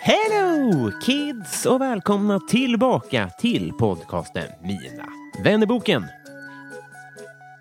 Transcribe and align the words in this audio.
Hello 0.00 0.92
kids 1.02 1.66
och 1.66 1.80
välkomna 1.80 2.40
tillbaka 2.40 3.30
till 3.40 3.72
podcasten 3.72 4.44
Mina 4.62 5.06
vännerboken. 5.44 6.06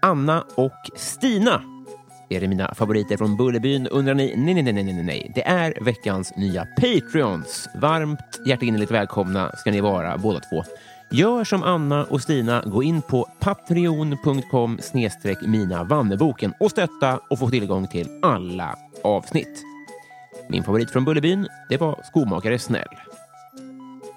Anna 0.01 0.41
och 0.55 0.89
Stina. 0.95 1.61
Är 2.29 2.41
det 2.41 2.47
mina 2.47 2.75
favoriter 2.75 3.17
från 3.17 3.37
Bullerbyn 3.37 3.87
undrar 3.87 4.13
ni? 4.13 4.35
Nej, 4.35 4.53
nej, 4.53 4.73
nej, 4.73 4.83
nej, 4.83 5.03
nej. 5.03 5.31
Det 5.35 5.47
är 5.47 5.73
veckans 5.81 6.35
nya 6.35 6.65
Patreons. 6.65 7.69
Varmt 7.75 8.41
hjärtinnerligt 8.47 8.91
välkomna 8.91 9.51
ska 9.55 9.71
ni 9.71 9.81
vara 9.81 10.17
båda 10.17 10.39
två. 10.39 10.63
Gör 11.17 11.43
som 11.43 11.63
Anna 11.63 12.05
och 12.05 12.21
Stina, 12.21 12.63
gå 12.65 12.83
in 12.83 13.01
på 13.01 13.29
patreon.com 13.39 14.77
snedstreck 14.81 15.41
Minavanneboken 15.41 16.53
och 16.59 16.71
stötta 16.71 17.19
och 17.29 17.39
få 17.39 17.49
tillgång 17.49 17.87
till 17.87 18.09
alla 18.21 18.75
avsnitt. 19.03 19.63
Min 20.49 20.63
favorit 20.63 20.91
från 20.91 21.05
Bullerbyn, 21.05 21.47
det 21.69 21.77
var 21.77 22.01
Skomakare 22.03 22.59
Snäll. 22.59 22.87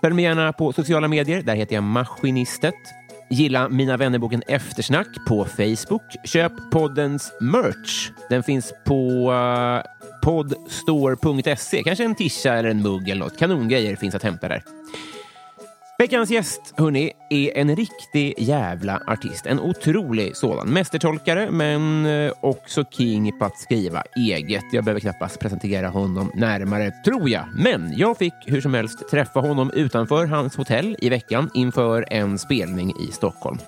Följ 0.00 0.14
mig 0.14 0.24
gärna 0.24 0.52
på 0.52 0.72
sociala 0.72 1.08
medier. 1.08 1.42
Där 1.42 1.54
heter 1.54 1.74
jag 1.74 1.84
Maskinistet. 1.84 2.74
Gilla 3.30 3.68
Mina 3.68 3.96
vännerboken 3.96 4.42
Eftersnack 4.46 5.26
på 5.28 5.44
Facebook. 5.44 6.02
Köp 6.24 6.52
poddens 6.72 7.32
merch. 7.40 8.10
Den 8.28 8.42
finns 8.42 8.72
på 8.84 9.32
eh, 9.32 9.76
uh, 9.76 9.82
podstore.se. 10.22 11.82
Kanske 11.82 12.04
en 12.04 12.14
tisha 12.14 12.54
eller 12.54 12.68
en 12.68 12.82
mugg 12.82 13.08
eller 13.08 13.24
något. 13.24 13.38
Kanongrejer 13.38 13.96
finns 13.96 14.14
att 14.14 14.22
hämta 14.22 14.48
där. 14.48 14.62
Veckans 16.02 16.30
gäst, 16.30 16.74
hörni, 16.76 17.12
är 17.30 17.56
en 17.56 17.76
riktig 17.76 18.34
jävla 18.38 19.02
artist. 19.06 19.46
En 19.46 19.60
otrolig 19.60 20.36
sådan. 20.36 20.68
Mästertolkare, 20.68 21.50
men 21.50 22.06
eh, 22.06 22.32
också 22.40 22.84
king 22.84 23.38
på 23.38 23.44
att 23.44 23.58
skriva 23.58 24.02
eget. 24.16 24.64
Jag 24.72 24.84
behöver 24.84 25.00
knappast 25.00 25.40
presentera 25.40 25.88
honom 25.88 26.32
närmare, 26.34 26.90
tror 26.90 27.28
jag. 27.28 27.44
Men 27.56 27.92
jag 27.96 28.18
fick 28.18 28.34
hur 28.46 28.60
som 28.60 28.74
helst 28.74 29.10
träffa 29.10 29.40
honom 29.40 29.70
utanför 29.74 30.26
hans 30.26 30.56
hotell 30.56 30.96
i 30.98 31.08
veckan 31.08 31.50
inför 31.54 32.04
en 32.10 32.38
spelning 32.38 32.92
i 33.08 33.12
Stockholm. 33.12 33.58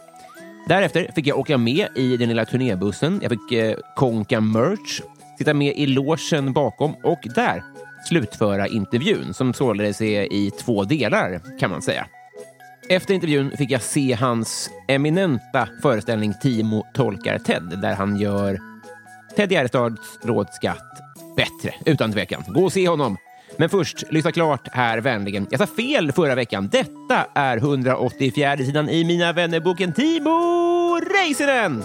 Därefter 0.68 1.10
fick 1.14 1.26
jag 1.26 1.38
åka 1.38 1.58
med 1.58 1.88
i 1.97 2.16
den 2.16 2.28
lilla 2.28 2.44
turnébussen. 2.44 3.18
Jag 3.22 3.30
fick 3.30 3.52
eh, 3.52 3.76
konka 3.97 4.41
merch, 4.41 5.00
sitta 5.38 5.54
med 5.54 5.76
i 5.76 5.86
logen 5.86 6.52
bakom 6.52 6.94
och 7.02 7.20
där 7.34 7.62
slutföra 8.08 8.66
intervjun 8.66 9.34
som 9.34 9.54
således 9.54 10.00
är 10.00 10.32
i 10.32 10.50
två 10.50 10.84
delar 10.84 11.58
kan 11.58 11.70
man 11.70 11.82
säga. 11.82 12.06
Efter 12.90 13.14
intervjun 13.14 13.56
fick 13.56 13.70
jag 13.70 13.82
se 13.82 14.12
hans 14.14 14.70
eminenta 14.88 15.68
föreställning 15.82 16.34
Timo 16.42 16.86
tolkar 16.94 17.38
Ted 17.38 17.78
där 17.82 17.94
han 17.94 18.16
gör 18.16 18.58
Ted 19.36 19.52
Gärdestads 19.52 20.18
rådskatt 20.22 21.00
bättre, 21.36 21.74
utan 21.86 22.12
tvekan. 22.12 22.44
Gå 22.48 22.64
och 22.64 22.72
se 22.72 22.88
honom! 22.88 23.16
Men 23.56 23.68
först, 23.68 24.12
lyssna 24.12 24.32
klart 24.32 24.68
här 24.72 24.98
vänligen. 24.98 25.46
Jag 25.50 25.60
sa 25.60 25.66
fel 25.66 26.12
förra 26.12 26.34
veckan. 26.34 26.68
Detta 26.72 27.26
är 27.34 27.56
184 27.56 28.56
sidan 28.56 28.88
i 28.88 29.04
Mina 29.04 29.32
vännerboken 29.32 29.92
Timo 29.92 31.00
Räisänen! 31.14 31.84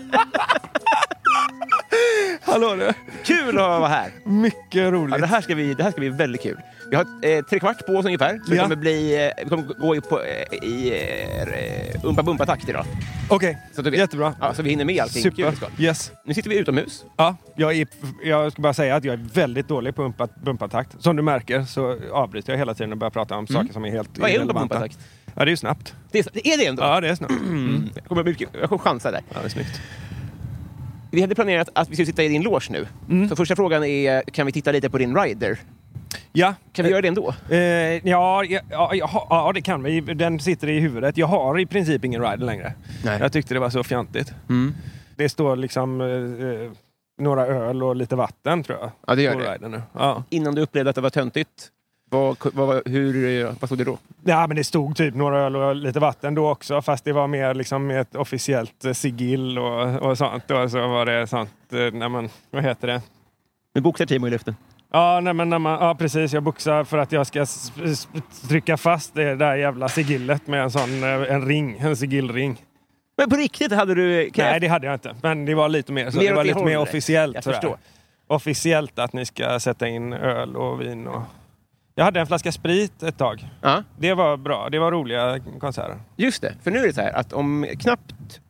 Hallå 2.42 2.74
du! 2.74 2.92
Kul 3.24 3.48
att 3.48 3.54
vara 3.80 3.88
här. 3.88 4.10
Mycket 4.24 4.92
roligt. 4.92 5.14
Ja, 5.14 5.20
det, 5.20 5.26
här 5.26 5.40
ska 5.40 5.54
bli, 5.54 5.74
det 5.74 5.82
här 5.82 5.90
ska 5.90 6.00
bli 6.00 6.08
väldigt 6.08 6.42
kul. 6.42 6.60
Vi 6.90 6.96
har 6.96 7.04
eh, 7.22 7.42
tre 7.44 7.58
kvart 7.60 7.86
på 7.86 7.92
oss 7.92 8.04
ungefär. 8.06 8.40
Så 8.44 8.50
vi 8.50 8.56
Ja. 8.56 8.62
kommer, 8.62 8.76
bli, 8.76 9.26
eh, 9.26 9.30
vi 9.44 9.48
kommer 9.50 9.62
gå 9.62 9.96
i, 9.96 10.00
på, 10.00 10.22
eh, 10.22 10.68
i 10.68 10.92
eh, 11.42 12.04
umpa 12.04 12.22
bumpa 12.22 12.46
takt 12.46 12.68
idag. 12.68 12.84
Okej, 13.30 13.58
vet. 13.90 14.00
jättebra. 14.00 14.34
Ja, 14.40 14.54
så 14.54 14.62
vi 14.62 14.70
hinner 14.70 14.84
med 14.84 15.02
allting 15.02 15.22
Super. 15.22 15.36
kul 15.36 15.46
vi. 15.76 15.84
Yes. 15.84 16.12
Nu 16.24 16.34
sitter 16.34 16.50
vi 16.50 16.58
utomhus. 16.58 17.04
Ja, 17.16 17.36
jag, 17.56 17.76
är, 17.76 17.86
jag 18.24 18.52
ska 18.52 18.62
bara 18.62 18.74
säga 18.74 18.96
att 18.96 19.04
jag 19.04 19.12
är 19.12 19.20
väldigt 19.34 19.68
dålig 19.68 19.94
på 19.94 20.02
umpa, 20.02 20.28
bumpatakt. 20.44 21.02
Som 21.02 21.16
du 21.16 21.22
märker 21.22 21.62
så 21.62 21.96
avbryter 22.12 22.52
jag 22.52 22.58
hela 22.58 22.74
tiden 22.74 22.92
och 22.92 22.98
börjar 22.98 23.10
prata 23.10 23.36
om 23.36 23.46
saker 23.46 23.72
som 23.72 23.84
är 23.84 23.90
helt 23.90 24.08
Mm. 24.08 24.20
Vad 24.20 24.30
är 24.30 24.34
umpa 24.34 24.52
irrelevanta. 24.52 24.88
Ja, 25.36 25.44
det 25.44 25.48
är 25.48 25.52
ju 25.52 25.56
snabbt. 25.56 25.94
Det 26.12 26.18
är, 26.18 26.26
är 26.54 26.58
det 26.58 26.66
ändå? 26.66 26.82
Ja, 26.82 27.00
det 27.00 27.08
är 27.08 27.14
snabbt. 27.14 27.32
Mm. 27.32 27.88
Jag, 27.94 28.04
kommer, 28.04 28.24
mycket- 28.24 28.48
jag 28.60 28.68
kommer 28.68 28.78
chansa 28.82 29.10
där. 29.10 29.20
Ja, 29.34 29.38
det 29.40 29.44
är 29.44 29.48
snyggt. 29.48 29.80
Vi 31.12 31.20
hade 31.20 31.34
planerat 31.34 31.68
att 31.72 31.88
vi 31.90 31.94
skulle 31.94 32.06
sitta 32.06 32.22
i 32.22 32.28
din 32.28 32.42
loge 32.42 32.66
nu. 32.70 32.86
Mm. 33.10 33.28
Så 33.28 33.36
första 33.36 33.56
frågan 33.56 33.84
är, 33.84 34.22
kan 34.22 34.46
vi 34.46 34.52
titta 34.52 34.72
lite 34.72 34.90
på 34.90 34.98
din 34.98 35.16
rider? 35.16 35.58
Ja, 36.32 36.54
Kan 36.72 36.84
vi 36.84 36.90
göra 36.90 37.00
det 37.02 37.08
ändå? 37.08 37.34
Eh, 37.50 37.56
ja, 37.58 38.44
ja, 38.44 38.60
ja, 38.70 39.26
ja, 39.30 39.52
det 39.54 39.60
kan 39.60 39.82
vi. 39.82 40.00
Den 40.00 40.40
sitter 40.40 40.68
i 40.68 40.80
huvudet. 40.80 41.16
Jag 41.16 41.26
har 41.26 41.58
i 41.60 41.66
princip 41.66 42.04
ingen 42.04 42.22
rider 42.22 42.46
längre. 42.46 42.72
Nej. 43.04 43.18
Jag 43.20 43.32
tyckte 43.32 43.54
det 43.54 43.60
var 43.60 43.70
så 43.70 43.84
fjantigt. 43.84 44.32
Mm. 44.48 44.74
Det 45.16 45.28
står 45.28 45.56
liksom 45.56 46.00
eh, 46.00 46.06
eh, 46.48 46.70
några 47.20 47.46
öl 47.46 47.82
och 47.82 47.96
lite 47.96 48.16
vatten 48.16 48.62
tror 48.62 48.78
jag. 48.80 48.90
Ja, 49.06 49.14
det 49.14 49.22
gör 49.22 49.58
det. 49.60 49.68
nu. 49.68 49.82
Ja. 49.92 50.24
Innan 50.30 50.54
du 50.54 50.62
upplevde 50.62 50.90
att 50.90 50.94
det 50.96 51.02
var 51.02 51.10
töntigt, 51.10 51.68
vad, 52.10 52.36
vad, 52.52 52.88
hur, 52.88 53.44
vad 53.60 53.68
stod 53.68 53.78
det 53.78 53.84
då? 53.84 53.98
ja, 54.24 54.46
men 54.46 54.56
det 54.56 54.64
stod 54.64 54.96
typ 54.96 55.14
några 55.14 55.38
öl 55.38 55.56
och 55.56 55.76
lite 55.76 56.00
vatten 56.00 56.34
då 56.34 56.50
också. 56.50 56.82
Fast 56.82 57.04
det 57.04 57.12
var 57.12 57.26
mer 57.26 57.54
liksom 57.54 57.90
ett 57.90 58.14
officiellt 58.14 58.84
eh, 58.84 58.92
sigill 58.92 59.58
och, 59.58 60.02
och 60.02 60.18
sånt. 60.18 60.50
Och 60.50 60.70
så 60.70 60.88
var 60.88 61.06
det 61.06 61.26
sånt, 61.26 61.72
eh, 61.72 61.78
när 61.78 62.08
man, 62.08 62.28
vad 62.50 62.62
heter 62.62 62.86
det? 62.86 63.02
Nu 63.74 63.80
boxar 63.80 64.06
Timo 64.06 64.26
i 64.26 64.30
luften. 64.30 64.56
Ja, 64.92 65.20
nej, 65.20 65.34
men 65.34 65.48
när 65.48 65.58
man, 65.58 65.72
ja, 65.72 65.94
precis. 65.94 66.32
Jag 66.32 66.42
boxar 66.42 66.84
för 66.84 66.98
att 66.98 67.12
jag 67.12 67.26
ska 67.26 67.46
trycka 68.48 68.76
fast 68.76 69.14
det 69.14 69.34
där 69.34 69.56
jävla 69.56 69.88
sigillet 69.88 70.46
med 70.46 70.62
en 70.62 70.70
sån 70.70 71.02
eh, 71.02 71.34
en 71.34 71.46
ring, 71.46 71.78
en 71.78 71.96
sigillring. 71.96 72.62
Men 73.16 73.30
på 73.30 73.36
riktigt, 73.36 73.72
hade 73.72 73.94
du 73.94 74.30
krävt? 74.30 74.50
Nej, 74.50 74.60
det 74.60 74.68
hade 74.68 74.86
jag 74.86 74.94
inte. 74.94 75.16
Men 75.22 75.44
det 75.44 75.54
var 75.54 75.68
lite 75.68 75.92
mer 75.92 76.10
så. 76.10 76.18
Mer 76.18 76.28
det 76.28 76.34
var 76.34 76.44
lite 76.44 76.64
mer 76.64 76.78
officiellt. 76.78 77.34
Jag 77.34 77.44
förstår. 77.44 77.76
Officiellt 78.26 78.98
att 78.98 79.12
ni 79.12 79.26
ska 79.26 79.60
sätta 79.60 79.88
in 79.88 80.12
öl 80.12 80.56
och 80.56 80.80
vin. 80.80 81.06
Och... 81.06 81.22
Jag 81.98 82.04
hade 82.04 82.20
en 82.20 82.26
flaska 82.26 82.52
sprit 82.52 83.02
ett 83.02 83.18
tag. 83.18 83.48
Ja, 83.62 83.82
Det 83.98 84.14
var 84.14 84.36
bra. 84.36 84.68
Det 84.70 84.78
var 84.78 84.92
roliga 84.92 85.40
konserter. 85.60 85.96
just 86.16 86.42
det. 86.42 86.54
För 86.62 86.70
nu 86.70 86.78
är 86.78 86.86
det 86.86 86.92
så 86.92 87.00
här 87.00 87.12
att 87.12 87.32
om 87.32 87.66
knappt 87.78 88.40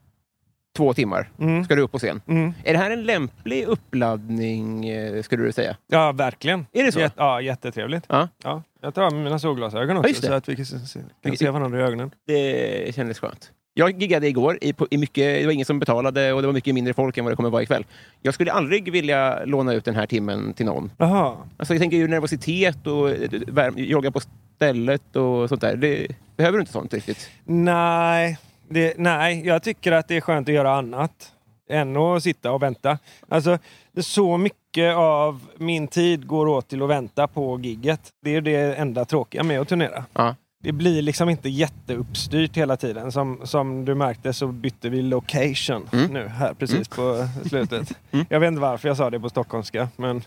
två 0.77 0.95
timmar 0.95 1.31
Mm. 1.39 1.65
ska 1.65 1.75
du 1.75 1.83
upp 1.83 1.93
på 1.93 1.99
scen. 1.99 2.21
Mm. 2.29 2.53
Är 2.65 2.73
det 2.73 2.79
här 2.79 2.91
en 2.91 3.05
lämplig 3.05 3.65
uppladdning, 3.65 4.89
eh, 4.89 5.23
skulle 5.23 5.43
du 5.45 5.53
säga? 5.53 5.77
Ja, 5.87 6.13
verkligen. 6.13 6.67
Är 6.73 6.85
det 6.85 6.93
så? 6.93 7.01
Jätte, 7.01 7.15
ja, 7.19 7.41
jättetrevligt. 7.41 8.05
Ja. 8.09 8.29
Ja, 8.45 8.63
jag 8.81 8.95
tar 8.95 9.03
av 9.03 9.13
mig 9.13 9.25
mina 9.25 9.39
solglasögon 9.39 9.97
Ja, 9.97 10.01
också 10.01 10.21
det. 10.21 10.27
så 10.27 10.33
att 10.33 10.49
vi 10.49 10.57
kan 10.57 10.65
se, 10.67 10.99
kan 11.23 11.37
se 11.37 11.51
varandra 11.51 11.81
i 11.81 11.83
ögonen. 11.83 12.11
Det 12.27 12.95
kändes 12.95 13.19
skönt. 13.19 13.53
Jag 13.79 14.03
giggade 14.03 14.29
igår. 14.29 14.59
I, 14.61 14.75
i 14.91 14.99
mycket, 14.99 15.41
det 15.41 15.47
var 15.47 15.53
ingen 15.53 15.67
som 15.67 15.79
betalade 15.79 16.33
och 16.33 16.43
det 16.43 16.49
var 16.49 16.55
mycket 16.55 16.75
mindre 16.75 16.95
folk 16.95 17.19
än 17.19 17.25
vad 17.25 17.33
det 17.33 17.37
kommer 17.37 17.51
vara 17.51 17.63
ikväll. 17.63 17.85
Jag 18.23 18.35
skulle 18.35 18.53
aldrig 18.53 18.93
vilja 18.93 19.45
låna 19.45 19.73
ut 19.75 19.85
den 19.85 19.95
här 19.95 20.07
timmen 20.07 20.53
till 20.53 20.67
någon. 20.67 20.91
Jaha. 20.99 21.37
Alltså, 21.57 21.75
jag 21.75 21.81
tänker 21.81 21.97
ju 21.97 22.09
nervositet 22.09 22.87
och 22.87 23.11
jogga 23.77 24.11
på 24.11 24.21
stället 24.57 25.17
och 25.17 25.49
sånt 25.49 25.61
där. 25.61 25.77
Det, 25.77 26.07
behöver 26.37 26.59
du 26.59 26.61
inte 26.61 26.73
sånt 26.73 26.95
riktigt? 26.95 27.31
Nej, 27.45 28.39
det, 28.69 28.95
nej, 28.99 29.47
jag 29.47 29.63
tycker 29.63 29.93
att 29.93 30.09
det 30.09 30.17
är 30.17 30.21
skönt 30.21 30.49
att 30.49 30.55
göra 30.55 30.75
annat 30.75 31.33
än 31.71 31.97
att 31.97 32.23
sitta 32.23 32.53
och 32.53 32.63
vänta. 32.63 32.99
Alltså, 33.29 33.59
så 34.01 34.37
mycket 34.37 34.95
av 34.95 35.41
min 35.57 35.89
tid 35.89 36.27
går 36.27 36.49
åt 36.49 36.69
till 36.69 36.83
att 36.83 36.89
vänta 36.89 37.27
på 37.27 37.61
gigget. 37.61 38.01
Det 38.23 38.35
är 38.35 38.41
det 38.41 38.75
enda 38.75 39.05
tråkiga 39.05 39.43
med 39.43 39.61
att 39.61 39.69
turnera. 39.69 40.05
Ja. 40.13 40.35
Det 40.67 40.73
blir 40.73 41.03
liksom 41.03 41.29
inte 41.29 41.49
jätteuppstyrt 41.49 42.57
hela 42.57 42.77
tiden. 42.77 43.13
Som, 43.13 43.41
som 43.45 43.85
du 43.85 43.95
märkte 43.95 44.33
så 44.33 44.47
bytte 44.47 44.89
vi 44.89 45.03
location 45.03 45.89
Mm. 45.93 46.07
nu 46.13 46.29
här 46.29 46.55
precis 46.55 46.89
på 46.89 47.29
slutet. 47.49 47.93
Jag 48.29 48.41
vet 48.41 48.49
inte 48.49 48.61
varför 48.61 48.89
jag 48.89 48.97
sa 48.97 49.11
det 49.11 49.21
på 49.21 49.29
stockholmska, 49.29 49.89
men 49.97 50.23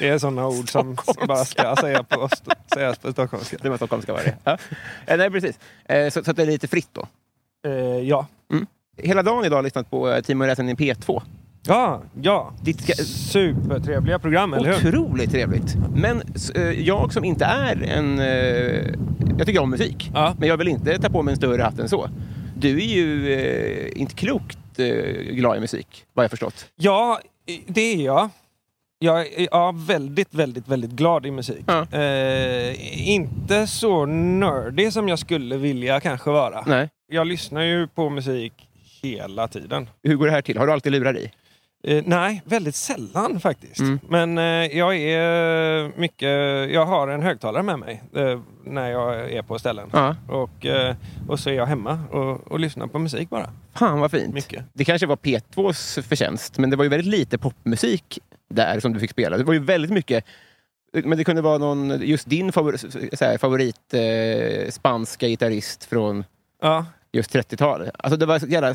det 0.00 0.08
är 0.08 0.18
sådana 0.18 0.46
ord 0.48 0.70
som 0.70 0.96
bara 1.28 1.44
ska 1.44 1.76
säga 1.80 2.02
på, 2.02 2.28
sägas 2.74 2.98
på 2.98 3.12
stockholmska. 3.12 3.56
Det 3.62 3.68
var 3.68 3.76
stockholmska 3.76 4.12
var 4.12 4.20
det. 4.20 4.34
Ja. 4.44 4.58
Eh, 5.06 5.16
Nej, 5.18 5.30
precis. 5.30 5.58
Eh, 5.84 6.08
Så, 6.10 6.24
så 6.24 6.30
att 6.30 6.36
det 6.36 6.42
är 6.42 6.46
lite 6.46 6.68
fritt 6.68 6.88
då. 6.92 7.06
Eh, 7.70 7.72
ja. 8.08 8.26
Hela 9.02 9.22
dagen 9.22 9.44
idag 9.44 9.56
har 9.56 9.58
jag 9.58 9.64
lyssnat 9.64 9.90
på 9.90 10.10
eh, 10.10 10.20
och 10.20 10.70
i 10.70 10.74
P2. 10.74 11.22
Ja, 11.66 12.02
ja. 12.22 12.52
Ditt 12.62 12.80
ska- 12.82 13.04
Supertrevliga 13.04 14.18
program, 14.18 14.54
eller 14.54 14.72
hur? 14.78 14.88
Otroligt 14.88 15.30
trevligt. 15.30 15.76
Men 15.94 16.22
jag 16.76 17.12
som 17.12 17.24
inte 17.24 17.44
är 17.44 17.82
en... 17.82 18.18
Jag 19.38 19.46
tycker 19.46 19.60
om 19.62 19.70
musik, 19.70 20.10
Ja. 20.14 20.34
men 20.38 20.48
jag 20.48 20.56
vill 20.56 20.68
inte 20.68 20.98
ta 20.98 21.08
på 21.08 21.22
mig 21.22 21.32
en 21.32 21.36
större 21.36 21.62
hatt 21.62 21.78
än 21.78 21.88
så. 21.88 22.10
Du 22.56 22.76
är 22.76 22.86
ju 22.86 23.32
eh, 23.32 24.00
inte 24.00 24.14
klokt 24.14 24.58
eh, 24.78 24.86
glad 25.34 25.56
i 25.56 25.60
musik, 25.60 26.04
vad 26.12 26.24
jag 26.24 26.30
förstått. 26.30 26.66
Ja, 26.76 27.20
det 27.66 27.80
är 27.80 27.96
jag. 28.04 28.28
Jag 28.98 29.20
är 29.20 29.48
ja, 29.50 29.74
väldigt, 29.76 30.34
väldigt, 30.34 30.68
väldigt 30.68 30.90
glad 30.90 31.26
i 31.26 31.30
musik. 31.30 31.64
Ja. 31.66 31.98
Eh, 31.98 33.08
inte 33.10 33.66
så 33.66 34.06
nördig 34.06 34.92
som 34.92 35.08
jag 35.08 35.18
skulle 35.18 35.56
vilja 35.56 36.00
kanske 36.00 36.30
vara. 36.30 36.64
Nej. 36.66 36.88
Jag 37.12 37.26
lyssnar 37.26 37.62
ju 37.62 37.86
på 37.86 38.10
musik 38.10 38.52
hela 39.02 39.48
tiden. 39.48 39.88
Hur 40.02 40.16
går 40.16 40.26
det 40.26 40.32
här 40.32 40.42
till? 40.42 40.58
Har 40.58 40.66
du 40.66 40.72
alltid 40.72 40.92
lurar 40.92 41.16
i? 41.18 41.30
Eh, 41.84 42.02
nej, 42.06 42.42
väldigt 42.44 42.74
sällan 42.74 43.40
faktiskt. 43.40 43.80
Mm. 43.80 44.00
Men 44.08 44.38
eh, 44.38 44.78
jag 44.78 44.96
är 44.96 45.98
mycket... 45.98 46.28
Jag 46.74 46.86
har 46.86 47.08
en 47.08 47.22
högtalare 47.22 47.62
med 47.62 47.78
mig 47.78 48.02
eh, 48.14 48.40
när 48.64 48.90
jag 48.90 49.32
är 49.32 49.42
på 49.42 49.58
ställen. 49.58 49.90
Ja. 49.92 50.16
Och, 50.28 50.66
eh, 50.66 50.96
och 51.28 51.40
så 51.40 51.50
är 51.50 51.54
jag 51.54 51.66
hemma 51.66 52.00
och, 52.10 52.52
och 52.52 52.60
lyssnar 52.60 52.86
på 52.86 52.98
musik 52.98 53.30
bara. 53.30 53.50
Fan 53.74 54.00
vad 54.00 54.10
fint. 54.10 54.34
Mycket. 54.34 54.64
Det 54.72 54.84
kanske 54.84 55.06
var 55.06 55.16
P2s 55.16 56.02
förtjänst, 56.02 56.58
men 56.58 56.70
det 56.70 56.76
var 56.76 56.84
ju 56.84 56.90
väldigt 56.90 57.10
lite 57.10 57.38
popmusik 57.38 58.18
där 58.50 58.80
som 58.80 58.92
du 58.92 59.00
fick 59.00 59.10
spela. 59.10 59.36
Det 59.36 59.44
var 59.44 59.54
ju 59.54 59.60
väldigt 59.60 59.90
mycket 59.90 60.24
men 60.92 61.18
det 61.18 61.24
kunde 61.24 61.42
vara 61.42 61.58
någon, 61.58 62.00
just 62.00 62.28
din 62.28 62.44
här, 62.44 63.38
favorit 63.38 63.94
eh, 63.94 64.70
spanska 64.70 65.28
gitarrist 65.28 65.84
från 65.84 66.24
Ja, 66.62 66.86
just 67.12 67.34
30-talet. 67.34 67.90
Alltså 67.98 68.16
det 68.16 68.26
var 68.26 68.38
så 68.38 68.46
jävla, 68.46 68.68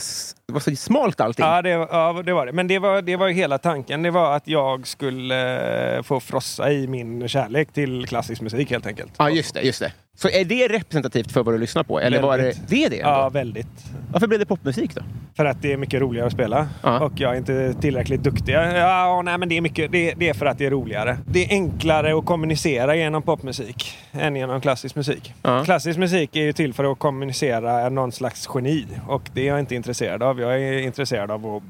det 0.47 0.53
var 0.53 0.59
så 0.59 0.75
smalt 0.75 1.21
allting. 1.21 1.45
Ja, 1.45 1.61
det, 1.61 1.69
ja, 1.69 2.21
det 2.25 2.33
var 2.33 2.45
det. 2.45 2.51
Men 2.51 2.67
det 2.67 2.79
var, 2.79 3.01
det 3.01 3.15
var 3.15 3.27
ju 3.27 3.33
hela 3.33 3.57
tanken. 3.57 4.03
Det 4.03 4.11
var 4.11 4.35
att 4.35 4.47
jag 4.47 4.87
skulle 4.87 5.95
eh, 5.95 6.03
få 6.03 6.19
frossa 6.19 6.71
i 6.71 6.87
min 6.87 7.27
kärlek 7.27 7.73
till 7.73 8.07
klassisk 8.07 8.41
musik 8.41 8.71
helt 8.71 8.85
enkelt. 8.85 9.11
Ja, 9.17 9.29
just 9.29 9.53
det, 9.53 9.61
just 9.61 9.79
det. 9.79 9.91
Så 10.17 10.29
är 10.29 10.45
det 10.45 10.67
representativt 10.67 11.31
för 11.31 11.43
vad 11.43 11.53
du 11.53 11.57
lyssnar 11.57 11.83
på? 11.83 11.99
Eller 11.99 12.21
var 12.21 12.37
det, 12.37 12.55
det 12.67 12.85
är 12.85 12.89
det? 12.89 12.99
Ändå? 12.99 13.11
Ja, 13.11 13.29
väldigt. 13.29 13.67
Varför 14.11 14.27
blev 14.27 14.39
det 14.39 14.45
popmusik 14.45 14.95
då? 14.95 15.01
För 15.35 15.45
att 15.45 15.61
det 15.61 15.73
är 15.73 15.77
mycket 15.77 16.01
roligare 16.01 16.27
att 16.27 16.33
spela. 16.33 16.67
Ja. 16.81 16.99
Och 16.99 17.11
jag 17.15 17.31
är 17.31 17.37
inte 17.37 17.73
tillräckligt 17.73 18.23
duktig. 18.23 18.53
Ja, 18.53 19.21
nej, 19.25 19.37
men 19.37 19.49
det 19.49 19.57
är, 19.57 19.61
mycket, 19.61 19.91
det, 19.91 20.13
det 20.17 20.29
är 20.29 20.33
för 20.33 20.45
att 20.45 20.57
det 20.57 20.65
är 20.65 20.71
roligare. 20.71 21.17
Det 21.25 21.45
är 21.45 21.49
enklare 21.49 22.17
att 22.17 22.25
kommunicera 22.25 22.95
genom 22.95 23.21
popmusik 23.21 23.97
än 24.11 24.35
genom 24.35 24.61
klassisk 24.61 24.95
musik. 24.95 25.33
Ja. 25.41 25.63
Klassisk 25.63 25.99
musik 25.99 26.35
är 26.35 26.43
ju 26.43 26.53
till 26.53 26.73
för 26.73 26.91
att 26.91 26.99
kommunicera 26.99 27.89
någon 27.89 28.11
slags 28.11 28.49
geni. 28.55 28.87
Och 29.07 29.29
det 29.33 29.41
är 29.41 29.47
jag 29.47 29.59
inte 29.59 29.75
intresserad 29.75 30.23
av. 30.23 30.39
Jag 30.39 30.61
är 30.61 30.77
intresserad 30.77 31.31
av, 31.31 31.45
att, 31.45 31.63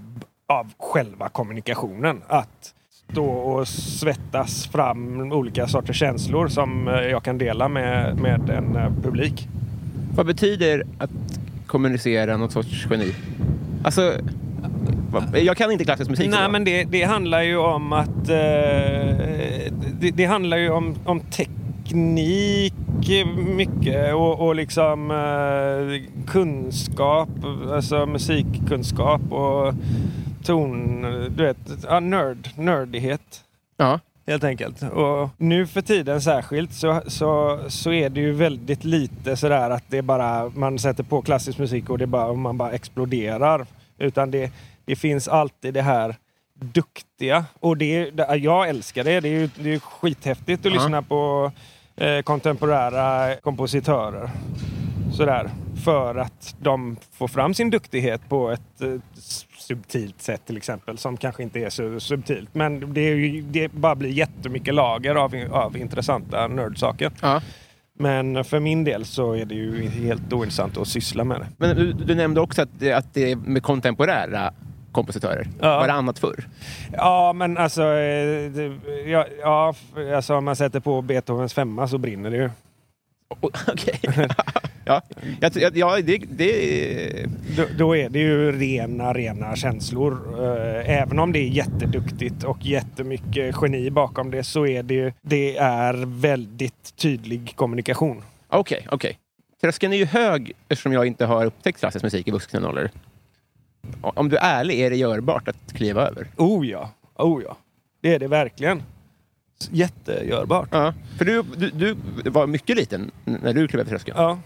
av 0.47 0.73
själva 0.79 1.29
kommunikationen. 1.29 2.21
Att 2.27 2.73
stå 3.13 3.25
och 3.25 3.67
svettas 3.67 4.67
fram 4.67 5.31
olika 5.31 5.67
sorters 5.67 5.99
känslor 5.99 6.47
som 6.47 6.87
eh, 6.87 6.93
jag 6.93 7.23
kan 7.23 7.37
dela 7.37 7.67
med, 7.67 8.17
med 8.17 8.49
en 8.49 8.75
eh, 8.75 8.91
publik. 9.03 9.47
Vad 10.15 10.25
betyder 10.25 10.83
att 10.97 11.11
kommunicera 11.67 12.37
något 12.37 12.51
sorts 12.51 12.87
geni? 12.89 13.15
Alltså, 13.83 14.13
jag 15.33 15.57
kan 15.57 15.71
inte 15.71 15.83
klassisk 15.83 16.09
musik. 16.09 16.29
Nej, 16.29 16.49
men 16.49 16.63
det, 16.63 16.83
det 16.83 17.03
handlar 17.03 17.41
ju 17.41 17.57
om 17.57 17.93
att... 17.93 18.29
Eh, 18.29 18.35
det, 19.99 20.11
det 20.13 20.25
handlar 20.25 20.57
ju 20.57 20.69
om, 20.69 20.95
om 21.05 21.19
teknik 21.19 22.73
mycket 23.47 24.13
och, 24.13 24.47
och 24.47 24.55
liksom 24.55 25.11
eh, 25.11 26.25
kunskap, 26.27 27.29
alltså 27.71 28.05
musikkunskap 28.05 29.21
och 29.31 29.73
ton... 30.45 31.01
Du 31.35 31.43
vet, 31.43 31.57
ja, 31.83 31.99
nörd, 31.99 32.49
nördighet. 32.55 33.43
Ja. 33.77 33.99
Helt 34.27 34.43
enkelt. 34.43 34.81
Och 34.83 35.29
nu 35.37 35.67
för 35.67 35.81
tiden 35.81 36.21
särskilt 36.21 36.73
så, 36.73 37.01
så, 37.07 37.59
så 37.67 37.91
är 37.91 38.09
det 38.09 38.21
ju 38.21 38.31
väldigt 38.31 38.83
lite 38.83 39.35
sådär 39.37 39.69
att 39.69 39.83
det 39.87 39.97
är 39.97 40.01
bara 40.01 40.49
man 40.55 40.79
sätter 40.79 41.03
på 41.03 41.21
klassisk 41.21 41.57
musik 41.59 41.89
och 41.89 41.97
det 41.97 42.07
bara, 42.07 42.33
man 42.33 42.57
bara 42.57 42.71
exploderar. 42.71 43.65
Utan 43.97 44.31
det, 44.31 44.51
det 44.85 44.95
finns 44.95 45.27
alltid 45.27 45.73
det 45.73 45.81
här 45.81 46.15
duktiga. 46.55 47.45
Och 47.59 47.77
det, 47.77 48.11
det, 48.11 48.35
jag 48.35 48.69
älskar 48.69 49.03
det. 49.03 49.19
Det 49.19 49.27
är 49.29 49.39
ju 49.39 49.49
det 49.55 49.73
är 49.73 49.79
skithäftigt 49.79 50.65
att 50.65 50.73
Ja. 50.73 50.79
lyssna 50.79 51.01
på 51.01 51.51
eh, 51.95 52.21
kontemporära 52.21 53.35
kompositörer. 53.35 54.29
Sådär. 55.13 55.49
För 55.83 56.15
att 56.15 56.55
de 56.59 56.97
får 57.11 57.27
fram 57.27 57.53
sin 57.53 57.69
duktighet 57.69 58.29
på 58.29 58.51
ett 58.51 58.81
eh, 58.81 58.87
subtilt 59.67 60.21
sätt 60.21 60.41
till 60.45 60.57
exempel. 60.57 60.97
Som 60.97 61.17
kanske 61.17 61.43
inte 61.43 61.59
är 61.59 61.69
så 61.69 61.99
subtilt. 61.99 62.49
Men 62.55 62.93
det, 62.93 63.01
är 63.01 63.15
ju, 63.15 63.41
det 63.41 63.71
bara 63.71 63.95
blir 63.95 64.09
jättemycket 64.09 64.73
lager 64.73 65.15
av, 65.15 65.35
av 65.51 65.77
intressanta 65.77 66.47
nördsaker. 66.47 67.11
Ja. 67.21 67.41
Men 67.99 68.43
för 68.43 68.59
min 68.59 68.83
del 68.83 69.05
så 69.05 69.33
är 69.33 69.45
det 69.45 69.55
ju 69.55 69.89
helt 69.89 70.33
ointressant 70.33 70.77
att 70.77 70.87
syssla 70.87 71.23
med 71.23 71.39
det. 71.39 71.47
Men 71.57 71.75
du, 71.75 71.93
du 71.93 72.15
nämnde 72.15 72.41
också 72.41 72.61
att, 72.61 72.69
det- 72.79 72.93
att 72.93 73.13
det 73.13 73.31
är 73.31 73.35
med 73.35 73.63
kontemporära 73.63 74.53
kompositörer. 74.91 75.47
Ja. 75.61 75.77
Var 75.79 75.87
det 75.87 75.93
annat 75.93 76.19
förr? 76.19 76.47
Ja, 76.93 77.33
men 77.33 77.57
alltså, 77.57 77.81
eh, 77.83 78.51
det, 78.51 78.77
ja, 79.05 79.25
ja, 79.41 79.75
alltså 80.15 80.35
om 80.35 80.45
man 80.45 80.55
sätter 80.55 80.79
på 80.79 81.01
Beethovens 81.01 81.53
femma 81.53 81.87
så 81.87 81.97
brinner 81.97 82.29
det 82.31 82.37
ju. 82.37 82.49
Okej. 83.67 83.99
ja, 84.85 85.01
jag, 85.55 85.77
ja 85.77 86.01
det, 86.01 86.17
det, 86.17 87.25
Då, 87.57 87.65
då 87.77 87.95
är 87.95 88.09
det 88.09 88.19
ju 88.19 88.51
rena, 88.51 89.13
rena 89.13 89.55
känslor. 89.55 90.35
Eh, 90.39 91.01
Även 91.01 91.19
om 91.19 91.31
det 91.31 91.39
är 91.39 91.47
jätteduktigt 91.47 92.43
och 92.43 92.65
jättemycket 92.65 93.55
geni 93.61 93.89
bakom 93.91 94.31
det 94.31 94.43
så 94.43 94.67
är 94.67 94.83
det 94.83 94.93
ju, 94.93 95.13
det 95.21 95.57
är 95.57 95.93
väldigt 96.05 96.95
tydlig 96.95 97.53
kommunikation. 97.55 98.23
Okej, 98.47 98.87
okej. 98.91 99.17
Tröskeln 99.61 99.93
är 99.93 99.97
ju 99.97 100.05
hög 100.05 100.51
eftersom 100.69 100.93
jag 100.93 101.05
inte 101.05 101.25
har 101.25 101.45
upptäckt 101.45 101.79
klassisk 101.79 102.03
musik 102.03 102.27
i 102.27 102.31
vuxen 102.31 102.65
ålder. 102.65 102.91
Om 104.01 104.29
du 104.29 104.37
är 104.37 104.59
ärlig, 104.59 104.79
är 104.79 104.89
det 104.89 104.95
görbart 104.95 105.47
att 105.47 105.73
kliva 105.73 106.07
över? 106.07 106.27
Oh 106.37 106.67
ja, 106.67 106.91
oh 107.15 107.43
ja. 107.43 107.57
Det 108.01 108.15
är 108.15 108.19
det 108.19 108.27
verkligen. 108.27 108.83
Jättegörbart. 109.71 110.69
Ja. 110.71 110.93
För 111.17 111.25
du, 111.25 111.43
du, 111.57 111.95
du 112.23 112.29
var 112.29 112.47
mycket 112.47 112.75
liten 112.75 113.11
när 113.25 113.53
du 113.53 113.67
klev 113.67 113.79
över 113.81 113.89
tröskeln. 113.89 114.17
Ja. 114.19 114.39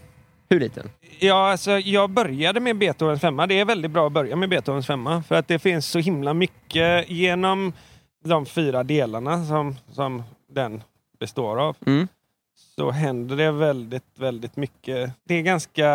Hur 0.50 0.60
liten? 0.60 0.90
Ja, 1.18 1.50
alltså, 1.50 1.70
jag 1.70 2.10
började 2.10 2.60
med 2.60 2.78
Beethovens 2.78 3.20
femma. 3.20 3.46
Det 3.46 3.60
är 3.60 3.64
väldigt 3.64 3.90
bra 3.90 4.06
att 4.06 4.12
börja 4.12 4.36
med 4.36 4.48
Beethovens 4.48 4.86
femma. 4.86 5.22
För 5.22 5.34
att 5.34 5.48
det 5.48 5.58
finns 5.58 5.86
så 5.86 5.98
himla 5.98 6.34
mycket 6.34 7.10
genom 7.10 7.72
de 8.24 8.46
fyra 8.46 8.82
delarna 8.82 9.44
som, 9.44 9.76
som 9.92 10.22
den 10.52 10.82
består 11.20 11.60
av. 11.60 11.76
Mm. 11.86 12.08
Så 12.76 12.90
händer 12.90 13.36
det 13.36 13.50
väldigt, 13.50 14.18
väldigt 14.18 14.56
mycket. 14.56 15.12
Det 15.24 15.34
är 15.34 15.42
ganska 15.42 15.90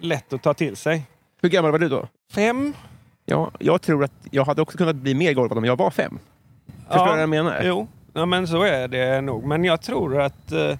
lätt 0.00 0.32
att 0.32 0.42
ta 0.42 0.54
till 0.54 0.76
sig. 0.76 1.02
Hur 1.42 1.48
gammal 1.48 1.72
var 1.72 1.78
du 1.78 1.88
då? 1.88 2.08
Fem? 2.32 2.72
Ja, 3.24 3.50
jag 3.58 3.82
tror 3.82 4.04
att 4.04 4.12
jag 4.30 4.44
hade 4.44 4.62
också 4.62 4.78
kunnat 4.78 4.96
bli 4.96 5.14
mer 5.14 5.32
golvad 5.32 5.58
om 5.58 5.64
jag 5.64 5.76
var 5.76 5.90
fem. 5.90 6.18
Förstår 6.88 7.04
du 7.04 7.10
vad 7.10 7.22
jag 7.22 7.28
menar? 7.28 7.62
Jo, 7.64 7.86
ja, 8.12 8.26
men 8.26 8.48
så 8.48 8.62
är 8.62 8.88
det 8.88 9.20
nog. 9.20 9.44
Men 9.44 9.64
jag 9.64 9.82
tror 9.82 10.20
att 10.20 10.52
eh, 10.52 10.78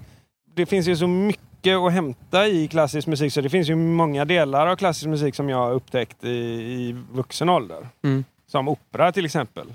det 0.55 0.65
finns 0.65 0.87
ju 0.87 0.95
så 0.95 1.07
mycket 1.07 1.44
mycket 1.65 1.87
att 1.87 1.93
hämta 1.93 2.47
i 2.47 2.67
klassisk 2.67 3.07
musik. 3.07 3.33
Så 3.33 3.41
det 3.41 3.49
finns 3.49 3.69
ju 3.69 3.75
många 3.75 4.25
delar 4.25 4.67
av 4.67 4.75
klassisk 4.75 5.07
musik 5.07 5.35
som 5.35 5.49
jag 5.49 5.57
har 5.57 5.73
upptäckt 5.73 6.23
i, 6.23 6.29
i 6.29 6.95
vuxen 7.11 7.49
ålder. 7.49 7.87
Mm. 8.03 8.23
Som 8.47 8.67
opera 8.67 9.11
till 9.11 9.25
exempel. 9.25 9.73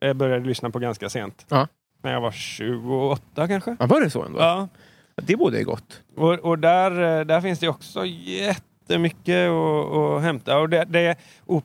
Jag 0.00 0.16
började 0.16 0.46
lyssna 0.46 0.70
på 0.70 0.78
ganska 0.78 1.08
sent. 1.08 1.46
Ja. 1.48 1.68
När 2.02 2.12
jag 2.12 2.20
var 2.20 2.30
28 2.30 3.48
kanske. 3.48 3.76
Ja, 3.80 3.86
var 3.86 4.00
det 4.00 4.10
så 4.10 4.24
ändå? 4.24 4.38
Ja. 4.38 4.68
Det 5.16 5.36
borde 5.36 5.60
är 5.60 5.64
gott. 5.64 6.02
Och, 6.16 6.32
och 6.32 6.58
där, 6.58 6.90
eh, 6.90 7.24
där 7.24 7.40
finns 7.40 7.58
det 7.58 7.68
också 7.68 8.06
jättemycket 8.06 9.50
att, 9.50 9.94
att 9.94 10.22
hämta. 10.22 10.58
Och 10.58 10.68
det, 10.68 10.84
det, 10.84 11.18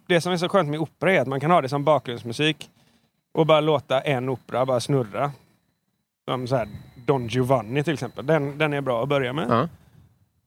det 0.08 0.22
som 0.22 0.32
är 0.34 0.38
så 0.38 0.50
skönt 0.50 0.70
med 0.70 0.80
opera 0.80 1.12
är 1.12 1.22
att 1.22 1.28
man 1.28 1.40
kan 1.40 1.52
ha 1.52 1.62
det 1.62 1.70
som 1.70 1.84
bakgrundsmusik 1.84 2.70
och 3.34 3.46
bara 3.46 3.62
låta 3.62 4.02
en 4.02 4.30
opera 4.30 4.66
bara 4.66 4.80
snurra. 4.80 5.32
Som 6.26 6.48
så 6.48 6.56
här 6.56 6.68
Don 7.06 7.28
Giovanni 7.28 7.84
till 7.84 7.94
exempel. 7.94 8.26
Den, 8.26 8.58
den 8.58 8.74
är 8.74 8.82
bra 8.82 9.04
att 9.04 9.10
börja 9.10 9.34
med. 9.34 9.46
Ja. 9.50 9.68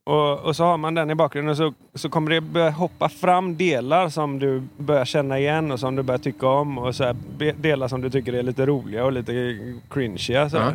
Och, 0.04 0.40
och 0.40 0.56
så 0.56 0.64
har 0.64 0.76
man 0.76 0.94
den 0.94 1.10
i 1.10 1.14
bakgrunden 1.14 1.50
och 1.50 1.56
så, 1.56 1.72
så 1.94 2.08
kommer 2.08 2.30
det 2.30 2.40
börja 2.40 2.70
hoppa 2.70 3.08
fram 3.08 3.56
delar 3.56 4.08
som 4.08 4.38
du 4.38 4.62
börjar 4.78 5.04
känna 5.04 5.38
igen 5.38 5.72
och 5.72 5.80
som 5.80 5.96
du 5.96 6.02
börjar 6.02 6.18
tycka 6.18 6.46
om. 6.48 6.78
Och 6.78 6.94
så 6.94 7.04
här, 7.04 7.16
delar 7.62 7.88
som 7.88 8.00
du 8.00 8.10
tycker 8.10 8.32
är 8.32 8.42
lite 8.42 8.66
roliga 8.66 9.04
och 9.04 9.12
lite 9.12 9.58
cringeiga. 9.90 10.50
Så. 10.50 10.56
Ja. 10.56 10.72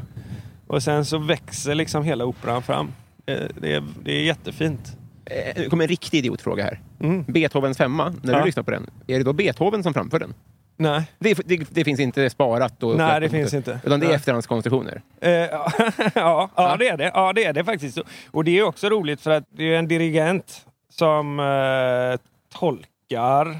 Och 0.67 0.83
sen 0.83 1.05
så 1.05 1.17
växer 1.17 1.75
liksom 1.75 2.03
hela 2.03 2.25
operan 2.25 2.61
fram. 2.61 2.87
Eh, 3.25 3.39
Det 3.61 3.73
är, 3.73 3.83
det 4.03 4.11
är 4.11 4.23
jättefint. 4.23 4.97
Eh, 5.25 5.61
Det 5.61 5.69
kommer 5.69 5.83
en 5.83 5.87
riktig 5.89 6.17
idiotfråga 6.17 6.63
här. 6.63 6.79
Mm. 6.99 7.23
Beethovens 7.27 7.77
femma, 7.77 8.13
när 8.21 8.33
Ja. 8.33 8.39
du 8.39 8.45
lyssnar 8.45 8.63
på 8.63 8.71
den, 8.71 8.89
är 9.07 9.17
det 9.17 9.23
då 9.23 9.33
Beethoven 9.33 9.83
som 9.83 9.93
framför 9.93 10.19
den? 10.19 10.33
Nej, 10.77 11.03
Det, 11.19 11.33
det, 11.45 11.57
det 11.69 11.83
finns 11.83 11.99
inte 11.99 12.29
sparat? 12.29 12.83
Och 12.83 12.97
Nej, 12.97 13.19
det 13.21 13.29
finns 13.29 13.53
inte. 13.53 13.79
Utan 13.83 13.99
det 13.99 14.05
är 14.05 14.07
Nej. 14.07 14.15
efterhandskonstruktioner? 14.15 15.01
Eh, 15.21 15.31
ja, 15.31 15.71
ja, 16.15 16.49
ja, 16.55 16.75
det 16.79 16.87
är 16.87 16.97
det. 16.97 17.11
Ja, 17.13 17.33
det 17.33 17.43
är 17.45 17.53
det 17.53 17.63
faktiskt. 17.63 17.97
Och 18.31 18.43
det 18.43 18.59
är 18.59 18.63
också 18.63 18.89
roligt 18.89 19.21
för 19.21 19.31
att 19.31 19.43
det 19.49 19.73
är 19.73 19.79
en 19.79 19.87
dirigent 19.87 20.65
som 20.89 21.39
eh, 21.39 22.19
tolkar 22.59 23.59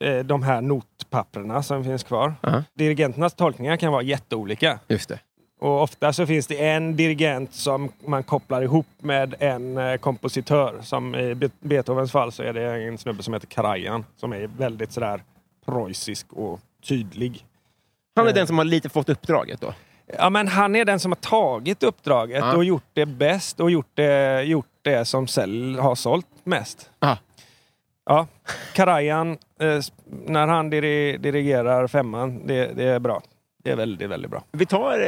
eh, 0.00 0.18
de 0.24 0.42
här 0.42 0.60
notpapperna 0.60 1.62
som 1.62 1.84
finns 1.84 2.02
kvar. 2.02 2.34
Ja. 2.40 2.64
Dirigenternas 2.74 3.34
tolkningar 3.34 3.76
kan 3.76 3.92
vara 3.92 4.02
jätteolika. 4.02 4.78
Just 4.88 5.08
det. 5.08 5.18
Och 5.60 5.82
ofta 5.82 6.12
så 6.12 6.26
finns 6.26 6.46
det 6.46 6.66
en 6.68 6.96
dirigent 6.96 7.54
som 7.54 7.92
man 8.06 8.22
kopplar 8.22 8.62
ihop 8.62 8.86
med 9.02 9.34
en 9.38 9.78
eh, 9.78 9.96
kompositör. 9.96 10.78
Som 10.82 11.14
i 11.14 11.34
Be- 11.34 11.50
Beethovens 11.60 12.12
fall 12.12 12.32
så 12.32 12.42
är 12.42 12.52
det 12.52 12.82
en 12.84 12.98
snubbe 12.98 13.22
som 13.22 13.34
heter 13.34 13.46
Karajan 13.46 14.04
som 14.16 14.32
är 14.32 14.50
väldigt 14.58 14.92
sådär 14.92 15.22
preussisk 15.66 16.32
och 16.32 16.60
tydlig. 16.88 17.44
Han 18.16 18.24
är 18.26 18.30
Eh. 18.30 18.34
den 18.34 18.46
som 18.46 18.58
har 18.58 18.64
lite 18.64 18.88
fått 18.88 19.08
uppdraget 19.08 19.60
då? 19.60 19.74
Ja, 20.18 20.30
men 20.30 20.48
han 20.48 20.76
är 20.76 20.84
den 20.84 21.00
som 21.00 21.10
har 21.12 21.16
tagit 21.16 21.82
uppdraget 21.82 22.38
Ja. 22.44 22.56
och 22.56 22.64
gjort 22.64 22.84
det 22.92 23.06
bäst 23.06 23.60
och 23.60 23.70
gjort 23.70 23.90
det, 23.94 24.42
gjort 24.42 24.66
det 24.82 25.04
som 25.04 25.26
säl, 25.26 25.78
har 25.78 25.94
sålt 25.94 26.26
mest. 26.44 26.90
Aha. 27.00 27.16
Ja, 28.06 28.26
Karajan, 28.74 29.30
eh, 29.60 29.80
när 30.26 30.46
han 30.46 30.70
diri, 30.70 31.16
dirigerar 31.16 31.86
femman, 31.86 32.46
det, 32.46 32.66
det 32.76 32.84
är 32.84 32.98
bra. 32.98 33.22
Det 33.64 33.70
är 33.70 33.76
väldigt, 33.76 34.10
väldigt 34.10 34.30
bra. 34.30 34.42
Vi 34.52 34.66
tar 34.66 35.00
eh, 35.00 35.06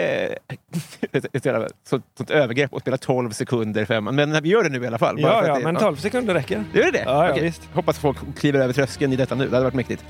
ett, 1.13 1.27
ett, 1.35 1.45
jävla 1.45 1.69
sånt, 1.89 2.31
övergrepp 2.31 2.73
och 2.73 2.81
spelar 2.81 2.99
12 2.99 3.31
sekunder 3.31 3.85
femman. 3.85 4.15
Men 4.15 4.43
vi 4.43 4.49
gör 4.49 4.63
det 4.63 4.69
nu 4.69 4.85
i 4.85 4.87
alla 4.87 4.99
fall. 4.99 5.21
Ja, 5.21 5.47
ja, 5.47 5.55
det, 5.59 5.65
men 5.65 5.77
12 5.77 5.97
sekunder 5.97 6.35
räcker. 6.35 6.65
Gör 6.75 6.83
det 6.85 6.91
det? 6.91 7.03
Ja, 7.07 7.25
ja, 7.27 7.31
Okej. 7.31 7.43
visst. 7.43 7.63
Hoppas 7.75 7.99
folk 7.99 8.19
kliver 8.39 8.61
över 8.61 8.73
tröskeln 8.73 9.13
i 9.13 9.17
detta 9.17 9.35
nu. 9.35 9.45
Det 9.49 9.51
hade 9.57 9.65
varit 9.65 9.75
mäktigt. 9.75 10.05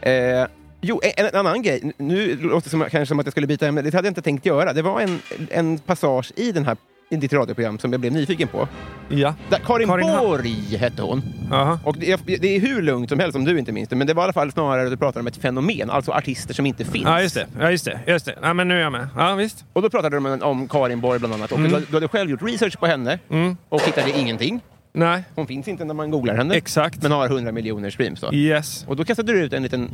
Eh, 0.00 0.46
jo, 0.80 1.00
en, 1.16 1.26
en 1.26 1.34
annan 1.34 1.62
grej. 1.62 1.92
Nu 1.98 2.36
låter 2.36 2.64
det 2.64 2.70
som, 2.70 2.80
kanske 2.80 3.06
som 3.06 3.18
att 3.20 3.26
jag 3.26 3.32
skulle 3.32 3.46
byta 3.46 3.66
ämne. 3.66 3.82
Det 3.82 3.94
hade 3.94 4.06
jag 4.06 4.10
inte 4.10 4.22
tänkt 4.22 4.46
göra. 4.46 4.72
Det 4.72 4.82
var 4.82 5.00
en, 5.00 5.20
en 5.50 5.78
passage 5.78 6.32
i, 6.36 6.52
den 6.52 6.66
här, 6.66 6.76
i 7.10 7.16
ditt 7.16 7.32
radioprogram 7.32 7.78
som 7.78 7.92
jag 7.92 8.00
blev 8.00 8.12
nyfiken 8.12 8.48
på. 8.48 8.68
Ja. 9.08 9.34
Där 9.50 9.58
Karin, 9.58 9.88
Karin 9.88 10.08
Ha- 10.08 10.18
Borg 10.20 10.76
hette 10.76 11.02
hon. 11.02 11.22
Aha. 11.52 11.78
Och 11.84 11.96
det 11.98 12.12
är, 12.12 12.18
det 12.38 12.56
är 12.56 12.60
hur 12.60 12.82
lugnt 12.82 13.08
som 13.10 13.18
helst 13.18 13.36
om 13.36 13.44
du 13.44 13.58
inte 13.58 13.72
minns 13.72 13.88
det. 13.88 13.96
Men 13.96 14.06
det 14.06 14.14
var 14.14 14.22
i 14.22 14.24
alla 14.24 14.32
fall 14.32 14.52
snarare 14.52 14.84
att 14.84 14.90
du 14.90 14.96
pratade 14.96 15.20
om 15.20 15.26
ett 15.26 15.36
fenomen. 15.36 15.90
Alltså 15.90 16.12
artister 16.12 16.54
som 16.54 16.66
inte 16.66 16.84
finns. 16.84 17.04
Ja, 17.04 17.22
just 17.22 17.34
det. 17.34 17.46
Ja, 17.60 17.70
just 17.70 17.84
det. 17.84 18.00
Just 18.06 18.24
det. 18.26 18.38
Ja, 18.42 18.54
men 18.54 18.68
nu 18.68 18.76
är 18.76 18.80
jag 18.80 18.92
med. 18.92 19.08
Ja, 19.16 19.34
visst. 19.34 19.64
Och 19.72 19.82
då 19.82 19.90
pratade 19.90 20.16
de 20.16 20.26
om, 20.26 20.42
om 20.42 20.68
Karin 20.68 21.00
Borg 21.00 21.18
bland 21.18 21.34
annat. 21.34 21.52
Och 21.52 21.58
du, 21.60 21.68
du 21.88 21.94
hade 21.96 22.08
själv 22.08 22.30
gjort 22.30 22.42
research 22.42 22.78
på 22.78 22.86
henne 22.86 23.18
Mm. 23.30 23.56
och 23.68 23.82
hittade 23.82 24.18
ingenting. 24.18 24.60
Nej, 24.98 25.24
Hon 25.34 25.46
finns 25.46 25.68
inte 25.68 25.84
när 25.84 25.94
man 25.94 26.10
googlar 26.10 26.34
henne. 26.36 26.54
exakt. 26.54 27.02
Men 27.02 27.12
har 27.12 27.26
100 27.26 27.52
miljoner 27.52 27.90
streams 27.90 28.20
då. 28.20 28.32
Yes. 28.34 28.84
Och 28.88 28.96
då 28.96 29.04
kastade 29.04 29.32
du 29.32 29.38
ut 29.40 29.52
en 29.52 29.62
liten 29.62 29.90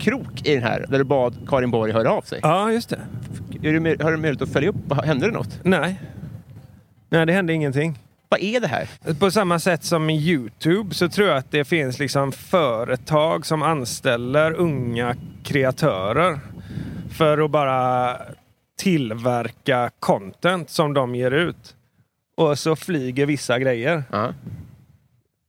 krok 0.00 0.46
i 0.46 0.54
den 0.54 0.62
här 0.62 0.86
där 0.88 0.98
du 0.98 1.04
bad 1.04 1.34
Karin 1.48 1.70
Borg 1.70 1.92
höra 1.92 2.10
av 2.12 2.22
sig. 2.22 2.40
Ja, 2.42 2.72
just 2.72 2.88
det. 2.88 2.98
Är 3.68 3.80
med- 3.80 4.02
har 4.02 4.10
du 4.10 4.16
möjlighet 4.16 4.42
att 4.42 4.52
följa 4.52 4.68
upp? 4.68 4.92
Hände 5.04 5.26
det 5.26 5.32
något? 5.32 5.60
Nej. 5.62 6.00
Nej, 7.08 7.26
det 7.26 7.32
hände 7.32 7.52
ingenting. 7.52 7.98
Vad 8.28 8.40
är 8.40 8.60
det 8.60 8.66
här? 8.66 8.88
På 9.18 9.30
samma 9.30 9.58
sätt 9.58 9.84
som 9.84 10.10
i 10.10 10.16
Youtube 10.18 10.94
så 10.94 11.08
tror 11.08 11.28
jag 11.28 11.36
att 11.36 11.50
det 11.50 11.64
finns 11.64 11.98
liksom 11.98 12.32
företag 12.32 13.46
som 13.46 13.62
anställer 13.62 14.52
unga 14.52 15.16
kreatörer 15.44 16.40
för 17.10 17.38
att 17.44 17.50
bara 17.50 18.16
tillverka 18.78 19.90
content 19.98 20.70
som 20.70 20.94
de 20.94 21.14
ger 21.14 21.30
ut. 21.30 21.76
Och 22.40 22.58
så 22.58 22.76
flyger 22.76 23.26
vissa 23.26 23.58
grejer. 23.58 24.04
Ja. 24.10 24.32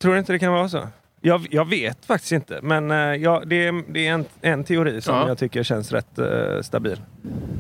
Tror 0.02 0.14
du 0.14 0.20
inte 0.20 0.34
det 0.34 0.40
kan 0.40 0.54
vara 0.54 0.70
så? 0.70 0.88
Jag, 1.22 1.48
jag 1.52 1.70
vet 1.70 2.06
faktiskt 2.06 2.32
inte, 2.32 2.60
men 2.64 2.92
eh, 2.92 2.98
ja, 2.98 3.44
det 3.46 3.68
är, 3.68 3.84
det 3.94 4.08
är 4.08 4.14
en, 4.14 4.26
en 4.42 4.64
teori 4.64 5.02
som 5.02 5.16
Ja. 5.16 5.28
jag 5.28 5.38
tycker 5.38 5.64
känns 5.64 5.92
rätt 5.92 6.20
eh, 6.20 6.62
stabil. 6.62 7.02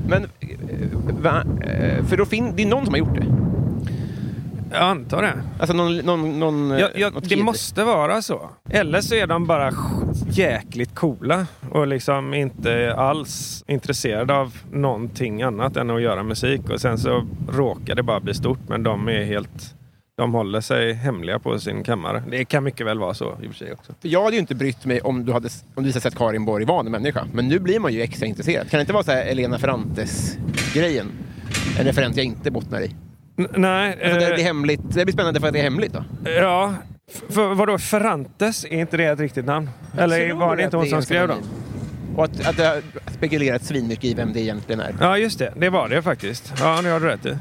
Men, 0.07 0.23
eh, 0.23 0.88
va? 1.21 1.43
För 2.09 2.17
då 2.17 2.25
fin- 2.25 2.53
det 2.55 2.63
är 2.63 2.67
någon 2.67 2.85
som 2.85 2.93
har 2.93 3.00
gjort 3.00 3.15
det. 3.15 3.25
Jag 4.71 4.81
antar 4.81 5.21
det. 5.21 5.33
Alltså 5.59 5.75
någon, 5.75 5.97
någon, 5.97 6.39
någon, 6.39 6.71
eh, 6.71 6.79
Ja, 6.79 6.89
ja, 6.95 7.09
något 7.09 7.23
det 7.29 7.35
kid. 7.35 7.43
måste 7.43 7.83
vara 7.83 8.21
så. 8.21 8.49
Eller 8.69 9.01
så 9.01 9.15
är 9.15 9.27
de 9.27 9.45
bara 9.47 9.71
jäkligt 10.29 10.95
coola 10.95 11.47
och 11.71 11.87
liksom 11.87 12.33
inte 12.33 12.93
alls 12.97 13.63
intresserade 13.67 14.33
av 14.35 14.55
någonting 14.71 15.41
annat 15.41 15.77
än 15.77 15.89
att 15.89 16.01
göra 16.01 16.23
musik. 16.23 16.69
Och 16.69 16.81
sen 16.81 16.97
så 16.97 17.27
råkar 17.49 17.95
det 17.95 18.03
bara 18.03 18.19
bli 18.19 18.33
stort, 18.33 18.59
men 18.67 18.83
de 18.83 19.07
är 19.09 19.23
helt... 19.23 19.75
De 20.17 20.33
håller 20.33 20.61
sig 20.61 20.93
hemliga 20.93 21.39
på 21.39 21.59
sin 21.59 21.83
kammare. 21.83 22.23
Det 22.29 22.45
kan 22.45 22.63
mycket 22.63 22.85
väl 22.87 22.99
vara 22.99 23.13
så 23.13 23.25
i 23.43 23.47
och 23.47 23.51
för 23.51 23.57
sig 23.57 23.73
också. 23.73 23.93
För 24.01 24.09
Jag 24.09 24.23
hade 24.23 24.35
ju 24.35 24.39
inte 24.39 24.55
brytt 24.55 24.85
mig 24.85 25.01
om 25.01 25.25
du 25.25 25.33
hade 25.33 25.49
om 25.75 25.83
du 25.83 25.89
hade 25.89 26.01
sett 26.01 26.15
Karin 26.15 26.45
Borg 26.45 26.65
var 26.65 26.79
en 26.79 26.91
människa. 26.91 27.25
Men 27.33 27.47
nu 27.47 27.59
blir 27.59 27.79
man 27.79 27.93
ju 27.93 28.01
extra 28.01 28.25
intresserad. 28.25 28.69
Kan 28.69 28.77
det 28.77 28.81
inte 28.81 28.93
vara 28.93 29.03
så 29.03 29.11
här 29.11 29.25
Elena 29.25 29.57
Ferrantes-grejen? 29.59 31.11
En 31.79 31.85
referens 31.85 32.17
jag 32.17 32.25
inte 32.25 32.51
bottnar 32.51 32.81
i. 32.81 32.95
N- 33.38 33.47
nej. 33.55 33.91
Alltså, 34.03 34.19
det, 34.19 34.27
eh, 34.27 34.33
blir 34.35 34.43
hemligt. 34.43 34.81
det 34.83 35.05
blir 35.05 35.13
spännande 35.13 35.39
för 35.39 35.47
att 35.47 35.53
det 35.53 35.59
är 35.59 35.63
hemligt 35.63 35.93
då. 35.93 36.03
ja. 36.25 36.73
F- 37.13 37.21
För, 37.29 37.53
vadå, 37.55 37.77
Ferrantes? 37.77 38.65
Är 38.65 38.69
inte 38.79 38.97
det 38.97 39.05
ett 39.05 39.19
riktigt 39.19 39.45
namn? 39.45 39.69
Eller 39.97 40.33
var 40.33 40.55
det 40.55 40.63
inte 40.63 40.77
hon 40.77 40.85
som 40.88 41.01
skrev 41.01 41.27
dem? 41.27 41.38
Och 42.15 42.23
att, 42.23 42.47
att 42.47 42.57
det 42.57 42.65
har 42.65 42.81
spekulerats 43.11 43.67
svinmycket 43.67 44.03
i 44.05 44.13
vem 44.13 44.33
det 44.33 44.39
egentligen 44.41 44.81
är. 44.81 44.95
Ja, 45.00 45.17
just 45.17 45.39
det. 45.39 45.53
Det 45.57 45.69
var 45.69 45.89
det 45.89 46.01
faktiskt. 46.01 46.53
Ja, 46.59 46.81
det 46.81 46.89
har 46.89 47.00
du 47.00 47.05
rätt 47.05 47.25
i. 47.25 47.38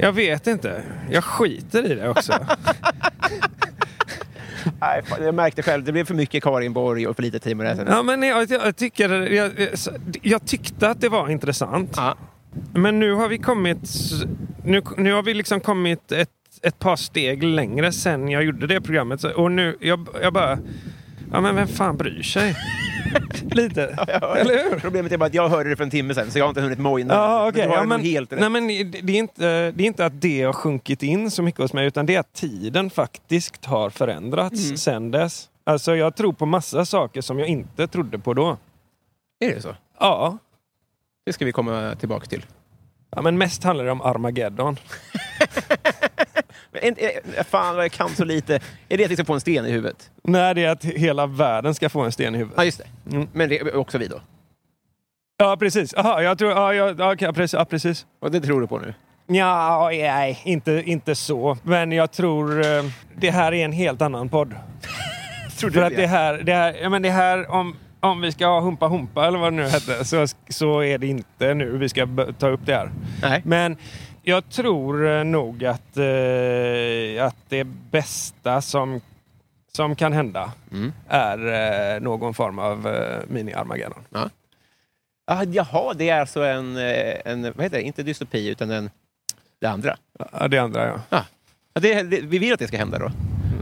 Jag 0.00 0.12
vet 0.12 0.46
inte. 0.46 0.82
Jag 1.10 1.24
skiter 1.24 1.92
i 1.92 1.94
det 1.94 2.08
också. 2.08 2.32
Nej, 4.80 5.02
jag 5.20 5.34
märkte 5.34 5.62
själv, 5.62 5.84
det 5.84 5.92
blev 5.92 6.04
för 6.04 6.14
mycket 6.14 6.42
Karin 6.42 6.72
Borg 6.72 7.06
och 7.06 7.16
för 7.16 7.22
lite 7.22 7.38
Timo 7.38 7.62
Räsänen. 7.62 7.92
Ja, 7.94 8.02
men 8.02 8.22
jag, 8.22 8.50
jag, 8.50 8.76
tycker, 8.76 9.10
jag, 9.32 9.50
jag 10.22 10.46
tyckte 10.46 10.88
att 10.88 11.00
det 11.00 11.08
var 11.08 11.28
intressant. 11.28 11.92
Ja. 11.96 12.16
Men 12.74 12.98
nu 12.98 13.12
har 13.12 13.28
vi 13.28 13.38
kommit... 13.38 13.90
Nu, 14.64 14.82
nu 14.96 15.12
har 15.12 15.22
vi 15.22 15.34
liksom 15.34 15.60
kommit 15.60 16.12
ett, 16.12 16.28
ett 16.62 16.78
par 16.78 16.96
steg 16.96 17.42
längre 17.42 17.92
sen 17.92 18.28
jag 18.28 18.44
gjorde 18.44 18.66
det 18.66 18.80
programmet. 18.80 19.24
Och 19.24 19.52
nu, 19.52 19.76
jag, 19.80 20.08
jag 20.22 20.32
bara... 20.32 20.58
Ja, 21.32 21.40
men 21.40 21.56
vem 21.56 21.68
fan 21.68 21.96
bryr 21.96 22.22
sig? 22.22 22.56
Lite. 23.50 23.82
Eller 24.36 24.70
hur? 24.70 24.78
Problemet 24.80 25.12
är 25.12 25.16
bara 25.18 25.26
att 25.26 25.34
jag 25.34 25.48
hörde 25.48 25.70
det 25.70 25.76
för 25.76 25.84
en 25.84 25.90
timme 25.90 26.14
sedan 26.14 26.30
så 26.30 26.38
jag 26.38 26.44
har 26.44 26.48
inte 26.48 26.60
hunnit 26.60 26.78
mojna. 26.78 27.14
Ja, 27.14 27.52
Ja, 27.54 27.84
men, 27.84 28.00
helt 28.00 28.32
rätt. 28.32 28.40
nej, 28.40 28.50
men 28.50 28.66
det, 28.66 29.12
är 29.12 29.18
inte, 29.18 29.70
det 29.70 29.82
är 29.82 29.86
inte 29.86 30.06
att 30.06 30.20
det 30.20 30.42
har 30.42 30.52
sjunkit 30.52 31.02
in 31.02 31.30
så 31.30 31.42
mycket 31.42 31.60
hos 31.60 31.72
mig, 31.72 31.86
utan 31.86 32.06
det 32.06 32.14
är 32.14 32.20
att 32.20 32.32
tiden 32.32 32.90
faktiskt 32.90 33.64
har 33.64 33.90
förändrats 33.90 34.64
Mm. 34.64 34.76
sen 34.76 35.10
dess. 35.10 35.48
Alltså, 35.64 35.96
jag 35.96 36.16
tror 36.16 36.32
på 36.32 36.46
massa 36.46 36.84
saker 36.84 37.20
som 37.20 37.38
jag 37.38 37.48
inte 37.48 37.86
trodde 37.86 38.18
på 38.18 38.34
då. 38.34 38.56
Är 39.40 39.54
det 39.54 39.60
så? 39.62 39.74
Ja, 40.00 40.38
Det 41.26 41.32
ska 41.32 41.44
vi 41.44 41.52
komma 41.52 41.94
tillbaka 41.98 42.26
till. 42.26 42.44
ja 43.16 43.22
men 43.22 43.38
mest 43.38 43.64
handlar 43.64 43.84
det 43.84 43.90
om 43.92 44.00
Armageddon. 44.00 44.76
En- 46.74 46.96
en- 46.98 47.44
fan 47.44 47.74
vad 47.76 47.84
jag 47.84 47.92
kan 47.92 48.08
så 48.08 48.24
lite. 48.24 48.54
Är 48.88 48.98
det 48.98 49.04
att 49.04 49.10
vi 49.10 49.14
ska 49.16 49.24
få 49.24 49.34
en 49.34 49.40
sten 49.40 49.66
i 49.66 49.70
huvudet? 49.70 50.10
Nej, 50.24 50.54
det 50.54 50.64
är 50.64 50.70
att 50.70 50.84
hela 50.84 51.26
världen 51.26 51.74
ska 51.74 51.88
få 51.88 52.00
en 52.00 52.12
sten 52.12 52.34
i 52.34 52.38
huvudet. 52.38 52.58
Ja, 52.58 52.64
just 52.64 52.78
det. 53.04 53.16
Mm. 53.16 53.28
Men 53.32 53.48
det 53.48 53.58
är 53.60 53.76
också 53.76 53.98
vi 53.98 54.06
då. 54.06 54.20
Ja, 55.38 55.56
precis. 55.56 55.94
Aha, 55.94 56.22
jag 56.22 56.38
tror, 56.38 56.50
ja, 56.50 56.74
ja, 56.74 56.94
ja, 56.98 57.12
okej, 57.12 57.32
precis, 57.32 57.54
ja, 57.54 57.64
precis. 57.64 58.06
Och 58.20 58.30
det 58.30 58.40
tror 58.40 58.60
du 58.60 58.66
på 58.66 58.78
nu? 58.78 58.94
Ja, 59.26 59.88
nej, 59.92 60.40
inte, 60.44 60.82
inte 60.86 61.14
så. 61.14 61.58
Men 61.62 61.92
jag 61.92 62.12
tror 62.12 62.60
eh, 62.66 62.84
det 63.16 63.30
här 63.30 63.52
är 63.54 63.64
en 63.64 63.72
helt 63.72 64.02
annan 64.02 64.28
podd. 64.28 64.54
Tror 65.58 65.70
För 65.70 65.82
att 65.82 65.96
det 65.96 66.06
här, 66.06 66.34
det 66.38 66.54
här, 66.54 66.76
ja, 66.82 66.88
men 66.88 67.02
det 67.02 67.10
här 67.10 67.50
om, 67.50 67.76
om 68.02 68.20
vi 68.20 68.32
ska 68.32 68.46
ha 68.46 68.60
Humpa 68.60 68.88
Humpa 68.88 69.26
eller 69.26 69.38
vad 69.38 69.52
det 69.52 69.56
nu 69.56 69.68
hette, 69.68 70.04
så, 70.04 70.26
så 70.48 70.82
är 70.82 70.98
det 70.98 71.06
inte 71.06 71.54
nu 71.54 71.78
vi 71.78 71.88
ska 71.88 72.08
ta 72.38 72.48
upp 72.48 72.60
det 72.64 72.74
här. 72.74 72.90
Nej. 73.22 73.42
Men 73.44 73.76
jag 74.22 74.48
tror 74.50 75.06
eh, 75.10 75.24
nog 75.24 75.64
att, 75.64 75.96
eh, 75.96 77.24
att 77.26 77.36
det 77.48 77.64
bästa 77.90 78.60
som, 78.60 79.00
som 79.76 79.96
kan 79.96 80.12
hända 80.12 80.52
Mm. 80.72 80.92
är 81.08 81.38
eh, 81.94 82.00
någon 82.00 82.34
form 82.34 82.58
av 82.58 82.86
eh, 82.86 83.18
mini-Armageddon. 83.28 84.28
Ah, 85.26 85.44
jaha, 85.44 85.94
det 85.94 86.08
är 86.08 86.20
alltså 86.20 86.42
en, 86.42 86.76
eh, 86.76 87.14
en, 87.24 87.42
vad 87.42 87.62
heter 87.62 87.76
det, 87.76 87.82
inte 87.82 88.02
dystopi 88.02 88.48
utan 88.48 88.70
en, 88.70 88.90
det 89.60 89.66
andra. 89.66 89.96
Ja, 90.32 90.48
det 90.48 90.58
andra 90.58 90.86
ja. 90.86 91.00
Ja, 91.74 91.80
det, 91.80 92.02
det, 92.02 92.20
vi 92.20 92.38
vill 92.38 92.52
att 92.52 92.58
det 92.58 92.68
ska 92.68 92.76
hända 92.76 92.98
då? 92.98 93.10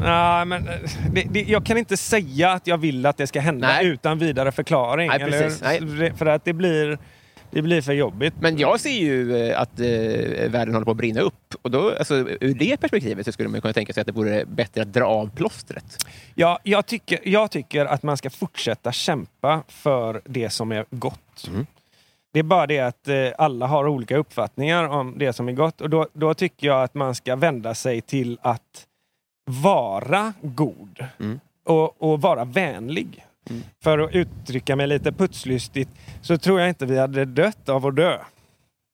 Nej, 0.00 0.44
men 0.44 0.68
eh, 0.68 0.74
det, 1.12 1.22
det, 1.30 1.42
jag 1.42 1.66
kan 1.66 1.78
inte 1.78 1.96
säga 1.96 2.50
att 2.50 2.66
jag 2.66 2.78
vill 2.78 3.06
att 3.06 3.16
det 3.16 3.26
ska 3.26 3.40
hända 3.40 3.68
Nej. 3.68 3.86
utan 3.86 4.18
vidare 4.18 4.52
förklaring. 4.52 5.08
Nej, 5.08 5.18
precis. 5.18 5.62
Nej. 5.62 6.12
För 6.16 6.26
att 6.26 6.44
det 6.44 6.52
blir, 6.52 6.98
det 7.50 7.62
blir 7.62 7.82
för 7.82 7.92
jobbigt. 7.92 8.34
Men 8.40 8.58
jag 8.58 8.80
ser 8.80 9.00
ju 9.00 9.36
eh, 9.36 9.60
att 9.60 9.80
eh, 9.80 9.86
världen 10.50 10.74
håller 10.74 10.84
på 10.84 10.90
att 10.90 10.96
brinna 10.96 11.20
upp. 11.20 11.54
Och 11.62 11.70
då, 11.70 11.94
alltså, 11.98 12.14
ur 12.14 12.54
det 12.54 12.80
perspektivet 12.80 13.26
så 13.26 13.32
skulle 13.32 13.48
man 13.48 13.60
kunna 13.60 13.74
tänka 13.74 13.92
sig 13.92 14.00
att 14.00 14.06
det 14.06 14.12
vore 14.12 14.44
bättre 14.44 14.82
att 14.82 14.92
dra 14.92 15.04
av 15.04 15.30
plåstret. 15.30 16.06
Ja, 16.34 16.58
jag, 16.62 16.86
tycker, 16.86 17.18
jag 17.24 17.50
tycker 17.50 17.86
att 17.86 18.02
man 18.02 18.16
ska 18.16 18.30
fortsätta 18.30 18.92
kämpa 18.92 19.62
för 19.68 20.22
det 20.24 20.50
som 20.50 20.72
är 20.72 20.84
gott. 20.90 21.48
Mm. 21.48 21.66
Det 22.32 22.38
är 22.38 22.42
bara 22.42 22.66
det 22.66 22.80
att 22.80 23.08
eh, 23.08 23.28
alla 23.38 23.66
har 23.66 23.88
olika 23.88 24.16
uppfattningar 24.16 24.88
om 24.88 25.14
det 25.18 25.32
som 25.32 25.48
är 25.48 25.52
gott. 25.52 25.80
Och 25.80 25.90
då, 25.90 26.08
då 26.12 26.34
tycker 26.34 26.66
jag 26.66 26.82
att 26.82 26.94
man 26.94 27.14
ska 27.14 27.36
vända 27.36 27.74
sig 27.74 28.00
till 28.00 28.38
att 28.42 28.86
vara 29.44 30.32
god. 30.42 31.04
Mm. 31.18 31.40
Och, 31.64 32.02
och 32.02 32.20
vara 32.20 32.44
vänlig. 32.44 33.26
Mm. 33.50 33.62
För 33.82 33.98
att 33.98 34.14
uttrycka 34.14 34.76
mig 34.76 34.86
lite 34.86 35.12
putslystigt 35.12 35.90
så 36.22 36.38
tror 36.38 36.60
jag 36.60 36.68
inte 36.68 36.86
vi 36.86 36.98
hade 36.98 37.24
dött 37.24 37.68
av 37.68 37.86
att 37.86 37.96
dö. 37.96 38.18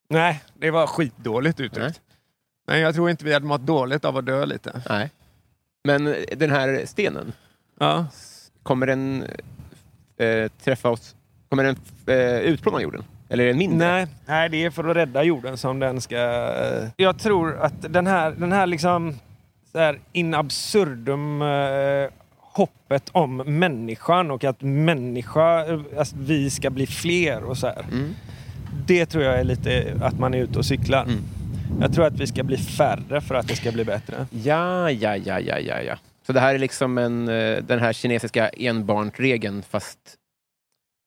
Nej, 0.08 0.42
det 0.54 0.70
var 0.70 0.86
skitdåligt 0.86 1.60
uttryckt. 1.60 1.78
Nej. 1.78 1.92
Men 2.66 2.80
jag 2.80 2.94
tror 2.94 3.10
inte 3.10 3.24
vi 3.24 3.32
hade 3.32 3.46
mått 3.46 3.60
dåligt 3.66 4.04
av 4.04 4.16
att 4.16 4.26
dö 4.26 4.44
lite. 4.46 4.82
Nej. 4.88 5.10
Men 5.84 6.06
eh, 6.06 6.14
den 6.36 6.50
här 6.50 6.82
stenen, 6.86 7.32
Ja. 7.78 8.06
kommer 8.62 8.86
den 8.86 9.24
eh, 10.16 10.50
träffa 10.64 10.90
oss? 10.90 11.16
Kommer 11.48 11.64
den 11.64 11.76
eh, 12.06 12.38
utplåna 12.40 12.82
jorden? 12.82 13.04
Eller 13.28 13.44
är 13.44 13.48
den 13.48 13.58
mindre? 13.58 13.88
Nej, 13.88 14.06
nej, 14.26 14.48
det 14.48 14.64
är 14.64 14.70
för 14.70 14.84
att 14.88 14.96
rädda 14.96 15.22
jorden 15.22 15.56
som 15.58 15.78
den 15.78 16.00
ska... 16.00 16.16
Jag 16.96 17.18
tror 17.18 17.56
att 17.58 17.92
den 17.92 18.06
här, 18.06 18.30
den 18.30 18.52
här 18.52 18.66
liksom 18.66 19.14
här 19.80 19.98
in 20.12 20.34
absurdum 20.34 21.42
eh, 21.42 22.08
hoppet 22.38 23.08
om 23.12 23.36
människan 23.36 24.30
och 24.30 24.44
att 24.44 24.62
människa, 24.62 25.64
alltså 25.98 26.16
vi 26.18 26.50
ska 26.50 26.70
bli 26.70 26.86
fler 26.86 27.44
och 27.44 27.56
så 27.56 27.66
här. 27.66 27.84
Mm. 27.92 28.14
Det 28.86 29.06
tror 29.06 29.24
jag 29.24 29.40
är 29.40 29.44
lite 29.44 29.94
att 30.02 30.18
man 30.18 30.34
är 30.34 30.38
ute 30.38 30.58
och 30.58 30.64
cyklar. 30.64 31.02
Mm. 31.02 31.22
Jag 31.80 31.94
tror 31.94 32.06
att 32.06 32.20
vi 32.20 32.26
ska 32.26 32.42
bli 32.42 32.56
färre 32.56 33.20
för 33.20 33.34
att 33.34 33.48
det 33.48 33.56
ska 33.56 33.72
bli 33.72 33.84
bättre. 33.84 34.26
Ja, 34.30 34.90
ja, 34.90 35.16
ja, 35.16 35.40
ja, 35.40 35.58
ja, 35.58 35.80
ja. 35.80 35.98
Så 36.26 36.32
det 36.32 36.40
här 36.40 36.54
är 36.54 36.58
liksom 36.58 36.98
en, 36.98 37.28
eh, 37.28 37.62
den 37.62 37.80
här 37.80 37.92
kinesiska 37.92 38.48
enbarnsregeln 38.48 39.62
fast 39.62 39.98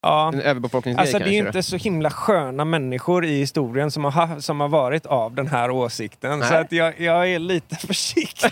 Ja. 0.02 0.32
en 0.34 0.42
överbefolkningsgrej 0.42 1.02
Alltså 1.02 1.20
det 1.20 1.38
är 1.38 1.42
då? 1.44 1.48
inte 1.48 1.64
så 1.64 1.78
himla 1.78 2.10
sköna 2.10 2.66
människor 2.66 3.26
i 3.26 3.38
historien 3.40 3.92
som 3.92 4.04
har, 4.04 4.12
ha- 4.12 4.42
som 4.42 4.60
har 4.60 4.68
varit 4.70 5.06
av 5.06 5.36
den 5.36 5.48
här 5.48 5.72
åsikten. 5.72 6.42
Så 6.42 6.50
Nej. 6.50 6.58
att 6.62 6.72
jag, 6.72 7.00
jag 7.02 7.30
är 7.30 7.40
lite 7.40 7.76
försiktig. 7.88 8.50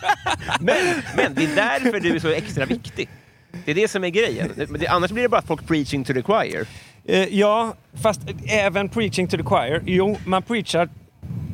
Men, 0.60 0.76
men 1.16 1.34
det 1.34 1.44
är 1.44 1.56
därför 1.56 2.00
du 2.00 2.14
är 2.14 2.18
så 2.18 2.28
extra 2.28 2.64
viktig. 2.66 3.08
Det 3.64 3.70
är 3.70 3.74
det 3.74 3.88
som 3.88 4.04
är 4.04 4.08
grejen. 4.08 4.50
Det, 4.78 4.86
annars 4.88 5.10
blir 5.10 5.22
det 5.22 5.28
bara 5.28 5.42
folk 5.42 5.66
preaching 5.66 6.04
to 6.04 6.12
the 6.12 6.22
choir. 6.22 6.66
Eh, 7.04 7.24
ja, 7.38 7.74
fast 8.02 8.20
även 8.48 8.88
preaching 8.88 9.28
to 9.28 9.36
the 9.36 9.42
choir. 9.42 9.82
Jo, 9.86 10.16
man 10.24 10.42
preachar 10.42 10.88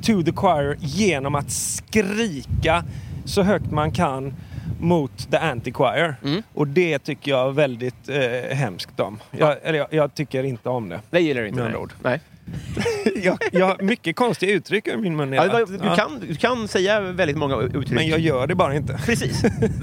to 0.02 0.22
the 0.22 0.32
choir 0.32 0.76
genom 0.80 1.34
att 1.34 1.50
skrika 1.50 2.84
så 3.24 3.42
högt 3.42 3.70
man 3.70 3.92
kan 3.92 4.34
mot 4.80 5.30
the 5.30 5.36
anti-choir. 5.36 6.14
Mm. 6.24 6.42
Och 6.54 6.66
det 6.68 6.98
tycker 6.98 7.30
jag 7.30 7.48
är 7.48 7.52
väldigt 7.52 8.08
eh, 8.08 8.56
hemskt 8.56 9.00
om. 9.00 9.18
Jag, 9.30 9.56
eller 9.62 9.78
jag, 9.78 9.86
jag 9.90 10.14
tycker 10.14 10.44
inte 10.44 10.68
om 10.68 10.88
det. 10.88 11.00
Det 11.10 11.20
gillar 11.20 11.42
du 11.42 11.48
inte. 11.48 11.60
Med 11.62 11.76
ord. 11.76 11.92
Nej. 12.02 12.20
jag, 13.22 13.38
jag 13.52 13.66
har 13.66 13.82
mycket 13.82 14.16
konstiga 14.16 14.52
uttryck 14.52 14.88
i 14.88 14.96
min 14.96 15.16
mun. 15.16 15.32
Ja, 15.32 15.44
idag. 15.44 15.68
du, 15.68 15.78
Ja. 15.84 15.96
kan, 15.96 16.20
du 16.28 16.34
kan 16.34 16.68
säga 16.68 17.00
väldigt 17.00 17.36
många 17.36 17.56
uttryck. 17.60 17.90
Men 17.90 18.08
jag 18.08 18.18
gör 18.20 18.46
det 18.46 18.54
bara 18.54 18.74
inte. 18.76 19.00
Precis. 19.06 19.42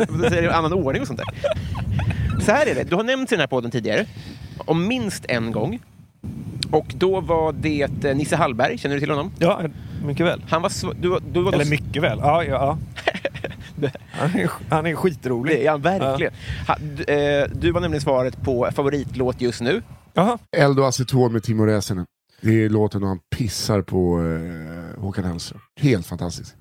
Du 0.10 0.30
säger 0.30 0.42
det 0.42 0.48
i 0.48 0.50
annan 0.50 0.74
ordning 0.74 1.02
och 1.02 1.08
sånt 1.08 1.20
där. 1.20 1.28
Så 2.42 2.52
här 2.52 2.66
är 2.68 2.76
det. 2.76 2.84
Du 2.84 2.96
har 2.96 3.04
nämnt 3.04 3.32
i 3.32 3.36
den 3.36 3.40
här 3.40 3.48
podden 3.48 3.72
tidigare. 3.72 4.06
Om 4.58 4.88
minst 4.88 5.26
en 5.30 5.52
gång. 5.52 5.80
Och 6.72 6.86
då 6.98 7.20
var 7.22 7.54
det 7.54 8.06
eh, 8.06 8.16
Nisse 8.16 8.36
Hallberg. 8.36 8.78
Känner 8.78 8.96
du 8.96 9.00
till 9.00 9.10
honom? 9.10 9.32
Ja, 9.40 9.62
mycket 10.06 10.26
väl. 10.26 10.42
Han 10.50 10.62
var... 10.62 10.72
Du, 11.02 11.08
var- 11.08 11.22
du 11.32 11.42
var 11.42 11.54
Eller 11.54 11.66
mycket 11.66 12.04
väl. 12.04 12.18
Ja, 12.22 12.44
ja. 12.44 12.78
ja. 13.82 13.90
Han 14.12 14.40
är, 14.40 14.50
han 14.70 14.86
är 14.86 14.96
skitrolig. 14.96 15.56
Det 15.56 15.66
är 15.66 15.72
han 15.72 15.82
verkligen. 15.82 16.34
Ha, 16.68 16.78
du, 16.98 17.04
eh, 17.04 17.48
du 17.54 17.72
var 17.72 17.82
nämligen 17.82 18.02
svaret 18.02 18.42
på 18.42 18.70
favoritlåt 18.76 19.42
just 19.42 19.62
nu. 19.62 19.82
Jaha. 20.14 20.38
Eld 20.58 20.80
och 20.80 20.88
aceton 20.88 21.34
med 21.34 21.44
Timo 21.44 21.66
Räsänen. 21.66 22.06
Det 22.42 22.64
är 22.64 22.70
låten 22.70 23.02
då 23.02 23.08
han 23.08 23.20
pissar 23.36 23.82
på 23.82 24.20
eh, 24.98 25.02
Håkan 25.02 25.24
Hellström. 25.24 25.62
Helt 25.82 26.08
fantastiskt. 26.08 26.56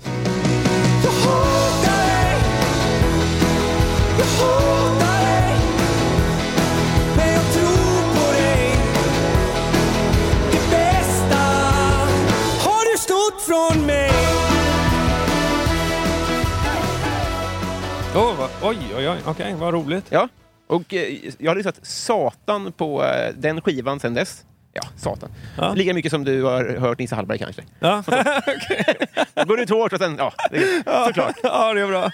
Oj, 18.63 18.79
oj, 18.97 19.09
oj. 19.09 19.19
Okej, 19.27 19.55
vad 19.55 19.75
roligt. 19.75 20.05
Ja. 20.09 20.29
Och 20.67 20.95
eh, 20.95 21.19
jag 21.39 21.51
har 21.51 21.57
lyssnat 21.57 21.87
satan 21.87 22.73
på 22.73 23.05
eh, 23.05 23.35
den 23.37 23.61
skivan 23.61 24.01
sen 24.01 24.15
dess. 24.15 24.45
Ja, 24.73 24.83
satan. 24.97 25.31
Ja. 25.57 25.75
Lika 25.75 25.95
mycket 25.95 26.13
som 26.13 26.25
du 26.25 26.43
har 26.43 26.77
hört 26.77 26.99
Nisse 26.99 27.15
Hallberg 27.15 27.39
kanske. 27.39 27.63
Ja. 27.79 28.03
Då 29.35 29.45
går 29.45 29.57
du 29.57 29.63
ut 29.63 29.71
hårt 29.71 29.93
och 29.93 29.99
sen, 29.99 30.17
ja, 30.19 30.33
det 30.51 30.57
är, 30.57 31.07
såklart. 31.07 31.37
ja, 31.43 31.75
det 31.75 31.81
är 31.81 31.87
bra. 31.87 32.11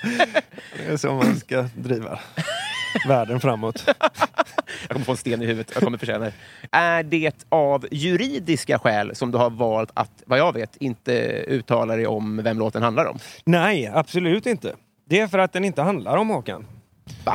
Det 0.76 0.92
är 0.92 0.96
så 0.96 1.12
man 1.12 1.36
ska 1.36 1.68
driva 1.74 2.18
världen 3.08 3.40
framåt. 3.40 3.84
Jag 3.86 4.88
kommer 4.88 5.04
få 5.04 5.12
en 5.12 5.16
sten 5.16 5.42
i 5.42 5.46
huvudet, 5.46 5.70
jag 5.74 5.82
kommer 5.82 5.98
förtjäna 5.98 6.24
det. 6.24 6.32
Är 6.72 7.02
det 7.02 7.46
av 7.48 7.86
juridiska 7.90 8.78
skäl 8.78 9.14
som 9.14 9.30
du 9.30 9.38
har 9.38 9.50
valt 9.50 9.90
att, 9.94 10.22
vad 10.26 10.38
jag 10.38 10.52
vet, 10.52 10.76
inte 10.76 11.12
uttala 11.46 11.96
dig 11.96 12.06
om 12.06 12.42
vem 12.42 12.58
låten 12.58 12.82
handlar 12.82 13.04
om? 13.04 13.18
Nej, 13.44 13.90
absolut 13.94 14.46
inte. 14.46 14.74
Det 15.08 15.20
är 15.20 15.28
för 15.28 15.38
att 15.38 15.52
den 15.52 15.64
inte 15.64 15.82
handlar 15.82 16.16
om 16.16 16.28
Håkan. 16.28 16.66
Va? 17.24 17.34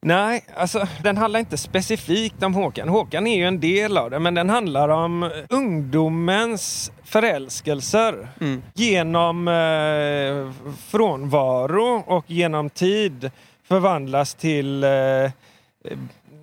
Nej, 0.00 0.44
alltså 0.56 0.86
den 1.02 1.16
handlar 1.16 1.40
inte 1.40 1.56
specifikt 1.56 2.42
om 2.42 2.54
Håkan. 2.54 2.88
Håkan 2.88 3.26
är 3.26 3.36
ju 3.36 3.44
en 3.44 3.60
del 3.60 3.98
av 3.98 4.10
det, 4.10 4.18
men 4.18 4.34
den 4.34 4.50
handlar 4.50 4.88
om 4.88 5.30
ungdomens 5.48 6.92
förälskelser. 7.04 8.28
Mm. 8.40 8.62
Genom 8.74 9.48
eh, 9.48 10.52
frånvaro 10.78 12.02
och 12.06 12.24
genom 12.30 12.70
tid 12.70 13.30
förvandlas 13.64 14.34
till 14.34 14.84
eh, 14.84 15.30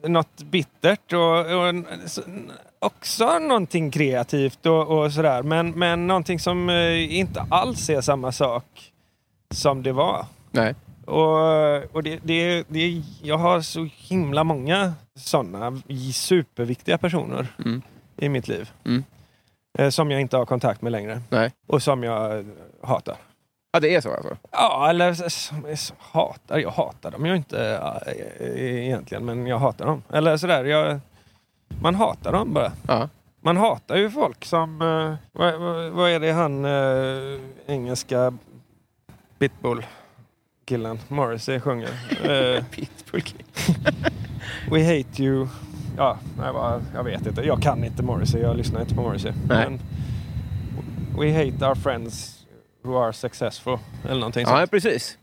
något 0.04 0.44
bittert 0.44 1.14
och, 1.14 1.40
och 1.40 1.76
också 2.80 3.40
någonting 3.40 3.92
kreativt 3.92 4.66
och, 4.66 4.88
och 4.88 5.14
sådär. 5.14 5.44
Men, 5.44 5.72
men 5.72 6.08
någonting 6.08 6.40
som 6.40 6.70
eh, 6.70 7.18
inte 7.20 7.46
alls 7.50 7.90
är 7.90 8.02
samma 8.02 8.32
sak 8.32 8.92
som 9.52 9.84
det 9.84 9.92
var. 9.92 10.26
Nej. 10.52 10.76
Och, 11.06 11.96
och 11.96 12.04
det, 12.04 12.20
det, 12.24 12.64
det, 12.68 13.02
jag 13.22 13.38
har 13.38 13.62
så 13.62 13.88
himla 13.96 14.44
många 14.44 14.94
sådana 15.16 15.82
superviktiga 16.14 16.98
personer 16.98 17.48
Mm. 17.66 17.82
i 18.18 18.30
mitt 18.30 18.48
liv. 18.48 18.72
Mm. 18.86 19.04
Eh, 19.78 19.90
som 19.90 20.12
jag 20.12 20.22
inte 20.22 20.38
har 20.38 20.46
kontakt 20.46 20.82
med 20.82 20.92
längre. 20.92 21.22
Nej. 21.30 21.52
Och 21.68 21.84
som 21.84 22.04
jag 22.04 22.38
eh, 22.40 22.46
hatar. 22.84 23.16
Ja, 23.72 23.80
det 23.80 23.96
är 23.96 24.02
så 24.02 24.14
alltså? 24.14 24.38
Ja, 24.52 24.90
eller 24.90 25.14
som, 25.14 25.78
som 25.78 25.96
hatar. 26.00 26.58
Jag 26.58 26.70
hatar 26.70 27.12
dem 27.12 27.26
ju 27.26 27.36
inte 27.36 27.82
äh, 28.06 28.86
egentligen, 28.86 29.26
men 29.26 29.48
jag 29.48 29.60
hatar 29.60 29.86
dem. 29.86 30.04
Eller 30.14 30.38
sådär, 30.38 30.66
jag, 30.66 31.00
man 31.82 31.96
hatar 31.96 32.32
dem 32.32 32.54
bara. 32.54 32.72
Ja. 32.88 33.10
Man 33.42 33.58
hatar 33.58 33.96
ju 33.96 34.10
folk 34.10 34.46
som... 34.46 34.82
Uh, 34.82 35.16
vad, 35.32 35.60
vad, 35.92 36.10
är 36.10 36.20
det 36.20 36.32
han 36.32 36.66
uh, 36.66 37.40
engelska 37.68 38.34
Pitbull-killen 40.70 41.00
Morrissey 41.08 41.60
sjunger? 41.60 41.90
Eh, 42.56 42.64
Pitbull. 42.64 43.22
We 44.72 44.84
hate 44.84 45.24
you. 45.24 45.48
Ja, 45.98 46.18
nej, 46.38 46.52
jag 46.94 47.04
vet 47.04 47.28
inte. 47.28 47.42
Jag 47.42 47.62
kan 47.62 47.84
inte 47.84 48.04
Morrissey. 48.04 48.42
Jag 48.42 48.58
lyssnar 48.58 48.82
inte 48.82 48.96
på 48.96 49.02
Morrissey. 49.02 49.32
Nej. 49.48 49.70
Men 49.70 49.80
We 51.20 51.32
hate 51.32 51.66
our 51.66 51.76
friends 51.76 52.46
who 52.84 52.98
are 52.98 53.14
successful. 53.14 53.78
Eller 54.04 54.20
någonting 54.20 54.42
Ja, 54.48 54.58
sånt. 54.58 54.72
precis. 54.72 55.18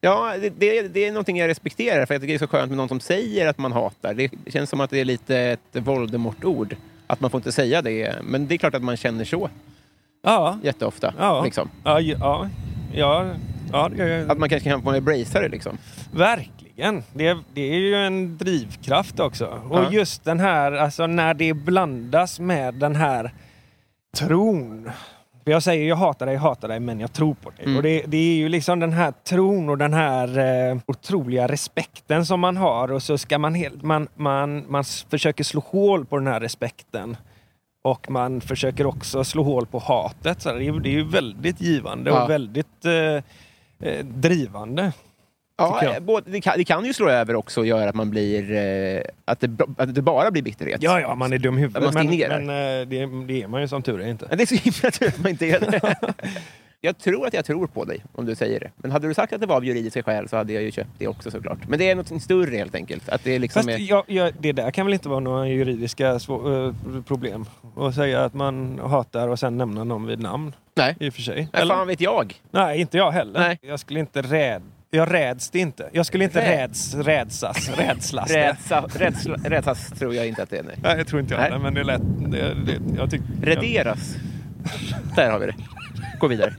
Ja, 0.00 0.34
det, 0.40 0.50
det, 0.50 0.88
det 0.88 1.04
är 1.06 1.12
någonting 1.12 1.36
jag 1.38 1.48
respekterar, 1.48 2.06
för 2.06 2.14
jag 2.14 2.20
tycker 2.22 2.32
det 2.32 2.36
är 2.36 2.46
så 2.46 2.46
skönt 2.46 2.68
med 2.70 2.76
någon 2.76 2.88
som 2.88 3.00
säger 3.00 3.46
att 3.48 3.58
man 3.58 3.72
hatar. 3.72 4.14
Det 4.14 4.30
känns 4.46 4.70
som 4.70 4.80
att 4.80 4.90
det 4.90 5.00
är 5.00 5.04
lite 5.04 5.36
ett 5.38 5.60
Voldemort-ord. 5.72 6.76
Att 7.06 7.20
man 7.20 7.30
får 7.30 7.38
inte 7.38 7.52
säga 7.52 7.82
det, 7.82 8.14
men 8.22 8.46
det 8.46 8.54
är 8.54 8.58
klart 8.58 8.74
att 8.74 8.82
man 8.82 8.96
känner 8.96 9.24
så. 9.24 9.50
Ja. 10.22 10.58
jätteofta. 10.62 11.14
Ja. 11.18 11.44
Liksom. 11.44 11.70
Ja, 11.84 12.00
ja, 12.00 12.48
ja, 12.94 13.26
ja 13.72 13.88
det 13.88 14.08
jag. 14.08 14.30
Att 14.30 14.38
man 14.38 14.48
kanske 14.48 14.70
kan 14.70 14.82
få 14.82 14.90
embracea 14.92 15.40
det 15.42 15.48
liksom. 15.48 15.78
Verkligen. 16.12 17.02
Det, 17.12 17.36
det 17.54 17.60
är 17.74 17.78
ju 17.78 17.94
en 17.94 18.36
drivkraft 18.38 19.20
också. 19.20 19.46
Och 19.70 19.78
Ja. 19.78 19.90
just 19.92 20.24
den 20.24 20.40
här, 20.40 20.72
alltså 20.72 21.06
när 21.06 21.34
det 21.34 21.54
blandas 21.54 22.40
med 22.40 22.74
den 22.74 22.96
här 22.96 23.32
tron. 24.16 24.90
För 25.44 25.50
jag 25.50 25.62
säger 25.62 25.88
jag 25.88 25.96
hatar 25.96 26.26
dig, 26.26 26.36
hatar 26.36 26.68
dig, 26.68 26.80
men 26.80 27.00
jag 27.00 27.12
tror 27.12 27.34
på 27.34 27.50
dig. 27.50 27.64
Mm. 27.64 27.76
Och 27.76 27.82
det, 27.82 28.02
det 28.06 28.16
är 28.16 28.34
ju 28.36 28.48
liksom 28.48 28.80
den 28.80 28.92
här 28.92 29.12
tron 29.28 29.68
och 29.68 29.78
den 29.78 29.94
här 29.94 30.38
eh, 30.70 30.78
otroliga 30.86 31.46
respekten 31.48 32.26
som 32.26 32.40
man 32.40 32.56
har. 32.56 32.92
Och 32.92 33.02
så 33.02 33.18
ska 33.18 33.38
man, 33.38 33.54
helt, 33.54 33.82
man, 33.82 34.08
man, 34.14 34.64
man 34.68 34.84
försöker 35.10 35.44
slå 35.44 35.60
hål 35.60 36.06
på 36.06 36.18
den 36.18 36.26
här 36.26 36.40
respekten. 36.40 37.16
Och 37.84 38.10
man 38.10 38.40
försöker 38.40 38.86
också 38.86 39.24
slå 39.24 39.42
hål 39.42 39.66
på 39.66 39.78
hatet. 39.78 40.42
Så 40.42 40.52
det, 40.52 40.66
är, 40.66 40.72
det 40.80 40.88
är 40.88 40.92
ju 40.92 41.08
väldigt 41.08 41.60
givande 41.60 42.10
Ja. 42.10 42.22
och 42.24 42.30
väldigt 42.30 42.84
eh, 42.84 43.22
eh, 43.82 44.04
drivande. 44.04 44.92
Ja, 45.56 45.82
eh, 45.82 46.00
både, 46.00 46.30
det, 46.30 46.40
kan, 46.40 46.54
det 46.56 46.64
kan 46.64 46.84
ju 46.84 46.92
slå 46.92 47.08
över 47.08 47.34
också 47.34 47.60
och 47.60 47.66
göra 47.66 47.88
att 47.88 47.94
man 47.94 48.10
blir... 48.10 48.52
Eh, 48.52 49.02
att, 49.24 49.40
det, 49.40 49.50
att 49.76 49.94
det 49.94 50.02
bara 50.02 50.30
blir 50.30 50.42
bitterhet. 50.42 50.82
Ja, 50.82 51.00
ja, 51.00 51.14
man 51.14 51.32
är 51.32 51.38
dum 51.38 51.58
i 51.58 51.60
huvudet. 51.60 51.94
Man 51.94 52.06
Men, 52.06 52.18
men 52.18 52.48
eh, 52.48 52.88
det, 52.88 53.26
det 53.26 53.42
är 53.42 53.48
man 53.48 53.60
ju 53.60 53.68
som 53.68 53.82
tur 53.82 54.00
är 54.00 54.08
inte. 54.08 54.26
Men 54.28 54.38
det 54.38 54.44
är 54.44 54.46
så 54.46 54.54
himla 54.54 54.90
tur 54.90 55.08
att 55.08 55.18
man 55.18 55.30
inte 55.30 55.46
är 55.46 55.60
det. 55.60 55.96
Jag 56.84 56.98
tror 56.98 57.26
att 57.26 57.34
jag 57.34 57.44
tror 57.44 57.66
på 57.66 57.84
dig 57.84 58.04
om 58.12 58.26
du 58.26 58.34
säger 58.34 58.60
det. 58.60 58.70
Men 58.76 58.90
hade 58.90 59.08
du 59.08 59.14
sagt 59.14 59.32
att 59.32 59.40
det 59.40 59.46
var 59.46 59.56
av 59.56 59.64
juridiska 59.64 60.02
skäl 60.02 60.28
så 60.28 60.36
hade 60.36 60.52
jag 60.52 60.62
ju 60.62 60.70
köpt 60.70 60.90
det 60.98 61.08
också 61.08 61.30
såklart. 61.30 61.68
Men 61.68 61.78
det 61.78 61.90
är 61.90 61.94
något 61.94 62.22
större 62.22 62.56
helt 62.56 62.74
enkelt. 62.74 63.08
Att 63.08 63.24
det 63.24 63.38
liksom 63.38 63.62
Fast 63.62 63.68
är... 63.68 63.78
jag, 63.78 64.04
jag, 64.06 64.32
det 64.38 64.52
där 64.52 64.70
kan 64.70 64.86
väl 64.86 64.92
inte 64.92 65.08
vara 65.08 65.20
några 65.20 65.48
juridiska 65.48 66.18
svå, 66.18 66.74
problem? 67.06 67.44
Att 67.76 67.94
säga 67.94 68.24
att 68.24 68.34
man 68.34 68.78
hatar 68.78 69.28
och 69.28 69.38
sen 69.38 69.58
nämna 69.58 69.84
någon 69.84 70.06
vid 70.06 70.20
namn. 70.20 70.52
Nej. 70.76 70.96
I 71.00 71.08
och 71.08 71.14
för 71.14 71.22
sig. 71.22 71.48
Nej, 71.52 71.66
fan 71.68 71.86
vet 71.86 72.00
jag. 72.00 72.34
Nej, 72.50 72.80
inte 72.80 72.96
jag 72.96 73.10
heller. 73.12 73.40
Nej. 73.40 73.58
Jag 73.62 73.80
skulle 73.80 74.00
inte 74.00 74.22
räd... 74.22 74.62
Jag 74.94 75.12
räds 75.14 75.50
det 75.50 75.58
inte. 75.58 75.88
Jag 75.92 76.06
skulle 76.06 76.24
inte 76.24 76.40
Räd- 76.40 76.48
räds, 76.58 76.94
rädsas, 76.94 77.70
rädslas 77.78 78.28
det. 78.28 78.48
Rädsla, 78.48 78.86
rädsla, 78.94 79.36
rädslas 79.44 79.86
tror 79.98 80.14
jag 80.14 80.28
inte 80.28 80.42
att 80.42 80.50
det 80.50 80.58
är. 80.58 80.62
Nej. 80.62 80.76
Nej, 80.82 80.98
jag 80.98 81.06
tror 81.06 81.20
inte 81.20 81.34
jag 81.34 81.40
Nej. 81.40 81.50
heller, 81.50 81.62
men 81.62 81.74
det 81.74 81.80
är 81.80 81.84
lätt. 81.84 82.02
Det, 82.18 82.54
det, 82.54 82.78
jag 82.96 83.10
tyck, 83.10 83.20
Rederas. 83.42 84.14
Där 85.16 85.30
har 85.30 85.38
vi 85.38 85.46
det. 85.46 85.54
Gå 86.18 86.26
vidare. 86.28 86.54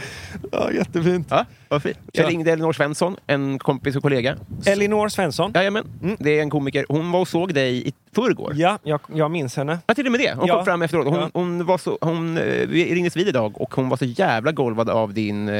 Ja, 0.52 0.72
jättefint. 0.72 1.26
Ja, 1.30 1.44
vad 1.68 1.82
fint. 1.82 1.98
Ja. 2.12 2.22
Jag 2.22 2.30
ringde 2.30 2.52
Elinor 2.52 2.72
Svensson, 2.72 3.16
en 3.26 3.58
kompis 3.58 3.96
och 3.96 4.02
kollega. 4.02 4.36
Elinor 4.66 5.08
Svensson. 5.08 5.52
Jajamän, 5.54 5.84
Mm. 6.02 6.16
det 6.20 6.38
är 6.38 6.42
en 6.42 6.50
komiker. 6.50 6.86
Hon 6.88 7.10
var 7.12 7.20
och 7.20 7.28
såg 7.28 7.54
dig 7.54 7.88
i 7.88 7.92
förrgår. 8.14 8.52
Ja, 8.56 8.78
jag, 8.82 9.00
jag 9.14 9.30
minns 9.30 9.56
henne. 9.56 9.78
Ja, 9.86 9.94
till 9.94 10.06
och 10.06 10.12
med 10.12 10.20
det. 10.20 10.34
Hon 10.34 10.46
Ja. 10.48 10.54
kom 10.56 10.64
fram 10.64 10.82
efteråt. 10.82 11.06
Hon, 11.06 11.14
Ja. 11.20 11.30
hon 11.34 11.64
var 11.66 11.78
så, 11.78 11.98
hon, 12.00 12.38
eh, 12.38 12.44
vi 12.68 12.94
ringdes 12.94 13.16
vid 13.16 13.28
idag 13.28 13.60
och 13.60 13.74
hon 13.74 13.88
var 13.88 13.96
så 13.96 14.04
jävla 14.04 14.52
golvad 14.52 14.90
av 14.90 15.14
din, 15.14 15.48
eh, 15.48 15.54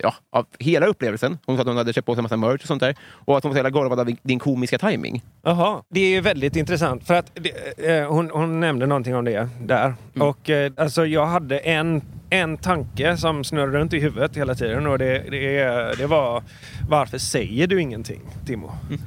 ja, 0.00 0.14
av 0.32 0.46
hela 0.58 0.86
upplevelsen. 0.86 1.38
Hon 1.46 1.56
sa 1.56 1.60
att 1.60 1.66
hon 1.68 1.76
hade 1.76 1.92
köpt 1.92 2.06
på 2.06 2.14
sig 2.14 2.18
en 2.18 2.22
massa 2.22 2.36
merch 2.36 2.60
och 2.62 2.66
sånt 2.66 2.80
där. 2.80 2.94
Och 3.10 3.36
att 3.36 3.42
hon 3.44 3.50
var 3.50 3.54
så 3.54 3.58
jävla 3.58 3.70
golvad 3.70 4.00
av 4.00 4.10
din 4.22 4.38
komiska 4.38 4.78
timing. 4.78 5.22
Jaha, 5.42 5.82
det 5.88 6.00
är 6.00 6.08
ju 6.08 6.20
väldigt 6.20 6.56
intressant 6.56 7.06
för 7.06 7.14
att 7.14 7.30
det, 7.34 7.88
eh, 7.98 8.12
hon, 8.12 8.30
hon 8.30 8.60
nämnde 8.60 8.86
någonting 8.86 9.16
om 9.16 9.24
det 9.24 9.48
där. 9.60 9.94
Mm. 10.14 10.28
Och 10.28 10.50
alltså 10.76 11.06
jag 11.06 11.26
hade 11.26 11.58
en, 11.58 12.02
en 12.30 12.56
tanke 12.56 13.16
som 13.16 13.44
snurrade 13.44 13.78
runt 13.78 13.92
i 13.92 13.98
huvudet 14.00 14.36
hela 14.36 14.54
tiden 14.54 14.86
och 14.86 14.98
det, 14.98 15.18
det, 15.30 15.64
det 15.98 16.06
var 16.06 16.42
varför 16.88 17.18
säger 17.18 17.66
du 17.66 17.80
ingenting 17.80 18.20
Timo? 18.46 18.72
Mm. 18.88 19.00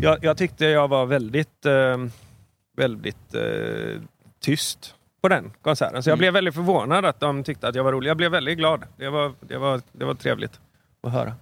Jag, 0.00 0.18
jag 0.24 0.36
tyckte 0.36 0.64
jag 0.66 0.88
var 0.88 1.06
väldigt, 1.06 1.66
eh, 1.66 1.96
väldigt 2.76 3.34
eh, 3.34 4.00
tyst 4.40 4.94
på 5.22 5.28
den 5.28 5.50
konserten. 5.62 6.02
Så 6.02 6.10
jag 6.10 6.14
Mm. 6.14 6.18
blev 6.18 6.32
väldigt 6.32 6.54
förvånad 6.54 7.04
att 7.04 7.20
de 7.20 7.44
tyckte 7.44 7.68
att 7.68 7.74
jag 7.74 7.84
var 7.84 7.92
rolig. 7.92 8.10
Jag 8.10 8.16
blev 8.16 8.30
väldigt 8.30 8.58
glad. 8.58 8.82
Det 8.96 9.08
var, 9.08 9.32
det 9.40 9.58
var, 9.58 9.80
det 9.92 10.04
var 10.04 10.14
trevligt 10.14 10.60
att 11.02 11.12
höra. 11.12 11.34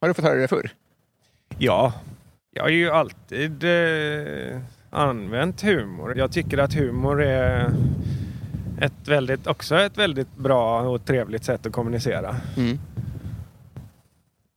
Har 0.00 0.08
du 0.08 0.14
fått 0.14 0.24
höra 0.24 0.34
det 0.34 0.48
förr? 0.48 0.70
Ja, 1.58 1.92
jag 2.50 2.62
har 2.62 2.70
ju 2.70 2.90
alltid 2.90 3.64
eh, 3.64 4.60
använt 4.90 5.62
humor. 5.62 6.18
Jag 6.18 6.32
tycker 6.32 6.58
att 6.58 6.74
humor 6.74 7.22
är 7.22 7.70
ett 8.80 9.08
väldigt, 9.08 9.46
också 9.46 9.76
ett 9.78 9.98
väldigt 9.98 10.36
bra 10.36 10.80
och 10.80 11.04
trevligt 11.04 11.44
sätt 11.44 11.66
att 11.66 11.72
kommunicera. 11.72 12.36
Mm. 12.56 12.78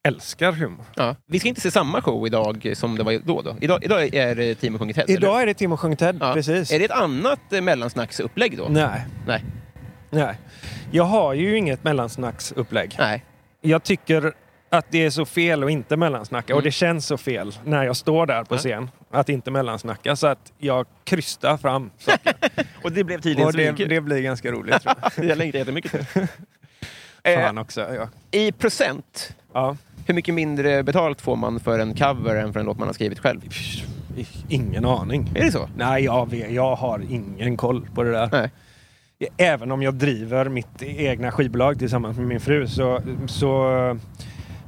Älskar 0.07 0.51
humor. 0.51 0.85
Ja. 0.95 1.15
Vi 1.25 1.39
ska 1.39 1.47
inte 1.49 1.61
se 1.61 1.71
samma 1.71 2.01
show 2.01 2.27
idag 2.27 2.71
som 2.75 2.97
det 2.97 3.03
var 3.03 3.19
då. 3.25 3.41
då. 3.41 3.55
Idag, 3.61 3.83
idag 3.83 4.15
är 4.15 4.35
det 4.35 4.55
Timo 4.55 4.77
sjunger 4.79 4.93
Ted, 4.93 5.03
eller? 5.03 5.17
Idag 5.17 5.41
är 5.41 5.45
det 5.45 5.53
Timo 5.53 5.77
sjunger 5.77 5.95
Ted, 5.95 6.17
Ja. 6.21 6.33
precis. 6.33 6.71
Är 6.71 6.79
det 6.79 6.85
ett 6.85 6.91
annat 6.91 7.53
eh, 7.53 7.61
mellansnacksupplägg 7.61 8.57
då? 8.57 8.67
Nej, 8.69 9.05
Nej. 9.27 9.43
nej. 10.09 10.35
Jag 10.91 11.03
har 11.03 11.33
ju 11.33 11.57
inget 11.57 11.83
mellansnacksupplägg. 11.83 12.95
Nej. 12.99 13.25
Jag 13.61 13.83
tycker 13.83 14.33
att 14.69 14.85
det 14.89 15.05
är 15.05 15.09
så 15.09 15.25
fel 15.25 15.63
att 15.63 15.69
inte 15.69 15.97
mellansnacka. 15.97 16.53
Mm. 16.53 16.57
Och 16.57 16.63
det 16.63 16.71
känns 16.71 17.05
så 17.05 17.17
fel 17.17 17.53
när 17.65 17.83
jag 17.83 17.95
står 17.95 18.25
där 18.25 18.43
på 18.43 18.55
Ja. 18.55 18.59
scen 18.59 18.89
att 19.11 19.29
inte 19.29 19.51
mellansnacka. 19.51 20.15
Så 20.15 20.27
att 20.27 20.51
jag 20.57 20.85
krystar 21.03 21.57
fram 21.57 21.89
saker. 21.97 22.33
Och 22.83 22.91
det 22.91 23.03
blev 23.03 23.21
tydligen 23.21 23.47
Och 23.47 23.53
det, 23.53 23.71
det 23.71 24.01
blir 24.01 24.21
ganska 24.21 24.51
roligt 24.51 24.81
tror 24.81 24.95
jag. 25.27 25.37
Längtar 25.37 25.59
jättemycket 25.59 25.91
till 25.91 26.05
det. 26.13 26.27
Eh, 27.23 27.39
Fan 27.39 27.57
också. 27.57 27.81
Ja. 27.95 28.07
I 28.31 28.51
procent, 28.51 29.35
Ja. 29.53 29.77
hur 30.07 30.13
mycket 30.13 30.33
mindre 30.33 30.83
betalt 30.83 31.21
får 31.21 31.35
man 31.35 31.59
för 31.59 31.79
en 31.79 31.95
cover 31.95 32.35
än 32.35 32.53
för 32.53 32.59
en 32.59 32.65
låt 32.65 32.77
man 32.79 32.87
har 32.87 32.93
skrivit 32.93 33.19
själv? 33.19 33.41
Ingen 34.49 34.85
aning. 34.85 35.31
Är 35.35 35.43
det 35.43 35.51
så? 35.51 35.69
Nej, 35.77 36.03
jag, 36.03 36.29
vet, 36.29 36.51
jag 36.51 36.75
har 36.75 37.01
ingen 37.09 37.57
koll 37.57 37.87
på 37.95 38.03
det 38.03 38.11
där. 38.11 38.29
Nej. 38.31 38.51
Även 39.37 39.71
om 39.71 39.81
jag 39.81 39.93
driver 39.93 40.49
mitt 40.49 40.81
egna 40.81 41.31
skivbolag 41.31 41.79
tillsammans 41.79 42.17
med 42.17 42.27
min 42.27 42.39
fru 42.39 42.67
så, 42.67 43.01
så, 43.27 43.97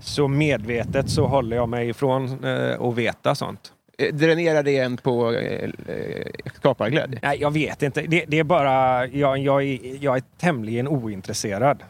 så 0.02 0.28
medvetet 0.28 1.10
så 1.10 1.28
håller 1.28 1.56
jag 1.58 1.70
mig 1.70 1.90
ifrån 1.90 2.44
eh, 2.46 2.82
att 2.82 2.96
veta 2.96 3.36
sånt. 3.36 3.73
Eh, 3.98 4.14
Dränerar 4.14 4.64
det 4.64 4.78
en 4.78 4.98
på 4.98 5.34
eh, 5.34 5.70
eh, 5.88 6.28
skaparglädje? 6.54 7.20
Nej, 7.24 7.38
jag 7.42 7.52
vet 7.52 7.84
inte. 7.84 8.02
Det, 8.02 8.26
det 8.28 8.40
är 8.40 8.44
bara... 8.44 9.08
Jag, 9.08 9.38
jag, 9.38 9.64
är, 9.64 9.80
jag 10.04 10.18
är 10.18 10.24
tämligen 10.40 10.88
ointresserad. 10.88 11.84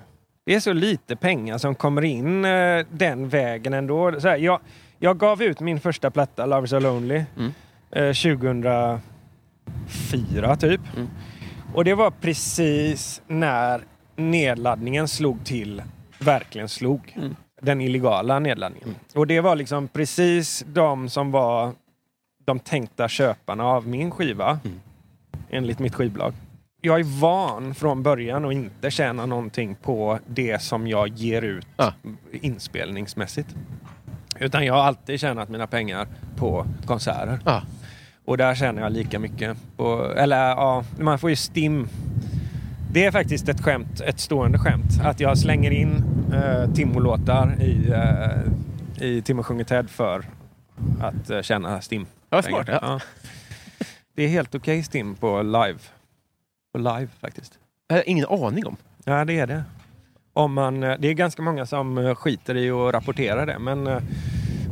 Det 0.46 0.56
är 0.56 0.60
så 0.60 0.74
lite 0.74 1.16
pengar 1.16 1.58
som 1.58 1.76
kommer 1.76 2.04
in 2.04 2.46
eh, 2.46 2.86
den 2.92 3.30
vägen 3.30 3.74
ändå. 3.74 4.20
Så 4.20 4.28
här, 4.28 4.38
jag, 4.38 4.60
jag 5.00 5.18
gav 5.18 5.44
ut 5.44 5.60
min 5.60 5.80
första 5.80 6.12
platta, 6.12 6.46
Love 6.46 6.64
is 6.64 6.70
so 6.70 6.80
lonely, 6.80 7.24
Mm. 7.38 7.52
eh, 7.92 8.14
2004 8.14 10.56
typ. 10.56 10.82
Mm. 10.96 11.08
Och 11.74 11.86
det 11.86 11.94
var 11.94 12.12
precis 12.12 13.22
när 13.28 13.82
nedladdningen 14.16 15.08
slog 15.08 15.46
till, 15.46 15.84
verkligen 16.20 16.70
slog. 16.70 17.14
Mm. 17.16 17.36
Den 17.62 17.82
illegala 17.82 18.40
nedladdningen. 18.40 18.96
Och 19.16 19.28
det 19.28 19.42
var 19.42 19.56
liksom 19.56 19.88
precis 19.88 20.66
de 20.68 21.10
som 21.10 21.32
var 21.32 21.72
de 22.46 22.60
tänkta 22.60 23.08
köparna 23.08 23.64
av 23.64 23.88
min 23.88 24.12
skiva. 24.12 24.60
Mm. 24.66 24.80
Enligt 25.50 25.80
mitt 25.80 25.96
skivbolag. 25.96 26.34
Jag 26.82 27.00
är 27.00 27.04
van 27.22 27.76
från 27.76 28.04
början 28.04 28.46
att 28.46 28.54
inte 28.54 28.92
tjäna 28.92 29.26
någonting 29.26 29.76
på 29.76 30.20
det 30.28 30.62
som 30.62 30.88
jag 30.88 31.08
ger 31.08 31.42
ut 31.42 31.68
Ja. 31.78 31.94
inspelningsmässigt. 32.32 33.56
Utan 34.40 34.66
jag 34.66 34.74
har 34.74 34.82
alltid 34.82 35.20
tjänat 35.20 35.50
mina 35.50 35.68
pengar 35.68 36.08
på 36.38 36.66
konserter. 36.86 37.40
Ja. 37.46 37.62
Och 38.26 38.38
där 38.38 38.56
tjänar 38.56 38.82
jag 38.82 38.92
lika 38.92 39.20
mycket. 39.20 39.58
På, 39.78 40.14
eller 40.18 40.38
ja, 40.38 40.84
man 41.00 41.20
får 41.20 41.30
ju 41.30 41.36
STIM. 41.36 41.88
Det 42.92 43.06
är 43.06 43.12
faktiskt 43.12 43.50
ett 43.50 43.62
skämt, 43.62 44.02
ett 44.02 44.20
stående 44.20 44.60
skämt. 44.60 45.02
Att 45.04 45.20
jag 45.20 45.38
slänger 45.38 45.72
in 45.72 46.04
uh, 46.34 46.74
Timo-låtar 46.74 47.56
i, 47.62 47.94
uh, 47.94 49.08
i 49.08 49.22
Timo 49.22 49.44
sjunger 49.44 49.64
Ted 49.64 49.90
för 49.90 50.26
att 51.02 51.46
tjäna 51.46 51.82
STIM. 51.82 52.06
Ja, 52.30 52.42
smart. 52.42 52.68
Ja. 52.68 52.80
Ja. 52.82 53.00
Det 54.16 54.24
är 54.24 54.28
helt 54.28 54.56
okej 54.56 54.84
STIM 54.84 55.16
på 55.16 55.42
live. 55.42 55.80
På 56.74 56.78
live 56.78 57.08
faktiskt. 57.20 57.60
Jag 57.88 57.96
har 57.96 58.10
ingen 58.10 58.26
aning 58.30 58.66
om. 58.66 58.78
Ja, 59.06 59.26
det 59.26 59.40
är 59.40 59.48
det. 59.48 59.64
Om 60.34 60.54
man, 60.54 60.84
eh, 60.84 60.96
det 61.00 61.08
är 61.08 61.14
ganska 61.14 61.42
många 61.42 61.66
som 61.66 61.98
eh, 61.98 62.16
skiter 62.16 62.58
i 62.58 62.70
att 62.72 62.94
rapportera 62.94 63.46
det. 63.46 63.60
Men, 63.60 63.88
eh, 63.88 63.98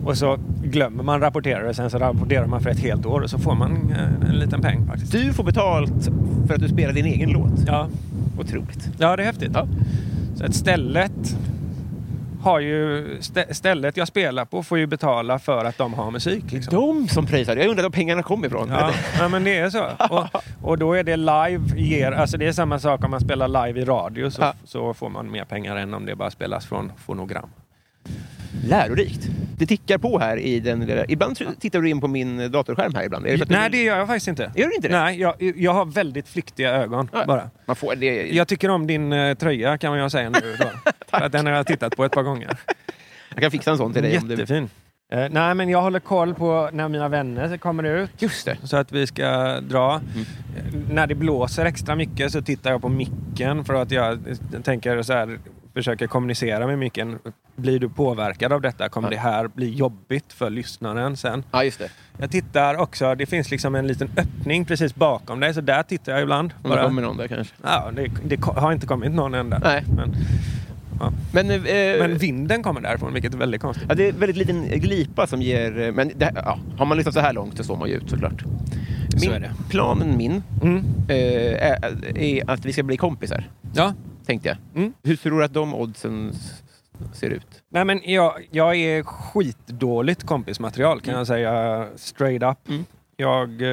och 0.06 0.18
så 0.18 0.38
glömmer 0.64 1.04
man 1.04 1.20
rapportera 1.20 1.68
det, 1.68 1.74
sen 1.74 1.90
så 1.90 1.98
rapporterar 1.98 2.46
man 2.46 2.62
för 2.62 2.70
ett 2.70 2.80
helt 2.80 3.06
år 3.06 3.22
och 3.22 3.30
så 3.30 3.40
får 3.40 3.56
man 3.56 3.92
eh, 3.92 4.30
en 4.30 4.40
liten 4.40 4.62
peng 4.62 4.88
faktiskt. 4.88 5.12
Du 5.12 5.34
får 5.34 5.44
betalt 5.44 6.10
för 6.48 6.54
att 6.54 6.62
du 6.62 6.68
spelar 6.70 6.94
din 6.94 7.06
egen 7.06 7.30
låt. 7.30 7.60
Ja, 7.68 7.88
Otroligt. 8.40 8.90
ja 8.98 9.16
det 9.16 9.24
är 9.24 9.26
häftigt. 9.28 9.52
Ja. 9.54 9.68
Så 10.36 10.46
att 10.46 10.56
stället 10.56 11.38
har 12.44 12.60
ju, 12.60 13.08
stä- 13.20 13.54
stället 13.54 13.98
jag 13.98 14.08
spelar 14.08 14.46
på 14.46 14.64
får 14.64 14.78
ju 14.78 14.88
betala 14.88 15.40
för 15.40 15.66
att 15.66 15.78
de 15.78 15.94
har 15.94 16.12
musik. 16.12 16.52
Liksom. 16.52 16.74
De 16.74 17.08
som 17.08 17.26
pröjsar. 17.26 17.56
Jag 17.56 17.68
undrar 17.68 17.84
var 17.84 17.90
pengarna 17.90 18.24
kom 18.24 18.46
ifrån. 18.46 18.70
Ja, 18.70 18.92
ja, 19.20 19.28
men 19.28 19.44
det 19.44 19.58
är 19.58 19.70
så. 19.70 19.86
Och, 20.10 20.26
och 20.70 20.78
då 20.78 20.94
är 20.94 21.04
det 21.04 21.18
live, 21.18 21.62
ger, 21.78 22.12
alltså 22.12 22.38
det 22.38 22.48
är 22.48 22.52
samma 22.52 22.80
sak 22.80 23.04
om 23.04 23.12
man 23.12 23.20
spelar 23.20 23.66
live 23.68 23.82
i 23.82 23.86
radio 23.86 24.30
så, 24.30 24.42
Ja. 24.42 24.54
så 24.64 24.94
får 24.94 25.10
man 25.10 25.32
mer 25.32 25.46
pengar 25.46 25.76
än 25.76 25.94
om 25.94 26.06
det 26.06 26.16
bara 26.16 26.32
spelas 26.32 26.66
från 26.66 26.92
fonogram. 26.98 27.50
Lärorikt. 28.68 29.28
det 29.58 29.66
tickar 29.66 29.98
på 29.98 30.20
här 30.20 30.38
i 30.38 30.60
den 30.60 30.80
lilla... 30.86 31.06
Ibland 31.08 31.38
tittar 31.60 31.82
du 31.82 31.90
in 31.90 32.02
på 32.02 32.08
min 32.08 32.52
datorskärm 32.52 32.96
här 32.96 33.04
ibland. 33.04 33.26
Det 33.26 33.50
Nej, 33.50 33.70
du... 33.70 33.78
det 33.78 33.84
gör 33.84 33.98
jag 33.98 34.08
faktiskt 34.08 34.28
inte. 34.28 34.52
Gör 34.56 34.68
du 34.68 34.76
inte 34.76 34.88
det? 34.88 35.00
Nej, 35.02 35.20
jag, 35.20 35.36
jag 35.58 35.74
har 35.74 35.86
väldigt 35.86 36.28
flyktiga 36.28 36.72
ögon 36.72 37.10
Ja. 37.14 37.24
bara. 37.28 37.50
Man 37.66 37.76
får 37.76 37.96
det... 37.96 38.28
Jag 38.36 38.48
tycker 38.48 38.70
om 38.70 38.88
din 38.88 39.14
eh, 39.14 39.34
tröja 39.38 39.78
kan 39.78 39.98
jag 39.98 40.12
säga 40.12 40.30
nu. 40.30 40.56
Att 41.10 41.32
den 41.32 41.46
har 41.46 41.54
jag 41.54 41.68
tittat 41.68 41.96
på 41.96 42.06
ett 42.06 42.12
par 42.12 42.24
gånger. 42.24 42.50
Jag 43.34 43.42
kan 43.42 43.52
fixa 43.52 43.72
en 43.72 43.78
sån 43.78 43.94
till 43.94 44.04
dig. 44.04 44.18
Om 44.18 44.28
du... 44.28 44.34
Jättefin. 44.34 44.70
Eh, 45.14 45.26
nej, 45.32 45.56
men 45.56 45.70
jag 45.70 45.82
håller 45.82 46.00
koll 46.00 46.34
på 46.34 46.70
när 46.74 46.90
mina 46.90 47.08
vänner 47.10 47.58
kommer 47.58 47.84
ut. 47.84 48.10
Just 48.20 48.46
det. 48.46 48.58
Så 48.64 48.78
att 48.78 48.92
vi 48.92 49.08
ska 49.08 49.60
dra. 49.62 49.96
Eh, 49.96 50.80
När 50.92 51.08
det 51.08 51.16
blåser 51.16 51.66
extra 51.66 51.96
mycket 51.96 52.32
så 52.32 52.42
tittar 52.42 52.72
jag 52.72 52.82
på 52.82 52.90
micken 52.90 53.66
för 53.66 53.74
att 53.74 53.92
jag 53.92 54.20
tänker 54.64 55.02
så 55.02 55.14
här, 55.14 55.40
försöker 55.74 56.08
kommunicera 56.08 56.68
med 56.68 56.80
micken. 56.80 57.20
Blir 57.56 57.80
du 57.80 57.90
påverkad 57.90 58.54
av 58.54 58.62
detta? 58.62 58.90
Kommer 58.90 59.08
Ja. 59.08 59.12
det 59.12 59.22
här 59.22 59.48
bli 59.48 59.70
jobbigt 59.70 60.34
för 60.34 60.50
lyssnaren 60.50 61.18
sen? 61.18 61.44
Ja, 61.52 61.64
just 61.64 61.80
det. 61.80 61.90
Jag 62.18 62.32
tittar 62.32 62.76
också, 62.76 63.16
det 63.16 63.26
finns 63.26 63.52
liksom 63.52 63.76
en 63.76 63.88
liten 63.88 64.10
öppning 64.18 64.66
precis 64.66 64.96
bakom 64.96 65.40
dig, 65.40 65.54
så 65.54 65.62
där 65.62 65.84
tittar 65.84 66.12
jag 66.12 66.22
ibland. 66.22 66.54
Om 66.64 66.72
det 66.72 66.84
kommer 66.84 67.02
någon 67.02 67.18
där 67.18 67.28
kanske. 67.28 67.54
Ja, 67.64 67.92
det, 67.94 68.08
det 68.26 68.44
har 68.46 68.72
inte 68.72 68.88
kommit 68.88 69.12
någon 69.12 69.34
ända. 69.34 69.60
Nej. 69.64 69.84
Men, 69.96 70.16
Men, 71.34 71.52
eh, 71.52 71.62
men 72.00 72.18
vinden 72.18 72.64
kommer 72.64 72.82
därifrån, 72.82 73.14
vilket 73.14 73.34
är 73.34 73.38
väldigt 73.38 73.62
konstigt. 73.62 73.86
ja, 73.90 73.96
det 73.96 74.06
är 74.06 74.10
en 74.10 74.20
väldigt 74.20 74.38
liten 74.38 74.68
glipa 74.80 75.28
som 75.28 75.42
ger... 75.42 75.80
eh, 75.82 75.92
Men 75.94 76.12
det, 76.16 76.32
ja, 76.36 76.60
har 76.78 76.86
man 76.86 76.98
lyssnat 76.98 77.14
så 77.14 77.20
här 77.20 77.34
långt 77.34 77.58
så 77.58 77.64
står 77.64 77.78
man 77.78 77.90
ju 77.90 77.96
ut 77.96 78.10
såklart. 78.10 78.42
Så 78.42 79.18
Min, 79.20 79.32
är 79.32 79.40
det. 79.40 79.52
Planen 79.70 80.18
min 80.18 80.44
Mm. 80.62 80.78
eh, 81.08 81.16
är, 81.72 82.18
är 82.18 82.50
att 82.52 82.66
vi 82.66 82.74
ska 82.74 82.84
bli 82.84 82.98
kompisar, 82.98 83.50
Ja. 83.74 83.94
tänkte 84.26 84.48
jag. 84.50 84.58
Mm. 84.76 84.94
Hur 85.04 85.16
tror 85.16 85.40
du 85.40 85.46
att 85.46 85.54
de 85.54 85.74
oddsen 85.76 86.34
ser 87.14 87.30
ut? 87.30 87.48
Nej, 87.70 87.86
men 87.86 88.02
jag, 88.04 88.34
jag 88.52 88.76
är 88.76 89.04
skitdåligt 89.04 90.24
kompismaterial 90.24 91.02
kan 91.02 91.14
jag 91.14 91.28
säga 91.28 91.88
straight 91.96 92.44
up. 92.44 92.70
Mm. 92.70 92.86
Jag, 93.18 93.62
eh, 93.62 93.68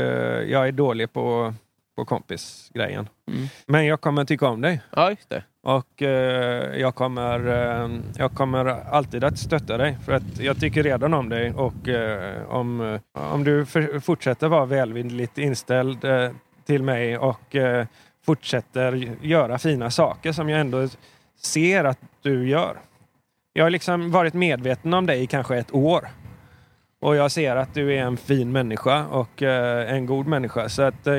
jag 0.51 0.69
är 0.69 0.73
dålig 0.73 1.12
på, 1.12 1.55
på 1.97 2.05
kompisgrejen. 2.05 3.09
Mm. 3.31 3.49
Men 3.67 3.87
jag 3.87 4.01
kommer 4.01 4.25
tycka 4.25 4.47
om 4.49 4.61
dig. 4.61 4.81
Ja, 4.97 5.11
just 5.11 5.29
det. 5.31 5.43
Och 5.68 6.02
eh, 6.02 6.81
jag, 6.81 6.94
kommer, 6.94 7.46
eh, 7.46 7.90
jag 8.16 8.33
kommer 8.33 8.64
alltid 8.66 9.24
att 9.24 9.38
stötta 9.38 9.76
dig. 9.76 9.96
För 10.04 10.12
att 10.12 10.38
jag 10.40 10.61
tycker 10.61 10.83
redan 10.83 11.14
om 11.14 11.28
dig. 11.28 11.52
Och 11.52 11.88
eh, 11.88 12.42
om, 12.48 12.81
eh, 12.81 13.33
om 13.33 13.44
du 13.44 13.66
för, 13.66 14.00
fortsätter 14.00 14.48
vara 14.48 14.66
välvilligt 14.66 15.38
inställd 15.38 16.04
eh, 16.04 16.31
till 16.66 16.83
mig 16.83 17.18
och 17.18 17.57
eh, 17.57 17.87
fortsätter 18.26 19.16
göra 19.22 19.59
fina 19.59 19.90
saker 19.90 20.33
som 20.33 20.48
jag 20.48 20.61
ändå 20.61 20.88
ser 21.42 21.85
att 21.85 21.98
du 22.22 22.48
gör. 22.48 22.76
Jag 23.52 23.64
har 23.64 23.70
liksom 23.70 24.11
varit 24.11 24.35
medveten 24.35 24.94
om 24.94 25.07
dig 25.07 25.22
i 25.22 25.26
kanske 25.26 25.57
ett 25.57 25.74
år. 25.74 26.09
Och 27.01 27.17
jag 27.17 27.31
ser 27.31 27.57
att 27.57 27.75
du 27.75 27.95
är 27.95 28.03
en 28.03 28.17
fin 28.17 28.53
människa 28.53 29.07
och 29.07 29.43
eh, 29.43 29.95
en 29.95 30.07
god 30.07 30.27
människa. 30.27 30.69
Så 30.69 30.83
att 30.83 31.07
eh, 31.07 31.15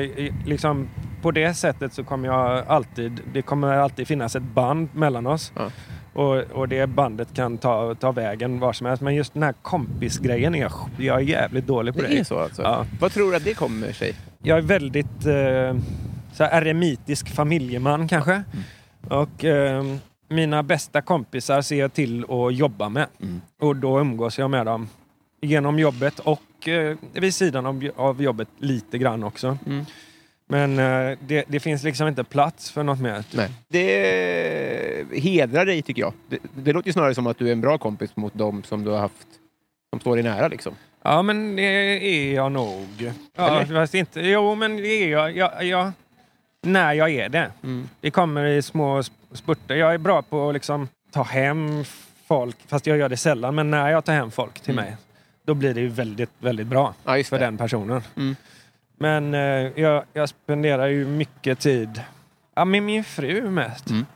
liksom, 0.46 0.88
på 1.22 1.30
det 1.30 1.54
sättet 1.54 1.92
så 1.92 2.04
kommer 2.04 2.28
jag 2.28 2.66
alltid, 2.66 3.20
det 3.32 3.42
kommer 3.42 3.72
alltid 3.72 4.06
finnas 4.06 4.36
ett 4.36 4.42
band 4.42 4.88
mellan 4.94 5.26
oss. 5.26 5.52
Ja. 5.56 5.70
Och, 6.12 6.36
och 6.36 6.68
det 6.68 6.86
bandet 6.86 7.34
kan 7.34 7.58
ta, 7.58 7.94
ta 7.94 8.12
vägen 8.12 8.60
var 8.60 8.72
som 8.72 8.86
helst. 8.86 9.02
Men 9.02 9.14
just 9.14 9.34
den 9.34 9.42
här 9.42 9.54
kompisgrejen, 9.62 10.54
är 10.54 10.60
jag, 10.60 10.72
jag 10.98 11.16
är 11.16 11.24
jävligt 11.24 11.66
dålig 11.66 11.94
på 11.94 12.02
det. 12.02 12.08
Det 12.08 12.18
är 12.18 12.24
så 12.24 12.38
alltså? 12.38 12.62
Ja. 12.62 12.86
Vad 13.00 13.12
tror 13.12 13.30
du 13.30 13.36
att 13.36 13.44
det 13.44 13.54
kommer 13.54 13.92
sig? 13.92 14.14
Jag 14.42 14.58
är 14.58 14.62
väldigt 14.62 15.26
eh, 15.26 15.82
så 16.32 16.44
här 16.44 16.62
eremitisk 16.62 17.28
familjeman 17.28 18.08
kanske. 18.08 18.42
Och 19.08 19.44
eh, 19.44 19.84
mina 20.28 20.62
bästa 20.62 21.02
kompisar 21.02 21.62
ser 21.62 21.78
jag 21.78 21.92
till 21.92 22.24
att 22.24 22.54
jobba 22.54 22.88
med. 22.88 23.06
Mm. 23.22 23.40
Och 23.60 23.76
då 23.76 24.00
umgås 24.00 24.38
jag 24.38 24.50
med 24.50 24.66
dem 24.66 24.88
genom 25.40 25.78
jobbet 25.78 26.18
och 26.18 26.68
eh, 26.68 26.96
vid 27.12 27.34
sidan 27.34 27.66
av, 27.66 27.90
av 27.96 28.22
jobbet 28.22 28.48
lite 28.58 28.98
grann 28.98 29.24
också. 29.24 29.58
Mm. 29.66 29.84
Men 30.48 30.78
eh, 30.78 31.18
det, 31.26 31.44
det 31.48 31.60
finns 31.60 31.82
liksom 31.82 32.08
inte 32.08 32.24
plats 32.24 32.70
för 32.70 32.82
något 32.82 33.00
mer. 33.00 33.24
Nej. 33.34 33.48
Det 33.68 35.18
hedrar 35.18 35.66
dig 35.66 35.82
tycker 35.82 36.02
jag. 36.02 36.12
Det, 36.28 36.38
det 36.54 36.72
låter 36.72 36.88
ju 36.88 36.92
snarare 36.92 37.14
som 37.14 37.26
att 37.26 37.38
du 37.38 37.48
är 37.48 37.52
en 37.52 37.60
bra 37.60 37.78
kompis 37.78 38.16
mot 38.16 38.34
dem 38.34 38.62
som 38.62 38.84
du 38.84 38.90
har 38.90 38.98
haft 38.98 39.26
som 39.90 40.00
står 40.00 40.16
dig 40.16 40.22
nära 40.22 40.48
liksom. 40.48 40.74
Ja, 41.02 41.22
men 41.22 41.56
det 41.56 41.62
är 41.62 42.34
jag 42.34 42.52
nog. 42.52 43.12
Ja, 43.36 43.60
Eller? 43.60 43.74
fast 43.80 43.94
inte, 43.94 44.20
jo, 44.20 44.54
men 44.54 44.76
det 44.76 44.88
är 44.88 45.08
jag. 45.08 45.36
jag, 45.36 45.64
jag 45.64 45.92
när 46.62 46.92
jag 46.92 47.10
är 47.10 47.28
det. 47.28 47.50
Mm. 47.62 47.88
Det 48.00 48.10
kommer 48.10 48.44
i 48.44 48.62
små 48.62 49.00
sp- 49.00 49.10
spurter. 49.32 49.74
Jag 49.74 49.94
är 49.94 49.98
bra 49.98 50.22
på 50.22 50.48
att 50.48 50.54
liksom 50.54 50.88
ta 51.12 51.22
hem 51.22 51.84
folk, 52.26 52.56
fast 52.66 52.86
jag 52.86 52.98
gör 52.98 53.08
det 53.08 53.16
sällan. 53.16 53.54
Men 53.54 53.70
när 53.70 53.90
jag 53.90 54.04
tar 54.04 54.12
hem 54.12 54.30
folk 54.30 54.60
till 54.60 54.72
Mm. 54.72 54.84
mig, 54.84 54.96
då 55.50 55.54
blir 55.54 55.74
det 55.74 55.80
ju 55.80 55.88
väldigt, 55.88 56.30
väldigt 56.38 56.66
bra 56.66 56.94
Ja, 57.04 57.22
för 57.24 57.38
den 57.38 57.58
personen. 57.58 58.02
Mm. 58.16 58.36
Men 58.98 59.34
eh, 59.34 59.80
jag, 59.82 60.04
jag 60.12 60.28
spenderar 60.28 60.86
ju 60.86 61.06
mycket 61.06 61.58
tid 61.58 62.02
ja, 62.54 62.64
med 62.64 62.82
min 62.82 63.04
fru 63.04 63.50
mest. 63.50 63.90
Mm. 63.90 64.06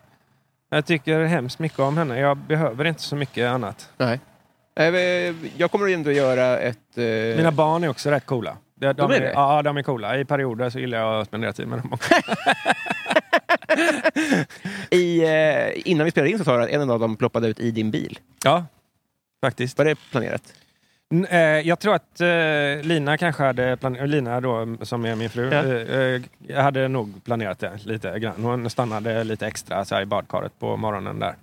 Jag 0.70 0.86
tycker 0.86 1.24
hemskt 1.24 1.58
mycket 1.58 1.78
om 1.78 1.96
henne. 1.98 2.18
Jag 2.20 2.36
behöver 2.36 2.84
inte 2.84 3.02
så 3.02 3.16
mycket 3.16 3.48
annat. 3.50 3.90
Nej. 3.96 4.20
Eh, 4.76 5.34
Jag 5.56 5.70
kommer 5.70 5.88
ändå 5.94 6.12
göra 6.12 6.58
ett... 6.58 6.98
eh, 6.98 7.04
Mina 7.36 7.52
barn 7.52 7.84
är 7.84 7.88
också 7.88 8.10
rätt 8.10 8.26
coola. 8.26 8.56
De, 8.74 8.86
de, 8.86 8.92
De 8.92 9.12
är 9.12 9.20
det? 9.20 9.32
Ja, 9.34 9.62
de 9.62 9.76
är 9.76 9.82
coola. 9.82 10.18
I 10.18 10.24
perioder 10.24 10.70
så 10.70 10.78
gillar 10.78 10.98
jag 10.98 11.20
att 11.20 11.26
spendera 11.28 11.52
tid 11.52 11.68
med 11.68 11.78
dem 11.78 11.92
också. 11.92 12.14
i, 14.90 15.24
eh, 15.24 15.88
innan 15.90 16.04
vi 16.04 16.10
spelade 16.10 16.30
in 16.30 16.38
så 16.38 16.44
sa 16.44 16.56
du 16.56 16.62
att 16.62 16.70
en 16.70 16.90
av 16.90 17.00
dem 17.00 17.16
ploppade 17.16 17.48
ut 17.48 17.60
i 17.60 17.70
din 17.70 17.90
bil. 17.90 18.18
Ja, 18.44 18.64
faktiskt. 19.40 19.78
Var 19.78 19.84
det 19.84 19.96
planerat? 20.10 20.42
Eh, 21.30 21.38
jag 21.40 21.78
tror 21.78 21.94
att 21.94 22.20
eh, 22.20 22.82
Lina 22.82 23.16
kanske 23.18 23.42
hade 23.42 23.76
planerat, 23.76 24.08
Lina 24.08 24.40
då 24.40 24.76
som 24.82 25.04
är 25.04 25.14
min 25.14 25.30
fru, 25.30 25.50
Ja. 25.52 26.54
eh, 26.54 26.62
hade 26.62 26.88
nog 26.88 27.24
planerat 27.24 27.58
det 27.58 27.70
lite 27.84 28.18
grann. 28.18 28.34
Hon 28.44 28.70
stannade 28.70 29.24
lite 29.24 29.46
extra 29.46 29.84
så 29.84 29.94
här, 29.94 30.02
i 30.02 30.06
badkaret 30.06 30.52
på 30.58 30.76
morgonen 30.76 31.18
där. 31.18 31.34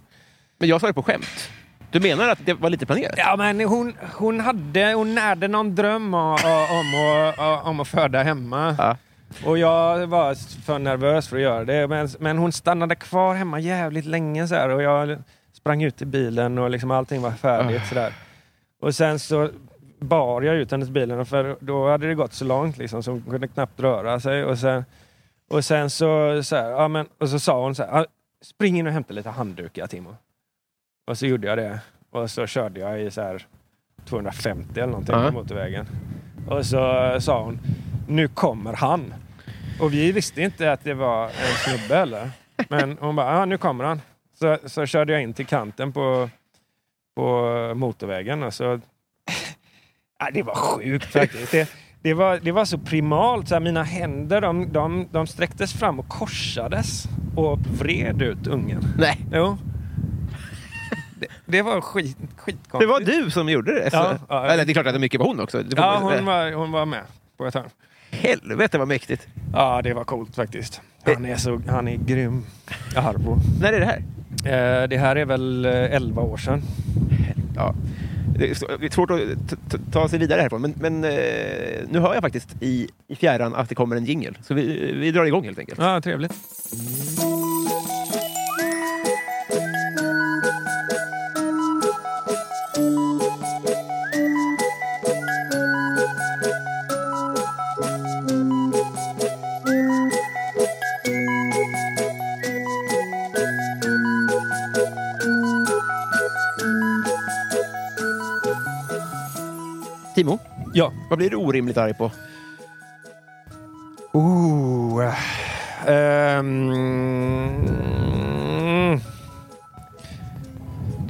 Men 0.57 0.69
jag 0.69 0.81
sa 0.81 0.87
det 0.87 0.93
på 0.93 1.03
skämt. 1.03 1.49
Du 1.91 1.99
menar 1.99 2.29
att 2.29 2.39
det 2.45 2.53
var 2.53 2.69
lite 2.69 2.85
planerat? 2.85 3.13
Ja, 3.17 3.35
men 3.37 3.59
hon, 3.61 3.93
hon 4.13 4.39
hade, 4.39 4.93
hon 4.93 5.15
närde 5.15 5.47
någon 5.47 5.75
dröm 5.75 6.13
om, 6.13 6.33
att, 6.35 7.65
om 7.65 7.79
att 7.79 7.87
föda 7.87 8.23
hemma. 8.23 8.75
Ja. 8.77 8.97
Och 9.45 9.57
jag 9.57 10.07
var 10.07 10.61
för 10.65 10.79
nervös 10.79 11.27
för 11.27 11.35
att 11.35 11.41
göra 11.41 11.65
det. 11.65 11.87
Men, 11.87 12.09
men 12.19 12.37
hon 12.37 12.51
stannade 12.51 12.95
kvar 12.95 13.35
hemma 13.35 13.59
jävligt 13.59 14.05
länge 14.05 14.47
så 14.47 14.55
här, 14.55 14.69
och 14.69 14.81
jag 14.83 15.17
sprang 15.53 15.83
ut 15.83 16.01
i 16.01 16.05
bilen 16.05 16.57
och 16.57 16.69
liksom 16.69 16.91
allting 16.91 17.21
var 17.21 17.31
färdigt. 17.31 17.87
Så 17.87 17.95
där. 17.95 18.13
Och 18.81 18.95
sen 18.95 19.19
så 19.19 19.49
bar 19.99 20.41
jag 20.41 20.55
ut 20.55 20.71
hennes 20.71 20.89
bilen 20.89 21.25
för 21.25 21.57
då 21.59 21.89
hade 21.89 22.07
det 22.07 22.15
gått 22.15 22.33
så 22.33 22.45
långt 22.45 22.77
liksom, 22.77 23.03
så 23.03 23.11
hon 23.11 23.21
kunde 23.21 23.47
knappt 23.47 23.79
röra 23.79 24.19
sig. 24.19 24.45
Och 24.45 24.57
sen, 24.59 24.85
och 25.49 25.65
sen 25.65 25.89
så, 25.89 26.43
så, 26.43 26.55
här, 26.55 26.69
ja, 26.69 26.87
men, 26.87 27.05
och 27.17 27.29
så 27.29 27.39
sa 27.39 27.63
hon 27.63 27.75
så 27.75 27.83
här, 27.83 27.91
"Ja, 27.99 28.05
spring 28.43 28.79
in 28.79 28.87
och 28.87 28.93
hämta 28.93 29.13
lite 29.13 29.29
handdukar 29.29 29.87
Timo. 29.87 30.15
Och 31.07 31.17
så 31.17 31.25
gjorde 31.25 31.47
jag 31.47 31.57
det. 31.57 31.79
Och 32.09 32.31
så 32.31 32.47
körde 32.47 32.79
jag 32.79 33.01
i 33.01 33.11
så 33.11 33.21
här 33.21 33.45
250 34.05 34.79
eller 34.79 34.87
någonting 34.87 35.15
Ja. 35.15 35.27
på 35.27 35.33
motorvägen. 35.33 35.87
Och 36.49 36.65
så 36.65 37.15
sa 37.21 37.43
hon, 37.43 37.59
nu 38.07 38.27
kommer 38.27 38.73
han. 38.73 39.13
Och 39.81 39.93
vi 39.93 40.11
visste 40.11 40.41
inte 40.41 40.71
att 40.71 40.83
det 40.83 40.93
var 40.93 41.25
en 41.25 41.31
snubbe 41.65 41.95
eller. 41.97 42.29
Men 42.69 42.97
hon 43.01 43.15
bara, 43.15 43.33
ja 43.39 43.45
nu 43.45 43.57
kommer 43.57 43.83
han. 43.83 44.01
Så, 44.39 44.57
så 44.65 44.85
körde 44.85 45.13
jag 45.13 45.21
in 45.21 45.33
till 45.33 45.45
kanten 45.45 45.91
på, 45.93 46.29
på 47.21 47.73
motorvägen 47.75 48.43
och 48.43 48.53
så... 48.53 48.79
Ja, 50.19 50.29
det 50.33 50.43
var 50.43 50.55
sjukt 50.55 51.05
faktiskt. 51.13 51.51
Det, 51.51 51.69
det, 52.01 52.13
var, 52.13 52.39
det 52.43 52.51
var 52.51 52.65
så 52.65 52.77
primalt. 52.77 53.47
Så 53.47 53.55
här, 53.55 53.59
mina 53.59 53.83
händer 53.83 54.41
de, 54.41 54.71
de, 54.73 55.07
de 55.11 55.27
sträcktes 55.27 55.73
fram 55.73 55.99
och 55.99 56.07
korsades 56.07 57.03
och 57.35 57.59
vred 57.59 58.21
ut 58.21 58.47
ungen. 58.47 58.83
Nej, 58.97 59.17
Jo. 59.33 59.57
Det, 61.19 61.27
det 61.45 61.61
var 61.61 61.81
skit, 61.81 62.17
skitkonstigt. 62.37 62.79
det 62.79 62.85
var 62.85 62.99
du 62.99 63.31
som 63.31 63.49
gjorde 63.49 63.73
det. 63.73 63.89
Ja, 63.93 64.17
ja. 64.29 64.45
Eller 64.45 64.65
det 64.65 64.71
är 64.71 64.73
klart 64.73 64.87
att 64.87 64.93
det 64.93 64.99
mycket 64.99 65.19
var 65.19 65.27
hon 65.27 65.39
också. 65.39 65.63
Ja, 65.75 65.99
hon 66.01 66.25
var, 66.25 66.51
hon 66.51 66.71
var 66.71 66.85
med 66.85 67.03
på 67.37 67.45
ett 67.45 67.53
hörn. 67.53 67.69
Helvete 68.11 68.77
vad 68.77 68.87
mäktigt. 68.87 69.27
Ja, 69.53 69.81
det 69.81 69.93
var 69.93 70.03
coolt 70.03 70.35
faktiskt. 70.35 70.81
Han 71.05 71.25
är, 71.25 71.35
så, 71.35 71.61
han 71.67 71.87
är 71.87 71.95
grym, 71.97 72.45
Arbo. 72.95 73.37
När 73.61 73.73
är 73.73 73.79
det 73.79 73.85
här? 73.85 74.03
Eh, 74.45 74.87
det 74.87 74.97
här 74.97 75.15
är 75.15 75.25
väl 75.25 75.65
eh, 75.65 75.71
11 75.95 76.21
år 76.21 76.37
sedan. 76.37 76.61
Ja. 77.55 77.75
Det 78.37 78.49
är 78.49 78.93
svårt 78.93 79.11
att 79.11 79.91
ta 79.91 80.09
sig 80.09 80.19
vidare 80.19 80.39
härifrån, 80.39 80.61
men, 80.61 80.73
men 80.79 81.03
eh, 81.03 81.11
nu 81.89 81.99
hör 81.99 82.13
jag 82.13 82.21
faktiskt 82.21 82.49
i, 82.59 82.87
i 83.07 83.15
fjärran 83.15 83.55
att 83.55 83.69
det 83.69 83.75
kommer 83.75 83.95
en 83.95 84.05
jingle. 84.05 84.33
Så 84.43 84.53
vi, 84.53 84.93
vi 84.93 85.11
drar 85.11 85.25
igång 85.25 85.45
helt 85.45 85.59
enkelt. 85.59 85.79
Ja, 85.79 86.01
trevligt. 86.01 86.33
Ja. 110.73 110.93
vad 111.09 111.17
blir 111.17 111.29
du 111.29 111.35
orimligt 111.35 111.77
arg 111.77 111.93
på? 111.93 112.11
Ooh. 114.13 115.13
Ehm. 115.87 116.71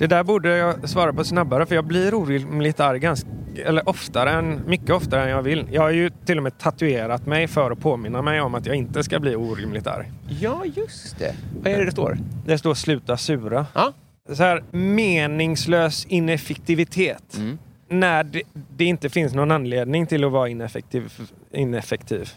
det 0.02 0.08
där 0.08 0.24
borde 0.24 0.58
jag 0.58 0.90
svara 0.90 1.14
på 1.14 1.24
snabbare 1.24 1.66
för 1.66 1.76
jag 1.76 1.86
blir 1.86 2.14
orimligt 2.14 2.80
arg 2.80 3.00
ganska, 3.00 3.30
eller 3.66 3.90
oftare 3.90 4.32
än, 4.32 4.62
mycket 4.68 4.90
oftare 4.90 5.24
än 5.24 5.30
jag 5.30 5.42
vill. 5.42 5.68
Jag 5.72 5.82
har 5.82 5.90
ju 5.90 6.10
till 6.26 6.38
och 6.38 6.44
med 6.44 6.58
tatuerat 6.58 7.26
mig 7.26 7.48
för 7.48 7.72
att 7.72 7.80
påminna 7.80 8.22
mig 8.22 8.42
om 8.42 8.56
att 8.56 8.66
jag 8.66 8.76
inte 8.76 9.04
ska 9.04 9.20
bli 9.20 9.36
orimligt 9.36 9.88
arg. 9.88 10.12
Ja, 10.40 10.64
just 10.76 11.20
det. 11.20 11.36
Vad 11.62 11.74
är 11.74 11.78
det 11.78 11.86
det 11.86 11.92
står? 11.92 12.18
Det 12.46 12.58
står 12.58 12.74
sluta 12.74 13.18
sura. 13.18 13.66
Ja. 13.74 13.94
Så 14.34 14.44
här, 14.44 14.64
meningslös 14.72 16.06
ineffektivitet. 16.06 17.38
Mm. 17.38 17.58
När 17.92 18.24
det, 18.24 18.42
det 18.54 18.86
inte 18.86 19.10
finns 19.10 19.34
någon 19.34 19.52
anledning 19.52 20.08
till 20.08 20.24
att 20.24 20.32
vara 20.32 20.50
ineffektiv, 20.50 21.30
ineffektiv 21.52 22.30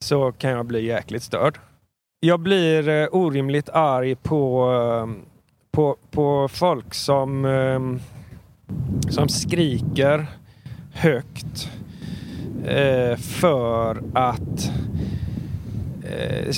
så 0.00 0.32
kan 0.32 0.50
jag 0.50 0.66
bli 0.66 0.86
jäkligt 0.86 1.22
störd. 1.22 1.58
Jag 2.20 2.40
blir 2.40 2.88
eh, 2.88 3.08
orimligt 3.12 3.68
arg 3.68 4.14
på, 4.14 4.72
eh, 4.72 5.24
på, 5.70 5.96
på 6.10 6.48
folk 6.48 6.94
som, 6.94 7.44
eh, 7.44 7.80
som 9.10 9.28
skriker 9.28 10.26
högt 10.92 11.70
för 13.18 14.02
att 14.14 14.72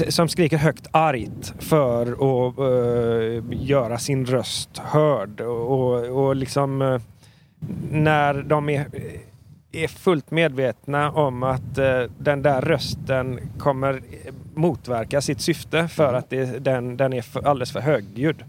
som 0.09 0.29
skriker 0.29 0.57
högt 0.57 0.87
argt 0.91 1.55
för 1.59 2.13
att 2.13 3.55
göra 3.55 3.99
sin 3.99 4.27
röst 4.27 4.79
hörd. 4.79 5.41
Och, 5.41 6.27
och, 6.27 6.37
liksom 6.37 7.01
när 7.91 8.35
de 8.43 8.69
är, 8.69 8.87
är 9.73 9.89
fullt 9.89 10.31
medvetna 10.31 11.11
om 11.11 11.43
att 11.43 11.79
eh, 11.79 12.03
den 12.19 12.43
där 12.43 12.61
rösten 12.61 13.41
kommer 13.59 14.01
motverka 14.55 15.21
sitt 15.21 15.41
syfte 15.41 15.89
för 15.89 16.15
att 16.15 16.31
det, 16.31 16.45
den, 16.65 16.97
den 16.97 17.13
är 17.13 17.23
för, 17.23 17.47
alldeles 17.47 17.73
för 17.73 17.81
högljudd. 17.81 18.45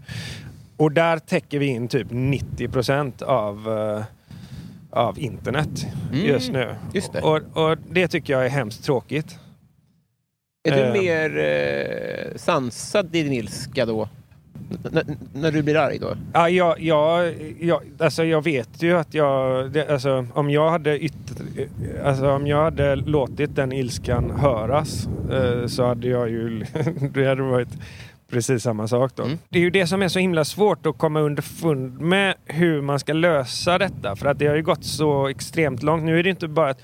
Och 0.76 0.92
där 0.92 1.18
täcker 1.18 1.58
vi 1.58 1.66
in 1.66 1.88
typ 1.88 2.06
90 2.10 2.68
procent 2.68 3.22
av, 3.22 3.68
eh, 3.68 4.04
av 5.00 5.18
internet 5.18 5.86
Mm, 6.12 6.26
just 6.26 6.52
nu. 6.52 6.74
just 6.92 7.12
det. 7.12 7.20
Och, 7.20 7.40
och 7.70 7.78
det 7.90 8.08
tycker 8.08 8.32
jag 8.32 8.44
är 8.46 8.50
hemskt 8.50 8.84
tråkigt. 8.84 9.38
Är 10.64 10.76
du 10.76 10.82
Eh. 10.82 10.92
mer 10.92 11.38
eh, 11.38 12.36
sansad 12.36 13.16
i 13.16 13.22
din 13.22 13.32
ilska 13.32 13.86
då? 13.86 14.08
N- 14.92 15.16
när 15.32 15.52
du 15.52 15.62
blir 15.62 15.76
arg 15.76 15.98
då? 15.98 16.16
Ja, 16.32 16.48
jag, 16.48 16.80
jag, 16.80 17.34
jag, 17.60 17.82
alltså 17.98 18.24
jag 18.24 18.44
vet 18.44 18.82
ju 18.82 18.98
att 18.98 19.14
jag... 19.14 19.70
Det, 19.70 19.88
alltså, 19.88 20.26
om, 20.34 20.50
jag 20.50 20.70
hade 20.70 21.04
yt, 21.04 21.14
alltså, 22.04 22.30
om 22.30 22.46
jag 22.46 22.62
hade 22.62 22.96
låtit 22.96 23.56
den 23.56 23.72
ilskan 23.72 24.30
höras 24.30 25.08
eh, 25.32 25.66
så 25.66 25.86
hade 25.86 26.08
jag 26.08 26.30
ju... 26.30 26.64
det 27.14 27.26
hade 27.26 27.42
varit 27.42 27.68
precis 28.30 28.62
samma 28.62 28.88
sak 28.88 29.12
då. 29.14 29.22
Mm. 29.22 29.38
Det 29.48 29.58
är 29.58 29.62
ju 29.62 29.70
det 29.70 29.86
som 29.86 30.02
är 30.02 30.08
så 30.08 30.18
himla 30.18 30.44
svårt 30.44 30.86
att 30.86 30.98
komma 30.98 31.20
underfund 31.20 32.00
med 32.00 32.34
hur 32.44 32.82
man 32.82 32.98
ska 32.98 33.12
lösa 33.12 33.78
detta. 33.78 34.16
För 34.16 34.26
att 34.26 34.38
det 34.38 34.46
har 34.46 34.56
ju 34.56 34.62
gått 34.62 34.84
så 34.84 35.28
extremt 35.28 35.82
långt. 35.82 36.04
Nu 36.04 36.18
är 36.18 36.22
det 36.22 36.30
inte 36.30 36.48
bara 36.48 36.74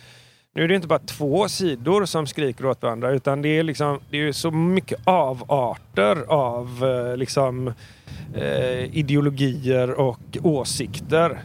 nu 0.59 0.65
är 0.65 0.69
det 0.69 0.75
inte 0.75 0.89
bara 0.89 0.99
två 0.99 1.49
sidor 1.49 2.05
som 2.05 2.27
skriker 2.27 2.67
åt 2.67 2.83
varandra 2.83 3.11
utan 3.11 3.43
det 3.43 3.49
är, 3.49 3.63
liksom, 3.63 3.99
det 4.11 4.17
är 4.17 4.33
så 4.33 4.51
mycket 4.51 4.99
avarter 5.05 6.25
av 6.29 6.85
eh, 6.85 7.17
liksom, 7.17 7.73
eh, 8.35 8.97
ideologier 8.97 9.91
och 9.91 10.39
åsikter. 10.43 11.39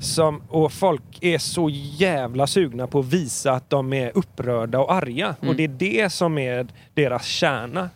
Som, 0.00 0.42
och 0.48 0.72
folk 0.72 1.02
är 1.20 1.38
så 1.38 1.70
jävla 1.98 2.46
sugna 2.46 2.86
på 2.86 2.98
att 2.98 3.12
visa 3.12 3.52
att 3.52 3.70
de 3.70 3.92
är 3.92 4.12
upprörda 4.14 4.78
och 4.78 4.92
arga. 4.92 5.34
Och 5.40 5.54
det 5.56 5.64
är 5.64 5.68
det 5.68 6.12
som 6.12 6.38
är 6.38 6.66
deras 6.94 7.26
kärna. 7.26 7.90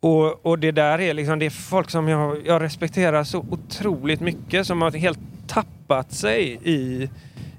Och, 0.00 0.46
och 0.46 0.58
det 0.58 0.72
där 0.72 1.00
är 1.00 1.14
liksom, 1.14 1.38
det 1.38 1.46
är 1.46 1.50
folk 1.50 1.90
som 1.90 2.08
jag, 2.08 2.46
jag 2.46 2.62
respekterar 2.62 3.24
så 3.24 3.38
otroligt 3.50 4.20
mycket 4.20 4.66
som 4.66 4.82
har 4.82 4.90
helt 4.90 5.18
tappat 5.46 6.12
sig 6.12 6.58
i, 6.64 7.10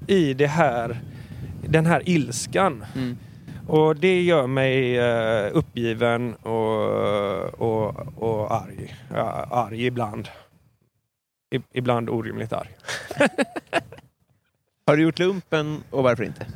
i 0.06 0.34
det 0.34 0.46
här, 0.46 1.00
den 1.72 1.86
här 1.86 2.02
ilskan. 2.08 2.84
Mm. 2.94 3.16
Och 3.66 3.96
det 3.96 4.22
gör 4.22 4.46
mig 4.46 4.98
eh, 4.98 5.50
uppgiven 5.52 6.34
och, 6.34 6.84
och, 7.60 7.94
och 8.16 8.54
arg. 8.54 8.96
Ja, 9.14 9.46
arg 9.50 9.86
ibland. 9.86 10.28
I, 11.54 11.60
ibland 11.72 12.10
orimligt 12.10 12.52
arg. 12.52 12.68
Har 14.86 14.96
du 14.96 15.02
gjort 15.02 15.18
lumpen 15.18 15.82
och 15.90 16.02
varför 16.02 16.24
inte? 16.24 16.46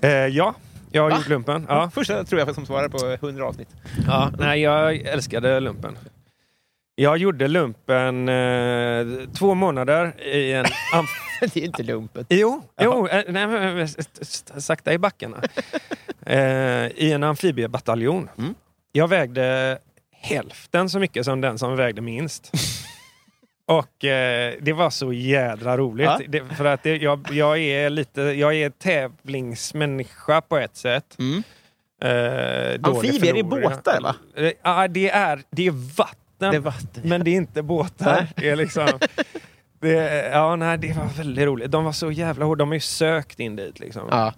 Eh, 0.00 0.10
ja, 0.10 0.54
jag 0.90 1.02
har 1.02 1.10
Va? 1.10 1.16
gjort 1.16 1.28
lumpen. 1.28 1.66
Ja. 1.68 1.90
Första 1.90 2.24
tror 2.24 2.40
jag 2.40 2.54
som 2.54 2.66
svarar 2.66 2.88
på 2.88 3.26
100 3.26 3.44
avsnitt. 3.44 3.68
Ja, 4.06 4.30
nej, 4.38 4.60
jag 4.60 4.96
älskade 4.96 5.60
lumpen. 5.60 5.98
Jag 6.98 7.18
gjorde 7.18 7.48
lumpen 7.48 8.28
eh, 8.28 9.06
två 9.38 9.54
månader 9.54 10.20
i 10.20 10.52
en... 10.52 10.64
det 11.40 11.56
är 11.56 11.64
inte 11.64 11.82
lumpen. 11.82 12.26
jo, 12.28 12.62
jo 12.80 13.06
eh, 13.06 13.24
nej, 13.28 13.46
men, 13.46 13.88
sakta 14.60 14.92
i 14.92 14.98
backarna. 14.98 15.42
eh, 16.26 16.86
I 16.86 17.12
en 17.12 17.22
amfibiebataljon. 17.22 18.28
Mm. 18.38 18.54
Jag 18.92 19.08
vägde 19.08 19.78
hälften 20.12 20.90
så 20.90 20.98
mycket 20.98 21.24
som 21.24 21.40
den 21.40 21.58
som 21.58 21.76
vägde 21.76 22.00
minst. 22.00 22.52
Och 23.66 24.04
eh, 24.04 24.54
det 24.60 24.72
var 24.72 24.90
så 24.90 25.12
jädra 25.12 25.76
roligt. 25.76 26.06
Ja. 26.06 26.20
Det, 26.28 26.44
för 26.44 26.64
att 26.64 26.82
det, 26.82 26.96
jag, 26.96 27.28
jag 27.32 27.58
är 27.58 27.90
lite, 27.90 28.20
jag 28.20 28.54
är 28.54 28.70
tävlingsmänniska 28.70 30.40
på 30.40 30.58
ett 30.58 30.76
sätt. 30.76 31.16
Mm. 31.18 31.42
Eh, 32.02 32.90
Amfibier 32.90 33.36
är 33.36 33.42
båtar, 33.42 34.00
va? 34.00 34.14
Eh, 34.36 34.88
det 34.88 35.10
är, 35.10 35.42
det 35.50 35.66
är 35.66 35.96
vatten. 35.96 36.25
Det 36.38 36.46
är 36.46 36.58
vatten. 36.60 37.02
Men 37.08 37.24
det 37.24 37.30
är 37.30 37.34
inte 37.34 37.62
båtar. 37.62 38.26
Det 38.36 38.48
är 38.50 38.56
liksom... 38.56 38.88
Det, 39.80 40.28
ja, 40.32 40.56
nej, 40.56 40.78
det 40.78 40.92
var 40.92 41.04
väldigt 41.16 41.44
roligt. 41.44 41.70
De 41.70 41.84
var 41.84 41.92
så 41.92 42.10
jävla 42.10 42.44
hårda. 42.44 42.58
De 42.58 42.68
har 42.68 42.74
ju 42.74 42.80
sökt 42.80 43.40
in 43.40 43.56
dit. 43.56 43.78
Liksom. 43.80 44.02
Ja. 44.10 44.34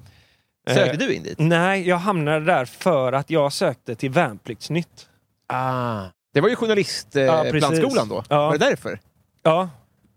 Sökte 0.68 0.90
Eh, 0.90 0.98
du 0.98 1.14
in 1.14 1.22
dit? 1.22 1.38
Nej, 1.38 1.88
jag 1.88 1.96
hamnade 1.96 2.44
där 2.44 2.64
för 2.64 3.12
att 3.12 3.30
jag 3.30 3.52
sökte 3.52 3.94
till 3.94 4.11
Värnpliktsnytt. 4.11 5.08
Ah. 5.46 6.02
Det 6.34 6.40
var 6.40 6.48
ju 6.48 6.52
Ja, 6.54 6.58
journalistplantskolan 6.61 7.72
precis. 7.82 8.08
då. 8.08 8.24
Ja. 8.28 8.46
Var 8.46 8.52
det 8.58 8.58
därför? 8.70 8.98
Ja, 9.42 9.70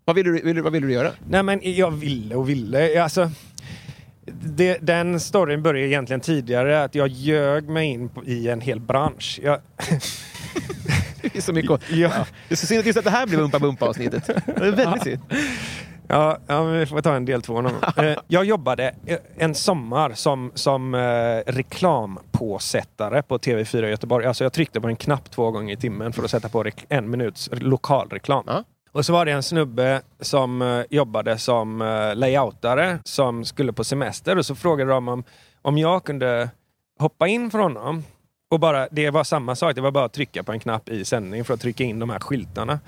Vad 0.04 0.16
ville 0.16 0.30
du, 0.52 0.60
vad 0.60 0.72
ville 0.72 0.86
du 0.86 0.92
göra? 0.92 1.10
nej 1.28 1.42
men 1.42 1.60
jag 1.62 1.90
ville 1.90 2.34
och 2.34 2.48
ville. 2.48 3.02
Alltså, 3.02 3.30
det, 4.44 4.78
den 4.82 5.20
storyn 5.20 5.62
började 5.62 5.88
egentligen 5.88 6.20
tidigare. 6.20 6.82
Att 6.84 6.94
jag 6.94 7.08
ljög 7.08 7.68
mig 7.68 7.86
in 7.86 8.08
på, 8.08 8.24
i 8.24 8.48
en 8.48 8.60
hel 8.60 8.80
bransch. 8.80 9.40
Jag, 9.42 9.60
Det 11.32 11.38
är 11.38 11.42
så 11.42 11.52
mycket 11.52 11.70
jag, 11.90 12.10
Det 12.48 12.54
är 12.54 12.56
så 12.56 12.66
synd 12.66 12.80
att 12.80 12.86
just 12.86 12.98
att 12.98 13.04
det 13.04 13.10
här 13.10 13.26
blev 13.26 13.40
Umpa 13.40 13.58
Bumpa-avsnittet. 13.58 14.26
Det 14.46 14.66
är 14.66 14.70
väldigt 14.72 15.02
synd. 15.02 15.20
Ja, 16.08 16.38
ja 16.46 16.62
vi 16.64 16.86
får 16.86 17.00
ta 17.00 17.14
en 17.14 17.24
del 17.24 17.42
två 17.42 17.60
någon 17.60 17.72
gång. 17.72 18.04
Eh, 18.04 18.18
Jag 18.28 18.44
jobbade 18.44 18.94
eh, 19.06 19.18
en 19.36 19.54
sommar 19.54 20.12
som, 20.14 20.52
som 20.54 20.94
eh, 20.94 21.52
reklampåsättare 21.52 23.22
på 23.22 23.38
TV4 23.38 23.86
i 23.86 23.90
Göteborg. 23.90 24.26
Alltså 24.26 24.44
jag 24.44 24.52
tryckte 24.52 24.80
på 24.80 24.88
en 24.88 24.96
knapp 24.96 25.30
två 25.30 25.50
gånger 25.50 25.74
i 25.74 25.76
timmen 25.76 26.12
för 26.12 26.24
att 26.24 26.30
sätta 26.30 26.48
på 26.48 26.64
en 26.88 27.10
minuts 27.10 27.50
lokalreklam. 27.52 28.44
Ja. 28.46 28.64
Och 28.92 29.06
så 29.06 29.12
var 29.12 29.24
det 29.24 29.32
en 29.32 29.42
snubbe 29.42 30.00
som 30.20 30.62
eh, 30.62 30.82
jobbade 30.90 31.38
som 31.38 31.78
layoutare 32.16 32.98
som 33.04 33.44
skulle 33.44 33.72
på 33.72 33.84
semester 33.84 34.38
och 34.38 34.46
så 34.46 34.54
frågade 34.54 34.90
de 34.90 35.08
om, 35.08 35.24
om 35.62 35.78
jag 35.78 36.04
kunde 36.04 36.50
hoppa 36.98 37.28
in 37.28 37.50
för 37.50 37.58
honom. 37.58 38.04
Och 38.52 38.60
bara, 38.60 38.88
det 38.90 39.10
var 39.10 39.24
samma 39.24 39.54
sak, 39.56 39.74
det 39.74 39.80
var 39.80 39.90
bara 39.90 40.04
att 40.04 40.12
trycka 40.12 40.42
på 40.42 40.52
en 40.52 40.60
knapp 40.60 40.88
i 40.88 41.04
sändning 41.04 41.44
för 41.44 41.54
att 41.54 41.60
trycka 41.60 41.84
in 41.84 41.98
de 41.98 42.10
här 42.10 42.18
skyltarna. 42.18 42.80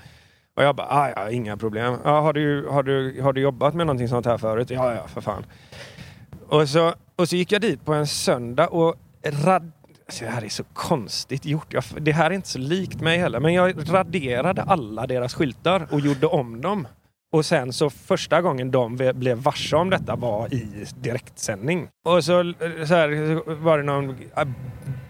Och 0.57 0.63
jag 0.63 0.75
bara, 0.75 0.87
ah, 0.87 1.09
ja, 1.15 1.29
inga 1.31 1.57
problem. 1.57 1.97
Ja, 2.03 2.21
har, 2.21 2.33
du, 2.33 2.67
har, 2.67 2.83
du, 2.83 3.21
har 3.21 3.33
du 3.33 3.41
jobbat 3.41 3.73
med 3.73 3.87
någonting 3.87 4.07
sånt 4.07 4.25
här 4.25 4.37
förut? 4.37 4.69
Ja, 4.69 4.93
ja, 4.93 5.07
för 5.07 5.21
fan. 5.21 5.45
Och 6.47 6.69
så, 6.69 6.93
och 7.15 7.29
så 7.29 7.35
gick 7.35 7.51
jag 7.51 7.61
dit 7.61 7.85
på 7.85 7.93
en 7.93 8.07
söndag 8.07 8.67
och 8.67 8.95
rad... 9.23 9.71
Alltså, 10.05 10.25
det 10.25 10.31
här 10.31 10.45
är 10.45 10.49
så 10.49 10.63
konstigt 10.63 11.45
gjort. 11.45 11.73
Jag, 11.73 11.83
det 11.97 12.11
här 12.11 12.31
är 12.31 12.35
inte 12.35 12.47
så 12.47 12.59
likt 12.59 13.01
mig 13.01 13.17
heller. 13.17 13.39
Men 13.39 13.53
jag 13.53 13.93
raderade 13.93 14.63
alla 14.63 15.07
deras 15.07 15.33
skyltar 15.33 15.87
och 15.91 15.99
gjorde 15.99 16.27
om 16.27 16.61
dem. 16.61 16.87
Och 17.31 17.45
sen 17.45 17.73
så 17.73 17.89
första 17.89 18.41
gången 18.41 18.71
de 18.71 18.95
blev 18.95 19.37
varse 19.37 19.75
om 19.75 19.89
detta 19.89 20.15
var 20.15 20.53
i 20.53 20.85
direktsändning. 21.01 21.87
Och 22.05 22.23
så, 22.23 22.53
så, 22.87 22.95
här, 22.95 23.43
så 23.45 23.55
var 23.55 23.77
det 23.77 23.83
någon 23.83 24.17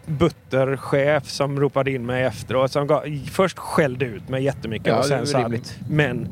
äh, 0.08 0.14
butterchef 0.14 1.30
som 1.30 1.60
ropade 1.60 1.92
in 1.92 2.06
mig 2.06 2.24
efteråt. 2.24 2.72
Som 2.72 2.88
gav, 2.88 3.04
först 3.32 3.58
skällde 3.60 4.06
ut 4.06 4.30
mig 4.30 4.44
jättemycket 4.44 4.88
Ja, 4.88 5.00
och 5.00 5.06
sen 5.06 5.28
sa 5.28 5.50
men 5.90 6.28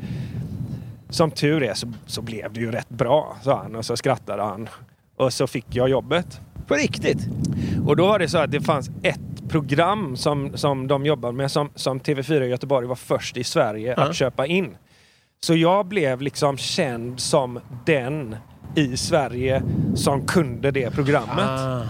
som 1.10 1.30
tur 1.30 1.62
är 1.62 1.74
så, 1.74 1.92
så 2.06 2.22
blev 2.22 2.52
det 2.52 2.60
ju 2.60 2.70
rätt 2.70 2.88
bra, 2.88 3.36
sa 3.42 3.62
han. 3.62 3.76
Och 3.76 3.84
så 3.84 3.96
skrattade 3.96 4.42
han. 4.42 4.68
Och 5.16 5.32
så 5.32 5.46
fick 5.46 5.66
jag 5.68 5.88
jobbet. 5.88 6.40
På 6.66 6.74
riktigt? 6.74 7.18
Och 7.86 7.96
då 7.96 8.06
var 8.06 8.18
det 8.18 8.28
så 8.28 8.38
att 8.38 8.50
det 8.50 8.60
fanns 8.60 8.90
ett 9.02 9.48
program 9.48 10.16
som, 10.16 10.56
som 10.56 10.86
de 10.86 11.06
jobbade 11.06 11.34
med 11.34 11.50
som, 11.50 11.70
som 11.74 12.00
TV4 12.00 12.42
i 12.42 12.46
Göteborg 12.46 12.86
var 12.86 12.94
först 12.94 13.36
i 13.36 13.44
Sverige 13.44 13.94
Ja. 13.96 14.02
att 14.02 14.14
köpa 14.16 14.46
in. 14.46 14.76
Så 15.40 15.54
jag 15.54 15.86
blev 15.86 16.20
liksom 16.20 16.56
känd 16.56 17.20
som 17.20 17.60
den 17.86 18.36
i 18.74 18.96
Sverige 18.96 19.62
som 19.94 20.26
kunde 20.26 20.70
det 20.70 20.90
programmet. 20.90 21.48
Ah. 21.48 21.82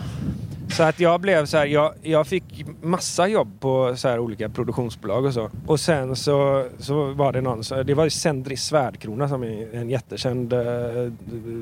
Så 0.76 0.82
att 0.82 1.00
jag 1.00 1.20
blev 1.20 1.46
så 1.46 1.56
här, 1.56 1.66
jag, 1.66 1.94
jag 2.02 2.26
fick 2.26 2.64
massa 2.82 3.28
jobb 3.28 3.60
på 3.60 3.96
så 3.96 4.08
här 4.08 4.18
olika 4.18 4.48
produktionsbolag 4.48 5.24
och 5.24 5.34
så. 5.34 5.50
Och 5.66 5.80
sen 5.80 6.16
så, 6.16 6.68
så 6.78 7.12
var 7.12 7.32
det 7.32 7.40
någon, 7.40 7.64
så, 7.64 7.82
det 7.82 7.94
var 7.94 8.04
ju 8.04 8.10
Sendri 8.10 8.56
Svärdkrona 8.56 9.28
som 9.28 9.42
är 9.42 9.74
en 9.74 9.90
jättekänd 9.90 10.52
äh, 10.52 10.60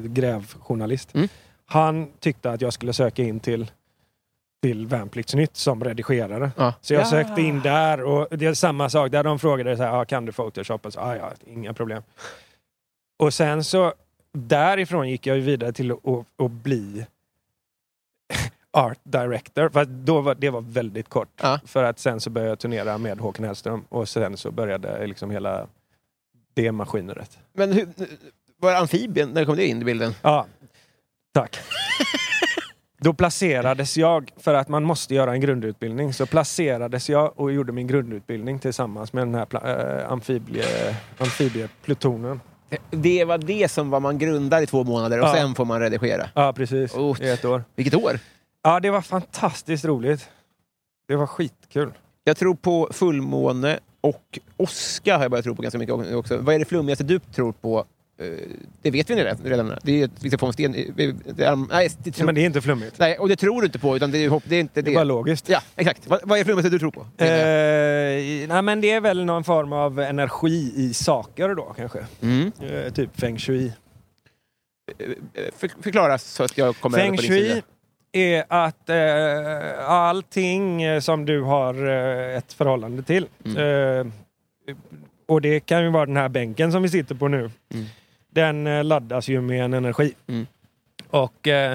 grävjournalist. 0.04 1.14
Mm. 1.14 1.28
Han 1.66 2.08
tyckte 2.20 2.50
att 2.50 2.60
jag 2.60 2.72
skulle 2.72 2.92
söka 2.92 3.22
in 3.22 3.40
till, 3.40 3.70
till 4.62 4.86
Värnpliktsnytt 4.86 5.56
som 5.56 5.84
redigerare. 5.84 6.50
Ja. 6.56 6.74
Så 6.80 6.94
jag 6.94 7.00
Ja. 7.02 7.06
sökte 7.06 7.42
in 7.42 7.60
där 7.60 8.02
och 8.02 8.28
det 8.30 8.46
är 8.46 8.54
samma 8.54 8.88
sak. 8.90 9.10
Där 9.12 9.24
de 9.24 9.38
frågade 9.38 9.76
så 9.76 9.82
här, 9.82 10.00
ah, 10.00 10.04
kan 10.04 10.26
du 10.26 10.32
Photoshop? 10.32 10.86
Och 10.86 10.92
så, 10.92 11.00
ah, 11.00 11.16
ja, 11.16 11.32
inga 11.46 11.74
problem. 11.74 12.02
Och 13.18 13.34
sen 13.34 13.64
så 13.64 13.92
därifrån 14.32 15.08
gick 15.08 15.26
jag 15.26 15.36
ju 15.36 15.42
vidare 15.42 15.72
till 15.72 15.92
att, 15.92 16.08
att, 16.08 16.26
att 16.44 16.50
bli 16.50 17.06
art 18.72 18.98
director. 19.02 19.68
För 19.68 19.80
att 19.80 19.88
då 19.88 20.20
var, 20.20 20.34
det 20.34 20.50
var 20.50 20.60
väldigt 20.60 21.08
kort. 21.08 21.28
Ja. 21.42 21.60
För 21.66 21.84
att 21.84 21.98
sen 21.98 22.20
så 22.20 22.30
började 22.30 22.50
jag 22.50 22.58
turnera 22.58 22.98
med 22.98 23.20
Håkan 23.20 23.44
Hellström 23.44 23.84
och 23.88 24.08
sen 24.08 24.36
så 24.36 24.50
började 24.50 25.06
liksom 25.06 25.30
hela 25.30 25.66
det 26.54 26.72
maskineriet. 26.72 27.38
Men 27.52 27.72
hur, 27.72 27.88
var 28.60 28.74
amfibien, 28.74 29.30
när 29.30 29.44
kom 29.44 29.56
det 29.56 29.66
in 29.66 29.82
i 29.82 29.84
bilden? 29.84 30.14
Ja, 30.22 30.46
tack. 31.34 31.58
Då 32.98 33.12
placerades 33.14 33.96
jag, 33.96 34.30
för 34.36 34.54
att 34.54 34.68
man 34.68 34.84
måste 34.84 35.14
göra 35.14 35.32
en 35.32 35.40
grundutbildning, 35.40 36.14
så 36.14 36.26
placerades 36.26 37.08
jag 37.10 37.40
och 37.40 37.52
gjorde 37.52 37.72
min 37.72 37.86
grundutbildning 37.86 38.58
tillsammans 38.58 39.12
med 39.12 39.26
den 39.26 39.34
här 39.34 39.46
äh, 40.02 40.12
amfibie, 40.12 40.64
amfibieplutonen. 41.18 42.40
Det 42.90 43.24
var 43.24 43.38
det 43.38 43.70
som 43.70 43.90
var 43.90 44.00
man 44.00 44.18
grundar 44.18 44.62
i 44.62 44.66
två 44.66 44.84
månader 44.84 45.20
och 45.20 45.26
Ja. 45.28 45.34
sen 45.34 45.54
får 45.54 45.64
man 45.64 45.80
redigera. 45.80 46.28
Ja, 46.34 46.52
precis. 46.52 46.94
Oh. 46.94 47.22
I 47.22 47.30
ett 47.30 47.44
år. 47.44 47.64
Vilket 47.76 47.94
år? 47.94 48.18
Ja, 48.62 48.80
det 48.80 48.90
var 48.90 49.00
fantastiskt 49.00 49.84
roligt. 49.84 50.28
Det 51.08 51.16
var 51.16 51.26
skitkul. 51.26 51.92
Jag 52.24 52.36
tror 52.36 52.54
på 52.54 52.88
fullmåne 52.92 53.78
och 54.00 54.38
åska 54.56 55.16
har 55.16 55.22
jag 55.24 55.30
börjat 55.30 55.44
tro 55.44 55.54
på 55.54 55.62
ganska 55.62 55.78
mycket 55.78 56.14
också. 56.14 56.36
Vad 56.38 56.54
är 56.54 56.58
det 56.58 56.64
flummigaste 56.64 57.04
du 57.04 57.18
tror 57.18 57.52
på? 57.52 57.84
Eh, 58.20 58.26
Det 58.82 58.90
vet 58.90 59.10
vi 59.10 59.14
redan. 59.14 59.78
Det 59.82 60.02
är 60.02 60.28
ska 60.28 60.38
få 60.38 60.46
en 60.46 60.52
sten... 60.52 60.72
vi- 60.72 61.14
det 61.36 61.44
är- 61.44 61.56
Nej, 61.56 61.90
det 61.98 62.10
tror, 62.12 62.26
Men 62.26 62.34
det 62.34 62.40
är 62.40 62.46
inte 62.46 62.60
flummigt. 62.60 62.98
nej, 62.98 63.18
och 63.18 63.28
det 63.28 63.36
tror 63.36 63.60
du 63.60 63.66
inte 63.66 63.78
på, 63.78 63.96
utan 63.96 64.10
det 64.10 64.18
är, 64.24 64.40
det 64.48 64.56
är 64.56 64.60
inte 64.60 64.82
det. 64.82 64.90
Det 64.90 64.96
var 64.96 65.04
logiskt. 65.04 65.48
Ja, 65.48 65.60
exakt. 65.76 66.06
Vad, 66.06 66.20
vad 66.24 66.38
är 66.38 66.40
det 66.40 66.44
flummigaste 66.44 66.70
du 66.70 66.78
tror 66.78 66.90
på? 66.90 67.00
Eh, 67.00 68.48
nej, 68.48 68.62
men 68.62 68.80
det 68.80 68.90
är 68.90 69.00
väl 69.00 69.24
någon 69.24 69.44
form 69.44 69.72
av 69.72 70.00
energi 70.00 70.72
i 70.76 70.94
saker 70.94 71.54
då 71.54 71.74
kanske. 71.76 72.06
Mm. 72.20 72.52
Eh, 72.60 72.92
typ 72.92 73.20
feng 73.20 73.38
shui. 73.38 73.72
Eh, 74.98 75.08
För, 75.56 75.82
förklara 75.82 76.18
så 76.18 76.42
att 76.44 76.58
jag 76.58 76.76
kommer 76.76 76.98
över 76.98 77.08
Feng 77.08 77.16
på 77.16 77.22
din 77.22 77.32
sida. 77.32 77.54
shui 77.54 77.62
är 78.12 78.44
att 78.48 78.88
eh, 78.88 79.90
allting 79.90 80.82
eh, 80.82 81.00
som 81.00 81.24
du 81.24 81.42
har 81.42 81.88
eh, 81.88 82.36
ett 82.36 82.52
förhållande 82.52 83.02
till. 83.02 83.26
Eh, 83.44 84.06
och 85.28 85.40
det 85.40 85.60
kan 85.60 85.82
ju 85.84 85.90
vara 85.90 86.06
den 86.06 86.16
här 86.16 86.28
bänken 86.28 86.72
som 86.72 86.82
vi 86.82 86.88
sitter 86.88 87.14
på 87.14 87.28
nu. 87.28 87.38
Mm. 87.74 87.84
Den 88.30 88.66
eh, 88.66 88.84
laddas 88.84 89.28
ju 89.28 89.40
med 89.40 89.64
en 89.64 89.74
energi. 89.74 90.14
Mm. 90.26 90.46
Och 91.10 91.48
eh, 91.48 91.72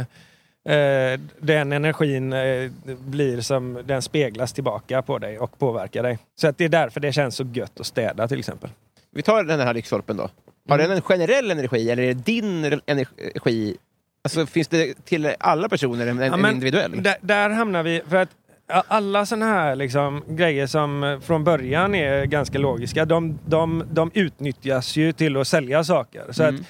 eh, 0.70 1.20
den 1.40 1.72
energin 1.72 2.34
eh, 2.34 2.72
blir 2.86 3.42
som, 3.42 3.82
den 3.86 4.02
speglas 4.02 4.54
tillbaka 4.54 5.02
på 5.02 5.18
dig 5.18 5.40
och 5.40 5.60
påverkar 5.60 6.04
dig. 6.04 6.20
Så 6.36 6.48
att 6.48 6.58
det 6.58 6.66
är 6.66 6.70
därför 6.70 7.00
det 7.00 7.14
känns 7.14 7.36
så 7.36 7.44
gött 7.54 7.80
att 7.80 7.86
städa 7.86 8.28
till 8.28 8.40
exempel. 8.40 8.70
Vi 9.12 9.22
tar 9.22 9.44
den 9.44 9.60
här 9.60 9.74
lyktstolpen 9.74 10.18
då. 10.18 10.30
Har 10.70 10.76
Mm. 10.80 10.90
den 10.90 10.98
en 10.98 11.02
generell 11.02 11.52
energi 11.52 11.90
eller 11.92 12.04
är 12.04 12.08
det 12.14 12.24
din 12.26 12.80
energi? 12.86 13.78
Alltså 14.24 14.46
finns 14.46 14.68
det 14.68 15.06
till 15.06 15.34
alla 15.40 15.70
personer 15.70 16.08
en, 16.08 16.20
en 16.20 16.32
Ja, 16.32 16.38
men 16.38 16.54
individuell? 16.54 17.04
Där, 17.04 17.16
där 17.22 17.50
hamnar 17.50 17.84
vi, 17.84 18.02
för 18.10 18.16
att 18.18 18.30
alla 18.88 19.26
sådana 19.26 19.46
här 19.46 19.76
liksom, 19.76 20.24
grejer 20.28 20.68
som 20.68 21.04
eh, 21.04 21.20
från 21.20 21.44
början 21.44 21.96
är 21.96 22.26
ganska 22.26 22.60
logiska, 22.60 23.06
de, 23.06 23.40
de, 23.46 23.84
de 23.92 24.12
utnyttjas 24.14 24.96
ju 24.96 25.12
till 25.14 25.38
att 25.38 25.48
sälja 25.48 25.84
saker. 25.84 26.24
Så, 26.32 26.44
Mm. 26.44 26.56
att, 26.56 26.62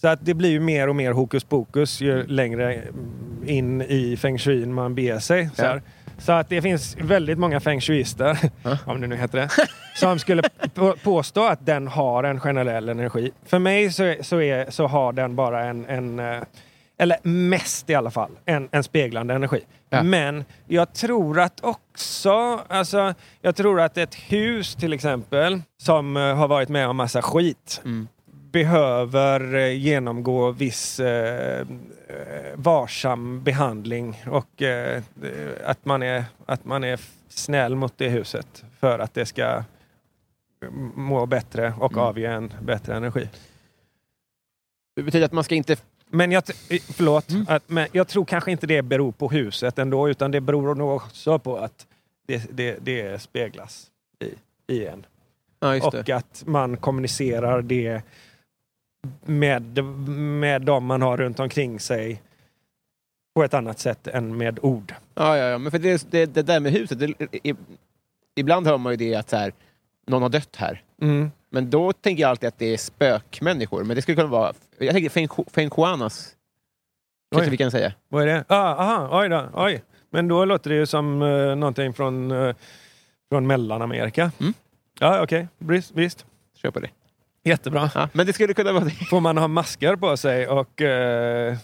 så 0.00 0.08
att 0.08 0.18
det 0.26 0.34
blir 0.34 0.50
ju 0.50 0.60
mer 0.60 0.88
och 0.88 0.96
mer 0.96 1.12
hokus 1.12 1.44
pokus 1.44 2.00
ju 2.00 2.26
längre 2.26 2.74
mm, 2.74 2.94
in 3.46 3.82
i 3.82 4.16
feng 4.16 4.38
shui 4.38 4.66
man 4.66 4.94
beger 4.94 5.18
sig. 5.18 5.50
Så, 5.54 5.62
Ja. 5.64 5.80
så 6.18 6.32
att 6.32 6.48
det 6.48 6.62
finns 6.62 6.96
väldigt 7.00 7.38
många 7.38 7.60
feng 7.60 7.80
shuister, 7.80 8.38
Ja. 8.62 8.78
om 8.86 9.00
det 9.00 9.06
nu 9.06 9.16
heter 9.16 9.38
det, 9.38 9.48
som 9.96 10.18
skulle 10.18 10.42
på, 10.74 10.94
påstå 11.04 11.44
att 11.44 11.66
den 11.66 11.88
har 11.88 12.24
en 12.24 12.40
generell 12.40 12.88
energi. 12.88 13.30
För 13.46 13.58
mig 13.58 13.92
så, 13.92 14.14
så, 14.20 14.40
är, 14.40 14.70
så 14.70 14.86
har 14.86 15.12
den 15.12 15.36
bara 15.36 15.64
en, 15.64 15.84
en 15.86 16.18
eh, 16.18 16.42
eller 17.00 17.18
mest 17.22 17.90
i 17.90 17.94
alla 17.94 18.10
fall, 18.10 18.30
en, 18.44 18.68
en 18.72 18.82
speglande 18.82 19.34
energi. 19.34 19.60
Ja. 19.88 20.02
Men 20.02 20.44
jag 20.66 20.92
tror 20.92 21.40
att 21.40 21.64
också, 21.64 22.60
alltså, 22.68 23.14
jag 23.40 23.56
tror 23.56 23.80
att 23.80 23.98
ett 23.98 24.14
hus 24.14 24.74
till 24.74 24.92
exempel, 24.92 25.62
som 25.76 26.16
eh, 26.16 26.34
har 26.34 26.48
varit 26.48 26.68
med 26.68 26.88
om 26.88 26.96
massa 26.96 27.22
skit, 27.22 27.80
Mm. 27.84 28.08
behöver 28.52 29.54
eh, 29.54 29.72
genomgå 29.78 30.50
viss 30.50 31.00
eh, 31.00 31.60
eh, 31.60 31.66
varsam 32.54 33.42
behandling 33.42 34.22
och 34.26 34.62
eh, 34.62 35.02
att, 35.64 35.84
man 35.84 36.02
är, 36.02 36.24
att 36.46 36.64
man 36.64 36.84
är 36.84 37.00
snäll 37.28 37.74
mot 37.76 37.92
det 37.98 38.08
huset 38.08 38.64
för 38.80 38.98
att 38.98 39.14
det 39.14 39.26
ska 39.26 39.62
må 40.94 41.26
bättre 41.26 41.74
och 41.80 41.92
Mm. 41.92 42.04
avge 42.04 42.26
en 42.26 42.52
bättre 42.62 42.94
energi. 42.96 43.28
Det 44.96 45.02
betyder 45.02 45.26
att 45.26 45.32
man 45.32 45.44
ska 45.44 45.54
inte... 45.54 45.76
Men 46.10 46.32
jag, 46.32 46.42
förlåt, 46.92 47.30
Mm. 47.30 47.46
att, 47.48 47.62
men 47.68 47.88
jag 47.92 48.08
tror 48.08 48.24
kanske 48.24 48.50
inte 48.50 48.66
det 48.66 48.82
beror 48.82 49.12
på 49.12 49.28
huset 49.28 49.78
ändå, 49.78 50.08
utan 50.08 50.30
det 50.30 50.40
beror 50.40 50.74
nog 50.74 50.96
också 50.96 51.38
på 51.38 51.56
att 51.56 51.86
det, 52.26 52.48
det, 52.50 52.78
det 52.80 53.22
speglas 53.22 53.90
i, 54.18 54.34
i 54.74 54.86
en. 54.86 55.06
Ja, 55.60 55.74
just 55.74 55.90
det. 55.90 56.00
Och 56.00 56.10
att 56.10 56.42
man 56.46 56.76
kommunicerar 56.76 57.62
det 57.62 58.02
med, 59.24 59.84
med 60.08 60.62
de 60.62 60.84
man 60.84 61.02
har 61.02 61.16
runt 61.16 61.40
omkring 61.40 61.80
sig 61.80 62.22
på 63.34 63.44
ett 63.44 63.54
annat 63.54 63.78
sätt 63.78 64.06
än 64.06 64.36
med 64.36 64.58
ord. 64.62 64.94
Ja, 65.14 65.36
ja, 65.36 65.44
ja. 65.48 65.58
Men 65.58 65.70
för 65.70 65.78
det, 65.78 66.10
det, 66.10 66.26
det 66.26 66.42
där 66.42 66.60
med 66.60 66.72
huset, 66.72 66.98
det, 66.98 67.36
i, 67.48 67.54
ibland 68.34 68.66
hör 68.66 68.78
man 68.78 68.92
ju 68.92 68.96
det 68.96 69.14
att 69.14 69.30
så 69.30 69.36
här, 69.36 69.52
någon 70.06 70.22
har 70.22 70.28
dött 70.28 70.56
här. 70.56 70.82
Mm. 71.00 71.30
Men 71.50 71.70
då 71.70 71.92
tänker 71.92 72.22
jag 72.22 72.30
alltid 72.30 72.48
att 72.48 72.58
det 72.58 72.74
är 72.74 72.76
spökmänniskor. 72.76 73.84
Men 73.84 73.96
det 73.96 74.02
skulle 74.02 74.16
kunna 74.16 74.28
vara... 74.28 74.52
Jag 74.78 74.94
tänker 74.94 75.70
shuanas. 75.70 76.34
Kanske 77.34 77.50
vi 77.50 77.56
kan 77.56 77.70
säga. 77.70 77.92
Vad 78.08 78.22
är 78.22 78.26
det? 78.26 78.44
Ah, 78.48 78.74
aha, 78.74 79.20
oj 79.22 79.28
då, 79.28 79.48
oj. 79.54 79.82
Men 80.10 80.28
då 80.28 80.44
låter 80.44 80.70
det 80.70 80.76
ju 80.76 80.86
som 80.86 81.22
uh, 81.22 81.56
någonting 81.56 81.92
från, 81.92 82.30
uh, 82.30 82.54
från 83.28 83.46
Mellanamerika. 83.46 84.32
Mm. 84.40 84.54
Ja, 85.00 85.22
okej. 85.22 85.48
Visst, 85.58 85.90
visst. 85.94 86.26
Kör 86.56 86.70
på 86.70 86.80
det. 86.80 86.90
Jättebra. 87.44 87.90
Ja, 87.94 88.08
men 88.12 88.26
det 88.26 88.32
skulle 88.32 88.54
kunna 88.54 88.72
vara 88.72 88.84
det. 88.84 88.90
Får 88.90 89.20
man 89.20 89.38
ha 89.38 89.48
masker 89.48 89.96
på 89.96 90.16
sig 90.16 90.48
och, 90.48 90.80
eh, 90.80 91.56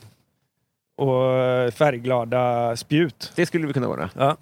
och 0.97 1.75
färgglada 1.75 2.77
spjut? 2.77 3.33
Det 3.35 3.47
skulle 3.47 3.67
vi 3.67 3.73
kunna 3.73 3.89
vara. 3.89 4.11
Ja, 4.15 4.37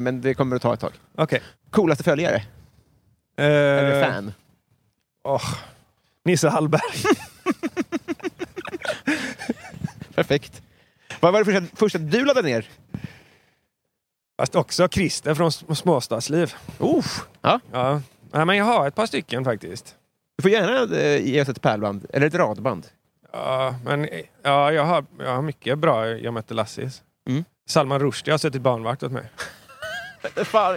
Men 0.00 0.20
det 0.20 0.34
kommer 0.34 0.56
att 0.56 0.62
ta 0.62 0.74
ett 0.74 0.80
tag. 0.80 0.92
okej. 1.14 1.42
Coolaste 1.70 2.04
följare? 2.04 2.42
Eh, 3.36 4.00
fan? 4.04 4.32
åh, 5.24 5.54
Nisse 6.24 6.48
Hallberg. 6.48 6.82
Perfekt. 10.14 10.62
Vad 11.20 11.32
var 11.32 11.44
det 11.44 11.44
första, 11.44 11.76
första 11.76 11.98
du 11.98 12.24
laddade 12.24 12.48
ner? 12.48 12.68
Fast 14.38 14.54
också 14.54 14.88
Christer 14.88 15.34
från 15.34 15.50
Sm- 15.50 15.74
Småstadsliv. 15.74 16.54
Oh, 16.78 17.06
ja. 17.42 17.60
Ja. 17.72 18.00
Nej, 18.32 18.44
men 18.44 18.56
jag 18.56 18.64
har 18.64 18.88
ett 18.88 18.94
par 18.94 19.06
stycken 19.06 19.44
faktiskt. 19.44 19.94
Du 20.38 20.42
får 20.42 20.50
gärna 20.50 20.96
eh, 20.96 21.26
ge 21.26 21.42
oss 21.42 21.48
ett 21.48 21.62
pärlband, 21.62 22.06
eller 22.12 22.26
ett 22.26 22.34
radband. 22.34 22.86
Ja, 23.32 23.74
men 23.84 24.04
eh, 24.04 24.20
ja, 24.42 24.72
jag, 24.72 24.84
har, 24.84 25.04
jag 25.18 25.34
har 25.34 25.42
mycket 25.42 25.78
bra 25.78 26.08
Jag 26.08 26.34
mötte 26.34 26.54
Lassis. 26.54 27.02
Mm. 27.28 27.44
Salman 27.68 28.00
Rushdie 28.00 28.30
har 28.32 28.38
suttit 28.38 28.62
barnvakt 28.62 29.02
åt 29.02 29.12
mig. 29.12 29.24
Fan, 30.44 30.76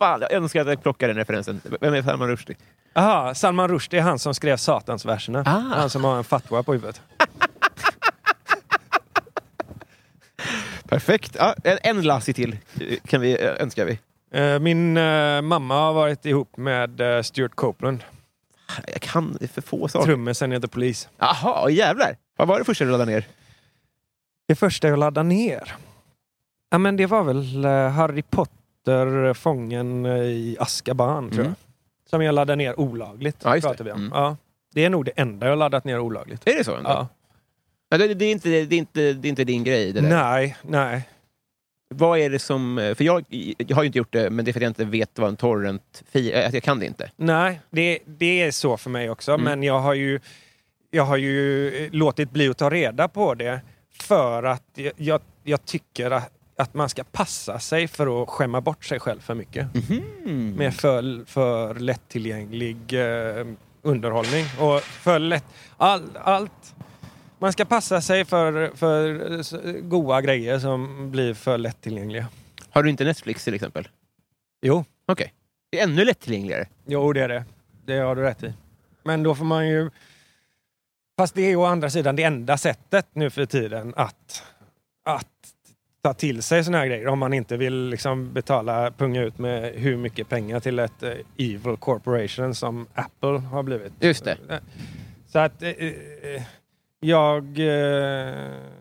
fan, 0.00 0.20
jag 0.20 0.32
önskar 0.32 0.60
att 0.60 0.66
jag 0.66 0.82
plockade 0.82 1.12
den 1.12 1.18
referensen. 1.18 1.60
Vem 1.80 1.94
är 1.94 2.02
Salman 2.02 2.28
Rushdie? 2.28 2.56
Aha, 2.94 3.34
Salman 3.34 3.68
Rushdie 3.68 3.98
är 4.00 4.02
han 4.02 4.18
som 4.18 4.34
skrev 4.34 4.56
Satansverserna. 4.56 5.42
Ah. 5.46 5.58
Han 5.80 5.90
som 5.90 6.04
har 6.04 6.16
en 6.18 6.24
fatwa 6.24 6.62
på 6.62 6.72
huvudet. 6.72 7.02
Perfekt. 10.88 11.36
Ja, 11.38 11.54
en, 11.64 11.78
en 11.82 12.02
Lassie 12.02 12.34
till 12.34 12.56
eh, 12.80 12.98
kan 13.06 13.20
vi, 13.20 13.44
eh, 13.44 13.62
önskar 13.62 13.84
vi. 13.84 13.98
Eh, 14.32 14.58
Min 14.58 14.96
eh, 14.96 15.42
mamma 15.42 15.74
har 15.74 15.92
varit 15.92 16.26
ihop 16.26 16.56
med 16.56 17.00
eh, 17.00 17.22
Stuart 17.22 17.54
Copeland. 17.54 18.04
Jag 18.86 19.00
kan 19.02 19.38
för 19.54 19.62
få 19.62 19.88
saker. 19.88 20.06
Trummisen 20.06 20.52
heter 20.52 20.68
Polis. 20.68 21.08
Jaha, 21.18 21.70
jävlar. 21.70 22.16
Vad 22.36 22.48
var 22.48 22.58
det 22.58 22.64
första 22.64 22.84
du 22.84 22.90
laddade 22.90 23.10
ner? 23.12 23.24
Det 24.48 24.54
första 24.54 24.88
jag 24.88 24.98
laddade 24.98 25.28
ner? 25.28 25.74
Ja, 26.70 26.78
men 26.78 26.96
det 26.96 27.06
var 27.06 27.22
väl 27.24 27.64
Harry 27.90 28.22
Potter, 28.22 28.56
Fången 29.34 30.06
eh, 30.06 30.12
i 30.22 30.56
Azkaban, 30.60 31.30
tror 31.30 31.40
Mm. 31.40 31.54
jag. 31.58 32.10
Som 32.10 32.22
jag 32.22 32.34
laddade 32.34 32.56
ner 32.56 32.80
olagligt. 32.80 33.36
Ja, 33.44 33.54
just 33.54 33.62
det. 33.64 33.68
pratar 33.68 33.84
vi 33.84 33.92
om. 33.92 33.98
Mm. 34.00 34.12
Ja. 34.14 34.36
Det 34.74 34.84
är 34.84 34.90
nog 34.90 35.04
det 35.04 35.10
enda 35.16 35.48
jag 35.48 35.58
laddat 35.58 35.84
ner 35.84 35.98
olagligt. 35.98 36.46
Är 36.48 36.56
det 36.58 36.64
så? 36.64 36.76
Ändå? 36.76 36.90
Ja. 37.90 37.98
Det, 37.98 38.14
det, 38.14 38.24
är 38.24 38.32
inte, 38.32 38.48
det, 38.48 38.56
är 38.74 38.78
inte, 38.78 39.12
det 39.12 39.28
är 39.28 39.30
inte 39.30 39.44
din 39.44 39.64
grej 39.64 39.92
det 39.92 40.00
där. 40.00 40.08
Nej, 40.08 40.56
nej. 40.62 41.08
Vad 41.94 42.18
är 42.18 42.30
det 42.30 42.38
som... 42.38 42.94
För 42.96 43.04
jag, 43.04 43.24
jag 43.58 43.76
har 43.76 43.82
ju 43.82 43.86
inte 43.86 43.98
gjort 43.98 44.12
det, 44.12 44.30
men 44.30 44.44
det 44.44 44.50
är 44.50 44.52
för 44.52 44.60
att 44.60 44.62
jag 44.62 44.70
inte 44.70 44.84
vet 44.84 45.18
vad 45.18 45.28
en 45.28 45.36
torrent 45.36 46.02
fi, 46.10 46.34
att 46.34 46.54
Jag 46.54 46.62
kan 46.62 46.78
det 46.78 46.86
inte. 46.86 47.10
Nej, 47.16 47.60
det, 47.70 47.98
det 48.06 48.42
är 48.42 48.50
så 48.50 48.76
för 48.76 48.90
mig 48.90 49.10
också. 49.10 49.32
Mm. 49.32 49.44
Men 49.44 49.62
jag 49.62 49.78
har 49.78 49.94
ju, 49.94 50.20
jag 50.90 51.02
har 51.04 51.16
ju 51.16 51.90
låtit 51.92 52.30
bli 52.30 52.48
att 52.48 52.58
ta 52.58 52.70
reda 52.70 53.08
på 53.08 53.34
det 53.34 53.60
för 54.00 54.42
att 54.42 54.64
jag- 54.74 54.92
jag, 54.96 55.20
jag 55.44 55.64
tycker 55.64 56.10
att, 56.10 56.32
att 56.60 56.74
man 56.74 56.88
ska 56.88 57.04
passa 57.04 57.58
sig 57.58 57.88
för 57.88 58.22
att 58.22 58.28
skämma 58.28 58.60
bort 58.60 58.84
sig 58.84 59.00
själv 59.00 59.20
för 59.20 59.34
mycket. 59.34 59.66
Mhm. 59.74 60.54
Med 60.56 60.74
för, 60.74 61.24
för 61.26 61.74
lättillgänglig 61.74 62.92
eh, 62.92 63.46
underhållning. 63.82 64.44
Och 64.58 64.80
för 64.82 65.18
lätt, 65.18 65.44
all, 65.76 66.18
allt. 66.22 66.74
Man 67.38 67.52
ska 67.52 67.64
passa 67.64 68.00
sig 68.00 68.24
för, 68.24 68.70
för 68.76 69.80
goda 69.80 70.20
grejer 70.20 70.58
som 70.58 71.10
blir 71.10 71.34
för 71.34 71.58
lättillgängliga. 71.58 72.26
Har 72.70 72.82
du 72.82 72.90
inte 72.90 73.04
Netflix 73.04 73.44
till 73.44 73.54
exempel? 73.54 73.88
Jo, 74.62 74.84
Okej. 75.10 75.34
Det 75.70 75.80
är 75.80 75.84
ännu 75.84 76.04
lättillgängligare. 76.04 76.66
Jo, 76.86 77.12
det 77.12 77.20
är 77.20 77.28
det. 77.28 77.44
Det 77.84 77.98
har 77.98 78.16
du 78.16 78.22
rätt 78.22 78.42
i. 78.42 78.54
Men 79.02 79.22
då 79.22 79.34
får 79.34 79.44
man 79.44 79.68
ju... 79.68 79.90
Fast 81.18 81.34
det 81.34 81.42
är 81.42 81.56
å 81.56 81.64
andra 81.64 81.90
sidan 81.90 82.16
det 82.16 82.22
enda 82.22 82.58
sättet 82.58 83.06
nu 83.12 83.30
för 83.30 83.46
tiden 83.46 83.94
att, 83.96 84.42
att 85.04 85.26
ta 86.02 86.14
till 86.14 86.42
sig 86.42 86.64
såna 86.64 86.78
här 86.78 86.86
grejer. 86.86 87.06
Om 87.08 87.18
man 87.18 87.32
inte 87.32 87.56
vill 87.56 87.88
liksom 87.88 88.32
betala, 88.32 88.90
punga 88.90 89.22
ut 89.22 89.38
med 89.38 89.72
hur 89.74 89.96
mycket 89.96 90.28
pengar 90.28 90.60
till 90.60 90.78
ett 90.78 91.02
eh, 91.02 91.10
evil 91.38 91.76
corporation 91.76 92.54
som 92.54 92.86
Apple 92.94 93.38
har 93.38 93.62
blivit. 93.62 93.92
Just 94.00 94.24
det. 94.24 94.36
Så 95.26 95.38
att 95.38 95.62
eh, 95.62 95.68
eh, 95.68 96.42
jag... 97.00 97.44
Eh, 97.58 98.34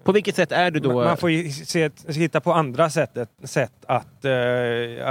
På 0.03 0.11
vilket 0.11 0.36
sätt 0.36 0.51
är 0.51 0.72
du 0.72 0.80
då... 0.80 0.93
man 1.03 1.17
får 1.17 1.32
ju 1.32 1.49
se, 1.51 1.89
hitta 2.07 2.41
på 2.41 2.53
andra 2.53 2.89
sätt, 2.89 3.17
sätt 3.43 3.74
att, 3.86 4.26
eh, 4.26 4.32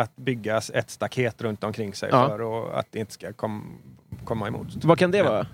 att 0.01 0.17
bygga 0.17 0.61
ett 0.75 0.91
staket 0.91 1.43
runt 1.43 1.65
omkring 1.65 1.95
sig 1.95 2.09
Ja. 2.13 2.29
för 2.29 2.41
och 2.41 2.79
att 2.79 2.87
det 2.91 2.99
inte 2.99 3.13
ska 3.13 3.33
kom, 3.33 3.79
komma 4.25 4.49
emot. 4.49 4.85
Vad 4.85 4.99
kan 4.99 5.11
det 5.11 5.23
vara? 5.23 5.47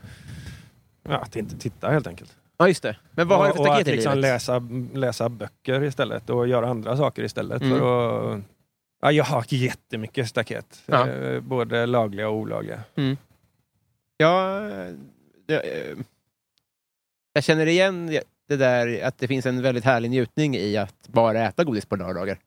Ja, 1.09 1.16
att 1.16 1.36
inte 1.36 1.57
titta 1.59 1.90
helt 1.90 2.07
enkelt. 2.07 2.36
Ja, 2.57 2.68
just 2.68 2.82
det. 2.82 2.96
Men 3.11 3.28
vad 3.28 3.38
har 3.38 3.46
du 3.46 3.52
för 3.52 3.64
staket 3.64 3.88
i 3.88 3.92
liksom 3.92 4.12
livet? 4.12 4.30
läsa, 4.30 4.62
läsa 4.92 5.28
böcker 5.28 5.82
istället 5.82 6.30
och 6.30 6.48
göra 6.48 6.68
andra 6.68 6.96
saker 6.96 7.22
istället. 7.22 7.62
Mm. 7.62 7.78
För 7.78 8.34
att, 8.34 8.40
ja, 9.02 9.12
jag 9.12 9.24
har 9.24 9.44
jättemycket 9.48 10.28
staket. 10.28 10.82
Ja. 10.86 11.09
Eh, 11.09 11.40
både 11.40 11.86
lagliga 11.86 12.28
och 12.28 12.36
olagliga. 12.36 12.80
Ja, 14.16 14.61
det, 15.46 15.61
eh, 15.61 15.96
jag 17.32 17.44
känner 17.44 17.66
igen 17.66 18.18
det 18.48 18.57
där 18.57 19.02
att 19.05 19.18
det 19.18 19.28
finns 19.28 19.46
en 19.46 19.62
väldigt 19.62 19.84
härlig 19.84 20.11
njutning 20.11 20.57
i 20.57 20.76
att 20.76 21.09
bara 21.09 21.42
äta 21.42 21.64
godis 21.64 21.86
på 21.86 21.96
lördagar. 21.96 22.38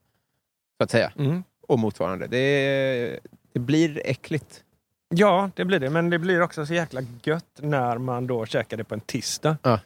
Så 0.76 0.84
att 0.84 0.90
säga. 0.90 1.12
Mm. 1.18 1.44
Och 1.68 1.78
motsvarande. 1.78 2.26
Det, 2.26 3.18
det 3.52 3.58
blir 3.58 4.02
äckligt. 4.04 4.64
Ja, 5.08 5.50
det 5.54 5.64
blir 5.64 5.80
det. 5.80 5.90
Men 5.90 6.10
det 6.10 6.18
blir 6.18 6.42
också 6.42 6.66
så 6.66 6.74
jäkla 6.74 7.00
gött 7.22 7.60
när 7.60 7.98
man 7.98 8.26
då 8.26 8.46
käkar 8.46 8.76
det 8.76 8.84
på 8.84 8.94
en 8.94 9.00
tisdag. 9.00 9.56
Ja. 9.62 9.80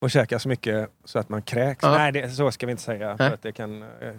Och 0.00 0.10
käkar 0.10 0.38
så 0.38 0.48
mycket 0.48 0.90
så 1.04 1.18
att 1.18 1.28
man 1.28 1.42
kräks. 1.42 1.82
Ja. 1.82 1.90
Nej, 1.98 2.12
det, 2.12 2.30
så 2.30 2.50
ska 2.50 2.66
vi 2.66 2.70
inte 2.70 2.82
säga. 2.82 3.16
För 3.16 3.30
att 3.34 3.42
det 3.42 3.52
kan, 3.52 3.82
eh, 3.82 4.14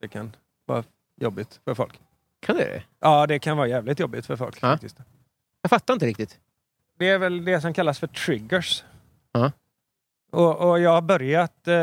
det 0.00 0.08
kan 0.08 0.36
vara 0.66 0.84
jobbigt 1.20 1.60
för 1.64 1.74
folk. 1.74 2.00
Kan 2.40 2.56
det 2.56 2.64
det? 2.64 2.82
Ja, 3.00 3.26
det 3.26 3.38
kan 3.38 3.56
vara 3.56 3.66
jävligt 3.68 4.00
jobbigt 4.00 4.26
för 4.26 4.36
folk 4.36 4.56
Ja. 4.56 4.60
faktiskt. 4.72 4.96
Jag 5.62 5.70
fattar 5.70 5.94
inte 5.94 6.06
riktigt. 6.06 6.38
Det 6.98 7.08
är 7.08 7.18
väl 7.18 7.44
det 7.44 7.60
som 7.60 7.74
kallas 7.74 7.98
för 7.98 8.06
triggers. 8.06 8.84
Ja. 9.32 9.52
Och, 10.32 10.70
och 10.70 10.80
jag 10.80 10.90
har 10.90 11.02
börjat, 11.02 11.68
eh, 11.68 11.74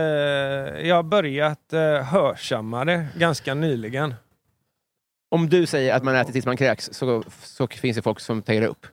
jag 0.87 0.95
har 0.95 1.03
börjat 1.03 1.73
eh, 1.73 2.03
hörsamma 2.03 2.85
det 2.85 3.07
ganska 3.17 3.53
nyligen. 3.53 4.13
Om 5.29 5.49
du 5.49 5.65
säger 5.65 5.93
att 5.95 6.03
man 6.03 6.15
äter 6.15 6.31
tills 6.33 6.45
man 6.45 6.57
kräks 6.57 6.89
så, 6.93 7.23
så 7.43 7.67
finns 7.67 7.95
det 7.95 8.01
folk 8.01 8.19
som 8.19 8.41
tar 8.41 8.61
upp. 8.61 8.85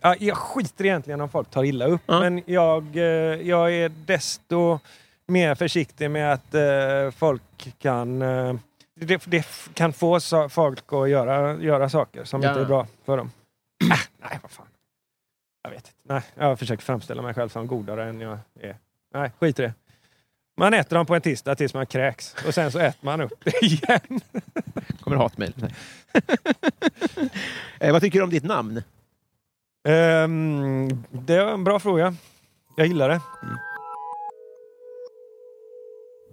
Ja, 0.00 0.14
jag 0.20 0.36
skiter 0.36 0.84
egentligen 0.84 1.20
om 1.20 1.28
folk 1.28 1.50
tar 1.50 1.64
illa 1.64 1.86
upp, 1.86 2.00
Ja. 2.06 2.20
men 2.20 2.42
jag, 2.46 2.96
eh, 2.96 3.02
jag 3.48 3.72
är 3.74 3.88
desto 3.88 4.78
mer 5.26 5.54
försiktig 5.54 6.10
med 6.10 6.32
att 6.32 6.54
eh, 6.54 7.10
folk 7.16 7.74
kan 7.78 8.22
eh, 8.22 8.54
det, 8.94 9.22
det 9.26 9.46
kan 9.74 9.92
få 9.92 10.20
folk 10.48 10.92
att 10.92 11.08
göra, 11.10 11.56
göra 11.56 11.88
saker 11.88 12.24
som 12.24 12.42
Ja. 12.42 12.48
inte 12.48 12.60
är 12.60 12.64
bra 12.64 12.86
för 13.04 13.16
dem. 13.16 13.30
Äh, 13.92 13.98
nej, 14.18 14.38
vad 14.42 14.50
fan. 14.50 14.66
Jag 15.62 15.70
vet 15.70 15.78
inte. 15.86 15.90
Nej, 16.14 16.22
jag 16.34 16.58
försöker 16.58 16.82
framställa 16.82 17.22
mig 17.22 17.34
själv 17.34 17.48
som 17.48 17.66
godare 17.66 18.08
än 18.08 18.20
jag 18.20 18.38
är. 18.60 18.76
Nej, 19.14 19.30
skit 19.40 19.58
i 19.58 19.62
det. 19.62 19.74
Man 20.56 20.74
äter 20.74 20.96
dem 20.96 21.06
på 21.06 21.14
en 21.14 21.20
tisdag 21.22 21.54
tills 21.54 21.74
man 21.74 21.86
kräks 21.86 22.36
och 22.46 22.54
sen 22.54 22.72
så 22.72 22.78
äter 22.78 23.04
man 23.04 23.20
upp 23.20 23.32
det 23.44 23.62
igen. 23.66 24.20
kommer 25.00 25.16
hatmejl. 25.16 25.54
Eh, 27.80 27.92
vad 27.92 28.02
tycker 28.02 28.18
du 28.18 28.22
om 28.24 28.30
ditt 28.30 28.44
namn? 28.44 28.82
Ehm, 29.84 30.88
det 31.10 31.34
är 31.34 31.46
en 31.46 31.64
bra 31.64 31.78
fråga. 31.78 32.14
Jag 32.76 32.86
gillar 32.86 33.08
det. 33.08 33.20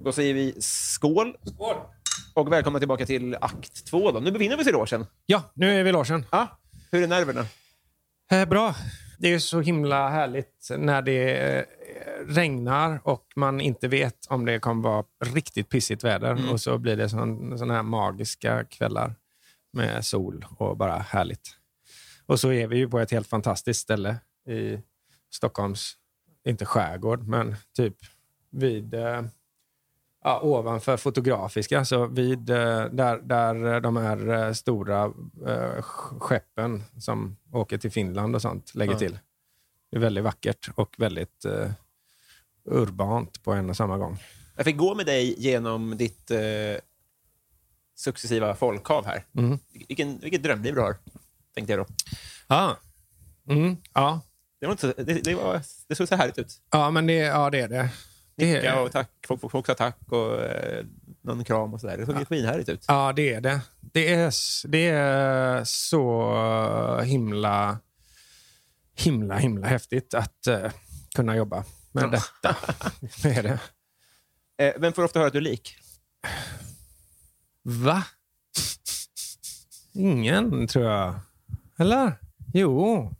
Då 0.03 0.11
säger 0.11 0.33
vi 0.33 0.55
skål. 0.61 1.37
skål. 1.43 1.75
Och 2.33 2.51
välkomna 2.51 2.79
tillbaka 2.79 3.05
till 3.05 3.35
akt 3.41 3.85
två. 3.85 4.11
Då. 4.11 4.19
Nu 4.19 4.31
befinner 4.31 4.55
vi 4.57 4.63
oss 4.63 4.67
i 4.67 4.71
logen. 4.71 5.05
Ja, 5.25 5.43
nu 5.53 5.79
är 5.79 5.83
vi 5.83 5.89
i 5.89 5.93
logen. 5.93 6.25
Ja. 6.31 6.47
Hur 6.91 7.03
är 7.03 7.07
nerverna? 7.07 7.45
Eh, 8.31 8.45
bra. 8.49 8.75
Det 9.19 9.33
är 9.33 9.39
så 9.39 9.61
himla 9.61 10.09
härligt 10.09 10.69
när 10.77 11.01
det 11.01 11.37
eh, 11.57 11.65
regnar 12.27 13.01
och 13.03 13.25
man 13.35 13.61
inte 13.61 13.87
vet 13.87 14.27
om 14.29 14.45
det 14.45 14.59
kommer 14.59 14.83
vara 14.83 15.03
riktigt 15.25 15.69
pissigt 15.69 16.03
väder. 16.03 16.51
Och 16.51 16.61
så 16.61 16.77
blir 16.77 16.95
det 16.95 17.09
sån, 17.09 17.57
såna 17.57 17.73
här 17.73 17.83
magiska 17.83 18.63
kvällar 18.63 19.15
med 19.73 20.05
sol 20.05 20.45
och 20.57 20.77
bara 20.77 20.97
härligt. 20.97 21.58
Och 22.29 22.39
så 22.39 22.51
är 22.51 22.67
vi 22.67 22.77
ju 22.77 22.89
på 22.89 22.99
ett 22.99 23.11
helt 23.11 23.27
fantastiskt 23.27 23.79
ställe 23.81 24.17
i 24.47 24.79
Stockholms, 25.29 25.93
inte 26.45 26.65
skärgård, 26.65 27.27
men 27.27 27.55
typ 27.75 27.95
vid 28.49 28.93
eh, 28.93 29.21
ja, 30.23 30.39
ovanför 30.43 30.97
Fotografiska, 30.97 31.85
så 31.85 32.05
vid 32.05 32.49
eh, 32.49 32.85
där, 32.85 33.21
där 33.21 33.79
de 33.81 33.97
här 33.97 34.27
eh, 34.47 34.53
stora 34.53 35.13
eh, 35.47 35.81
skeppen 36.19 36.83
som 36.99 37.37
åker 37.53 37.77
till 37.77 37.91
Finland 37.91 38.35
och 38.35 38.41
sånt 38.41 38.75
lägger 38.75 38.93
Ja. 38.93 38.99
till. 38.99 39.19
Det 39.91 39.97
är 39.97 40.01
väldigt 40.01 40.23
vackert 40.23 40.69
och 40.75 40.95
väldigt 40.97 41.45
eh, 41.45 41.71
urbant 42.65 43.43
på 43.43 43.53
en 43.53 43.69
och 43.69 43.77
samma 43.77 43.97
gång. 43.97 44.17
Jag 44.55 44.65
fick 44.65 44.77
gå 44.77 44.95
med 44.95 45.05
dig 45.05 45.35
genom 45.37 45.97
ditt 45.97 46.31
eh, 46.31 46.39
successiva 47.95 48.55
folkhav 48.55 49.05
här. 49.05 49.25
Mm. 49.37 49.59
Vilken, 49.87 50.19
vilket 50.19 50.43
drömliv 50.43 50.75
du 50.75 50.81
har, 50.81 50.95
tänkte 51.59 51.73
jag 51.73 51.79
då. 51.79 51.93
Ja. 52.47 52.77
Mm. 53.49 53.77
Ja. 53.93 54.21
Det, 54.59 54.65
var 54.65 54.71
inte 54.71 54.87
så, 54.87 55.03
det, 55.03 55.13
det, 55.13 55.35
var, 55.35 55.61
det 55.87 55.95
såg 55.95 56.07
så 56.07 56.15
härligt 56.15 56.37
ut. 56.37 56.61
ja, 56.71 56.91
men 56.91 57.07
det, 57.07 57.13
ja, 57.13 57.49
det 57.49 57.59
är 57.59 57.67
det. 57.67 57.89
det 58.35 58.55
är, 58.55 58.63
Ja, 58.63 58.81
och 58.81 58.91
tack, 58.91 59.09
folk, 59.27 59.51
folk 59.51 59.65
sa 59.65 59.73
tack 59.73 59.97
och 60.09 60.41
eh, 60.41 60.85
någon 61.21 61.43
kram 61.43 61.73
och 61.73 61.81
sådär. 61.81 61.97
Det 61.97 62.05
såg 62.05 62.15
ja. 62.15 62.25
svinhärligt 62.25 62.69
ut. 62.69 62.85
Ja, 62.87 63.13
det 63.15 63.33
är 63.33 63.41
det. 63.41 63.61
Det 63.79 64.13
är, 64.13 64.33
det 64.67 64.87
är 64.87 65.63
så 65.63 67.01
himla, 67.03 67.79
himla, 68.95 69.37
himla 69.37 69.67
häftigt 69.67 70.13
att 70.13 70.47
eh, 70.47 70.71
kunna 71.15 71.35
jobba 71.35 71.63
med 71.91 72.11
detta. 72.11 72.57
Det 73.23 73.29
är 73.29 73.43
det. 73.43 73.59
Eh, 74.65 74.73
vem 74.77 74.93
får 74.93 75.03
ofta 75.03 75.19
höra 75.19 75.27
att 75.27 75.33
du 75.33 75.39
är 75.39 75.43
lik? 75.43 75.75
Va? 77.63 78.03
Ingen, 79.93 80.67
tror 80.67 80.85
jag. 80.85 81.19
Eller? 81.79 82.15
Jo. 82.53 83.11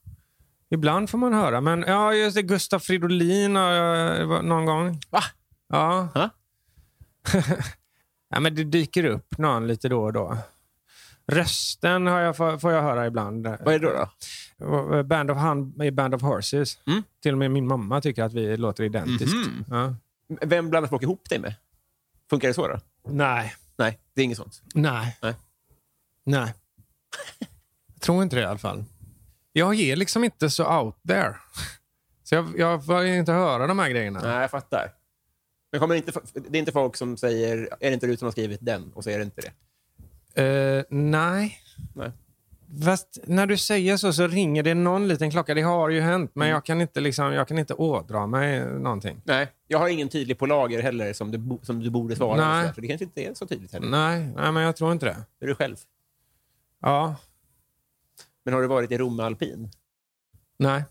Ibland 0.69 1.09
får 1.09 1.17
man 1.17 1.33
höra. 1.33 1.61
Men 1.61 1.81
ja, 1.87 2.13
just 2.13 2.35
det. 2.35 2.41
Gustaf 2.41 2.83
Fridolin 2.83 3.55
har 3.55 4.23
var- 4.25 4.41
någon 4.41 4.65
gång. 4.65 4.99
Va? 5.09 5.23
Ja. 5.69 6.07
Ha? 6.13 6.29
ja 8.29 8.39
men 8.39 8.55
det 8.55 8.63
dyker 8.63 9.03
upp 9.03 9.37
någon 9.37 9.67
lite 9.67 9.89
då 9.89 10.03
och 10.03 10.13
då. 10.13 10.37
Rösten 11.27 12.07
har 12.07 12.19
jag, 12.19 12.37
får, 12.37 12.71
jag 12.73 12.81
höra 12.81 13.07
ibland. 13.07 13.47
Vad 13.47 13.73
är 13.73 13.79
det 13.79 14.07
då? 14.57 15.03
Band 15.03 15.31
of 15.31 15.37
Han 15.37 15.73
Band 15.93 16.15
of 16.15 16.21
Horses. 16.21 16.77
Mm. 16.87 17.03
Till 17.21 17.31
och 17.31 17.37
med 17.37 17.51
min 17.51 17.67
mamma 17.67 18.01
tycker 18.01 18.23
att 18.23 18.33
vi 18.33 18.57
låter 18.57 18.83
identiskt. 18.83 19.33
Mhm. 19.33 19.65
Ja. 19.69 19.95
Vem 20.41 20.69
blandar 20.69 20.89
folk 20.89 21.03
ihop 21.03 21.29
dig 21.29 21.39
med? 21.39 21.53
Funkar 22.29 22.47
det 22.47 22.53
så 22.53 22.67
då? 22.67 22.79
Nej. 23.07 23.55
Nej, 23.77 23.99
det 24.13 24.21
är 24.21 24.25
inget 24.25 24.37
sånt. 24.37 24.61
Nej. 24.73 25.17
Nej. 25.21 25.33
Nej. 26.25 26.53
Tror 27.99 28.23
inte 28.23 28.35
det 28.35 28.41
i 28.41 28.45
alla 28.45 28.57
fall. 28.57 28.83
Jag 29.53 29.75
är 29.79 29.95
liksom 29.95 30.23
inte 30.23 30.49
så 30.49 30.81
out 30.81 30.95
there. 31.07 31.35
Så 32.23 32.35
jag, 32.35 32.53
jag 32.57 32.85
får 32.85 33.05
inte 33.05 33.31
höra 33.31 33.67
de 33.67 33.79
här 33.79 33.89
grejerna. 33.89 34.19
Nej, 34.23 34.41
jag 34.41 34.51
fattar. 34.51 34.91
Men 35.71 35.81
kommer 35.81 35.95
inte, 35.95 36.11
det 36.33 36.57
är 36.57 36.59
inte 36.59 36.71
folk 36.71 36.95
som 36.95 37.17
säger, 37.17 37.57
är 37.79 37.87
det 37.89 37.93
inte 37.93 38.07
du 38.07 38.17
som 38.17 38.25
har 38.25 38.31
skrivit 38.31 38.59
den? 38.61 38.91
Och 38.93 39.03
så 39.03 39.09
är 39.09 39.17
det 39.17 39.23
inte 39.23 39.41
det. 39.41 40.43
Eh, 40.43 40.83
nej. 40.89 41.57
Nej. 41.93 42.11
Fast 42.85 43.17
när 43.23 43.45
du 43.47 43.57
säger 43.57 43.97
så 43.97 44.13
så 44.13 44.27
ringer 44.27 44.63
det 44.63 44.73
någon 44.73 45.07
liten 45.07 45.31
klocka. 45.31 45.53
Det 45.53 45.61
har 45.61 45.89
ju 45.89 46.01
hänt, 46.01 46.31
men 46.33 46.45
Mm. 46.47 46.53
jag, 46.53 46.65
kan 46.65 46.81
inte 46.81 47.01
liksom, 47.01 47.33
jag 47.33 47.47
kan 47.47 47.59
inte 47.59 47.73
ådra 47.73 48.27
mig 48.27 48.65
någonting. 48.65 49.21
Nej, 49.23 49.47
jag 49.67 49.79
har 49.79 49.87
ingen 49.89 50.09
tydlig 50.09 50.37
på 50.39 50.45
lager 50.45 50.81
heller 50.81 51.13
som 51.13 51.31
du, 51.31 51.57
som 51.61 51.79
du 51.79 51.89
borde 51.89 52.15
svara. 52.15 52.53
Nej. 52.61 52.71
Så 52.75 52.81
det 52.81 52.87
kanske 52.87 53.05
inte 53.05 53.21
är 53.21 53.33
så 53.33 53.45
tydligt 53.47 53.73
heller. 53.73 53.87
Nej, 53.89 54.31
nej, 54.35 54.51
men 54.51 54.63
jag 54.63 54.75
tror 54.75 54.91
inte. 54.91 55.05
Det 55.39 55.45
är 55.45 55.47
du 55.47 55.55
själv. 55.55 55.75
Ja, 56.81 57.15
Men 58.45 58.53
har 58.53 58.61
du 58.61 58.67
varit 58.67 58.91
i 58.91 58.97
Romme 58.97 59.23
alpin? 59.23 59.71
nej. 60.59 60.83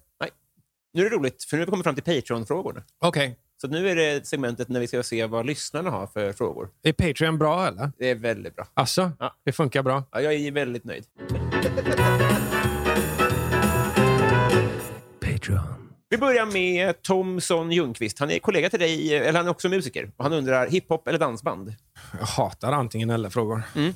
Nu 0.93 1.07
är 1.07 1.11
det 1.11 1.17
roligt, 1.17 1.45
för 1.45 1.57
nu 1.57 1.61
har 1.61 1.67
vi 1.67 1.71
kommit 1.71 1.85
fram 1.85 1.95
till 1.95 2.05
Patreon-frågorna. 2.05 2.83
Okej. 2.99 3.39
Så 3.61 3.69
nu 3.69 3.89
är 3.89 3.97
det 3.97 4.27
segmentet 4.27 4.69
när 4.69 4.81
vi 4.81 4.87
ska 4.87 5.03
se 5.03 5.27
vad 5.27 5.47
lyssnarna 5.47 5.91
har 5.91 6.07
för 6.07 6.33
frågor. 6.33 6.71
Är 6.83 6.93
Patreon 6.93 7.39
bra 7.39 7.67
eller? 7.67 7.93
Det 7.99 8.11
är 8.11 8.15
väldigt 8.15 8.57
bra. 8.57 8.67
Alltså, 8.75 9.13
Ja. 9.19 9.35
det 9.45 9.53
funkar 9.53 9.83
bra. 9.83 10.05
Ja, 10.13 10.21
jag 10.21 10.35
är 10.35 10.53
väldigt 10.53 10.85
nöjd. 10.85 11.05
Patreon. 15.21 15.91
Vi 16.09 16.19
börjar 16.19 16.47
med 16.47 17.03
Thomson 17.03 17.73
Ljungqvist. 17.73 18.19
Han 18.19 18.31
är 18.31 18.39
kollega 18.39 18.71
till 18.71 18.81
dig, 18.81 19.15
eller 19.17 19.39
han 19.39 19.47
är 19.47 19.51
också 19.51 19.69
musiker. 19.69 20.11
Och 20.17 20.25
han 20.25 20.33
undrar, 20.33 20.67
hiphop 20.69 21.09
eller 21.09 21.19
dansband? 21.19 21.75
Jag 22.19 22.27
hatar 22.27 22.73
antingen 22.73 23.11
eller-frågor. 23.11 23.63
Mm. 23.77 23.93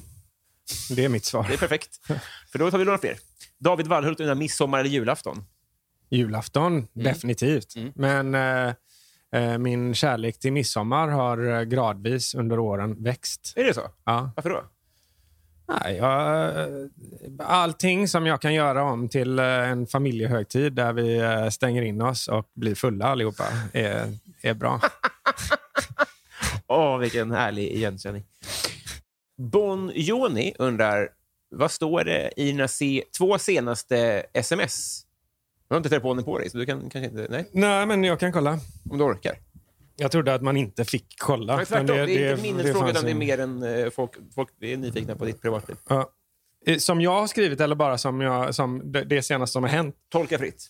Det 0.91 1.05
är 1.05 1.09
mitt 1.09 1.25
svar. 1.25 1.47
Det 1.49 1.55
är 1.55 1.59
perfekt. 1.59 2.07
För 2.53 2.59
då 2.59 2.71
tar 2.71 2.79
vi 2.79 2.85
några 2.85 2.99
fler. 2.99 3.17
David 3.59 3.87
Wallhult 3.87 4.21
undrar 4.21 4.35
midsommar 4.35 4.81
eller 4.81 4.91
julafton? 4.91 5.45
Julafton, 6.11 6.87
definitivt. 6.93 7.77
Mm. 7.77 7.93
Men 7.95 8.35
eh, 8.35 8.75
eh, 9.33 9.59
min 9.59 9.95
kärlek 9.95 10.39
till 10.39 10.53
midsommar 10.53 11.09
har 11.09 11.59
eh, 11.59 11.63
gradvis 11.63 12.35
under 12.35 12.59
åren 12.59 13.03
växt. 13.03 13.53
Är 13.57 13.65
det 13.65 13.75
så? 13.75 13.91
Ja. 14.05 14.31
Varför 14.37 14.51
då? 14.51 14.65
Nej, 15.69 15.97
jag, 15.97 16.49
eh, 16.49 16.87
allting 17.39 18.09
som 18.09 18.27
jag 18.27 18.41
kan 18.41 18.55
göra 18.55 18.83
om 18.83 19.09
till 19.09 19.39
en 19.39 19.87
familjehögtid 19.87 20.73
där 20.73 20.93
vi 20.93 21.51
stänger 21.51 21.83
in 21.83 22.03
oss 22.03 22.29
och 22.29 22.51
blir 22.55 22.75
fulla 22.75 23.07
allihopa 23.07 23.45
är, 23.73 24.19
är 24.43 24.55
bra. 24.55 24.81
Åh, 26.67 26.99
vilken 26.99 27.31
härlig 27.31 27.73
igenkänning. 27.73 28.25
Bon 29.39 29.93
Joni 29.95 30.55
undrar, 30.59 31.09
vad 31.51 31.71
står 31.71 32.05
det 32.05 32.33
i 32.37 32.45
dina 32.45 32.69
se- 32.69 33.05
två 33.19 33.39
senaste 33.39 34.27
sms? 34.33 35.07
Du 35.69 35.75
har 35.75 35.77
inte 35.77 35.89
telefonen 35.89 36.25
på 36.25 36.39
dig, 36.39 36.51
så 36.51 36.59
du 36.59 36.67
kan 36.67 36.81
kanske 36.91 37.05
inte... 37.11 37.27
Nej, 37.31 37.49
Nej, 37.53 37.87
men 37.87 38.05
jag 38.05 38.21
kan 38.21 38.33
kolla. 38.33 38.59
om 38.91 38.99
du 38.99 39.05
orkar. 39.05 39.39
Jag 39.97 40.11
trodde 40.11 40.35
att 40.35 40.43
man 40.43 40.57
inte 40.57 40.85
fick 40.85 41.15
kolla. 41.19 41.57
Men 41.57 41.67
tvärtom, 41.67 41.87
det, 41.87 41.95
är 42.03 42.31
inte 42.31 42.43
minnesfråga, 42.43 42.91
utan 42.91 43.05
det 43.05 43.11
är 43.11 43.15
mer 43.15 43.41
än 43.41 43.63
eh, 43.63 43.91
folk, 43.91 44.11
folk 44.35 44.49
är 44.61 44.77
nyfikna 44.77 45.17
på 45.17 45.25
ditt 45.25 45.43
privatliv. 45.43 45.77
Ja. 45.89 46.11
Eh, 46.67 46.79
Som 46.79 47.01
jag 47.01 47.11
har 47.21 47.27
skrivit 47.27 47.61
eller 47.61 47.75
bara 47.77 47.99
som, 47.99 48.21
jag, 48.21 48.55
som 48.55 48.93
det, 48.93 49.05
det 49.05 49.23
senaste 49.23 49.53
som 49.53 49.63
har 49.63 49.71
hänt? 49.71 49.97
Tolka 50.09 50.39
fritt. 50.39 50.67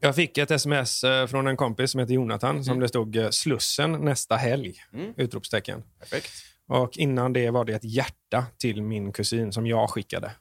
Jag 0.00 0.14
fick 0.16 0.38
ett 0.38 0.50
sms 0.50 1.04
eh, 1.04 1.26
från 1.26 1.46
en 1.46 1.56
kompis 1.56 1.90
som 1.90 2.00
heter 2.00 2.14
Jonathan 2.14 2.64
som 2.64 2.80
det 2.80 2.88
stod 2.88 3.28
Slussen 3.30 3.92
nästa 3.92 4.36
helg! 4.36 4.74
Mm. 4.92 5.12
Utropstecken. 5.16 5.82
Perfekt. 5.98 6.30
Och 6.68 6.96
innan 6.96 7.32
det 7.32 7.50
var 7.50 7.64
det 7.64 7.72
ett 7.72 7.84
hjärta 7.84 8.46
till 8.58 8.82
min 8.82 9.12
kusin 9.12 9.52
som 9.52 9.66
jag 9.66 9.90
skickade. 9.90 10.32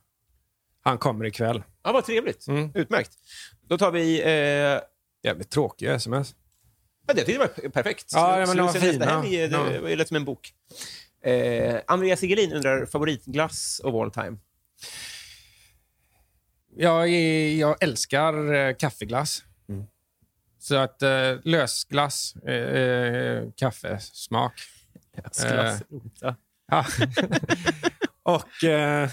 Han 0.84 0.97
kommer 0.97 1.26
ikväll. 1.26 1.63
Ja, 1.84 1.91
vad 1.91 2.05
trevligt. 2.05 2.47
Mm. 2.47 2.72
Utmärkt. 2.76 3.11
Då 3.67 3.78
tar 3.78 3.91
vi... 3.91 4.22
Eh, 4.22 4.82
Jävligt 5.24 5.49
tråkiga 5.49 5.93
sms. 5.95 6.36
ja, 7.07 7.13
det 7.13 7.24
tyckte 7.24 7.32
jag 7.32 7.39
var 7.63 7.69
perfekt. 7.69 8.05
Ja, 8.13 8.43
men 8.47 8.57
de 8.57 8.65
var 8.65 8.74
fina. 8.74 9.05
helg, 9.05 9.38
Det 9.47 9.89
Ja. 9.89 9.95
lätt 9.95 10.07
som 10.07 10.17
en 10.17 10.26
bok. 10.26 10.53
Eh, 11.24 11.82
Andreas 11.88 12.19
Sigelin 12.19 12.53
undrar 12.53 12.86
favoritglass 12.86 13.82
of 13.84 13.95
all 13.95 14.11
time. 14.11 14.38
Jag, 16.76 17.09
är, 17.09 17.55
jag 17.55 17.84
älskar 17.84 18.53
eh, 18.53 18.76
kaffeglass. 18.76 19.43
Mm. 19.69 19.84
Så 20.59 20.76
att 20.76 21.01
eh, 21.01 21.36
lösglass, 21.43 22.36
eh, 22.36 23.51
eh, 25.18 25.24
kaffesmak. 25.24 25.51
Glass. 25.51 25.82
Ja. 26.22 26.36
Ja. 26.72 26.86
och, 28.34 28.64
eh, 28.64 29.09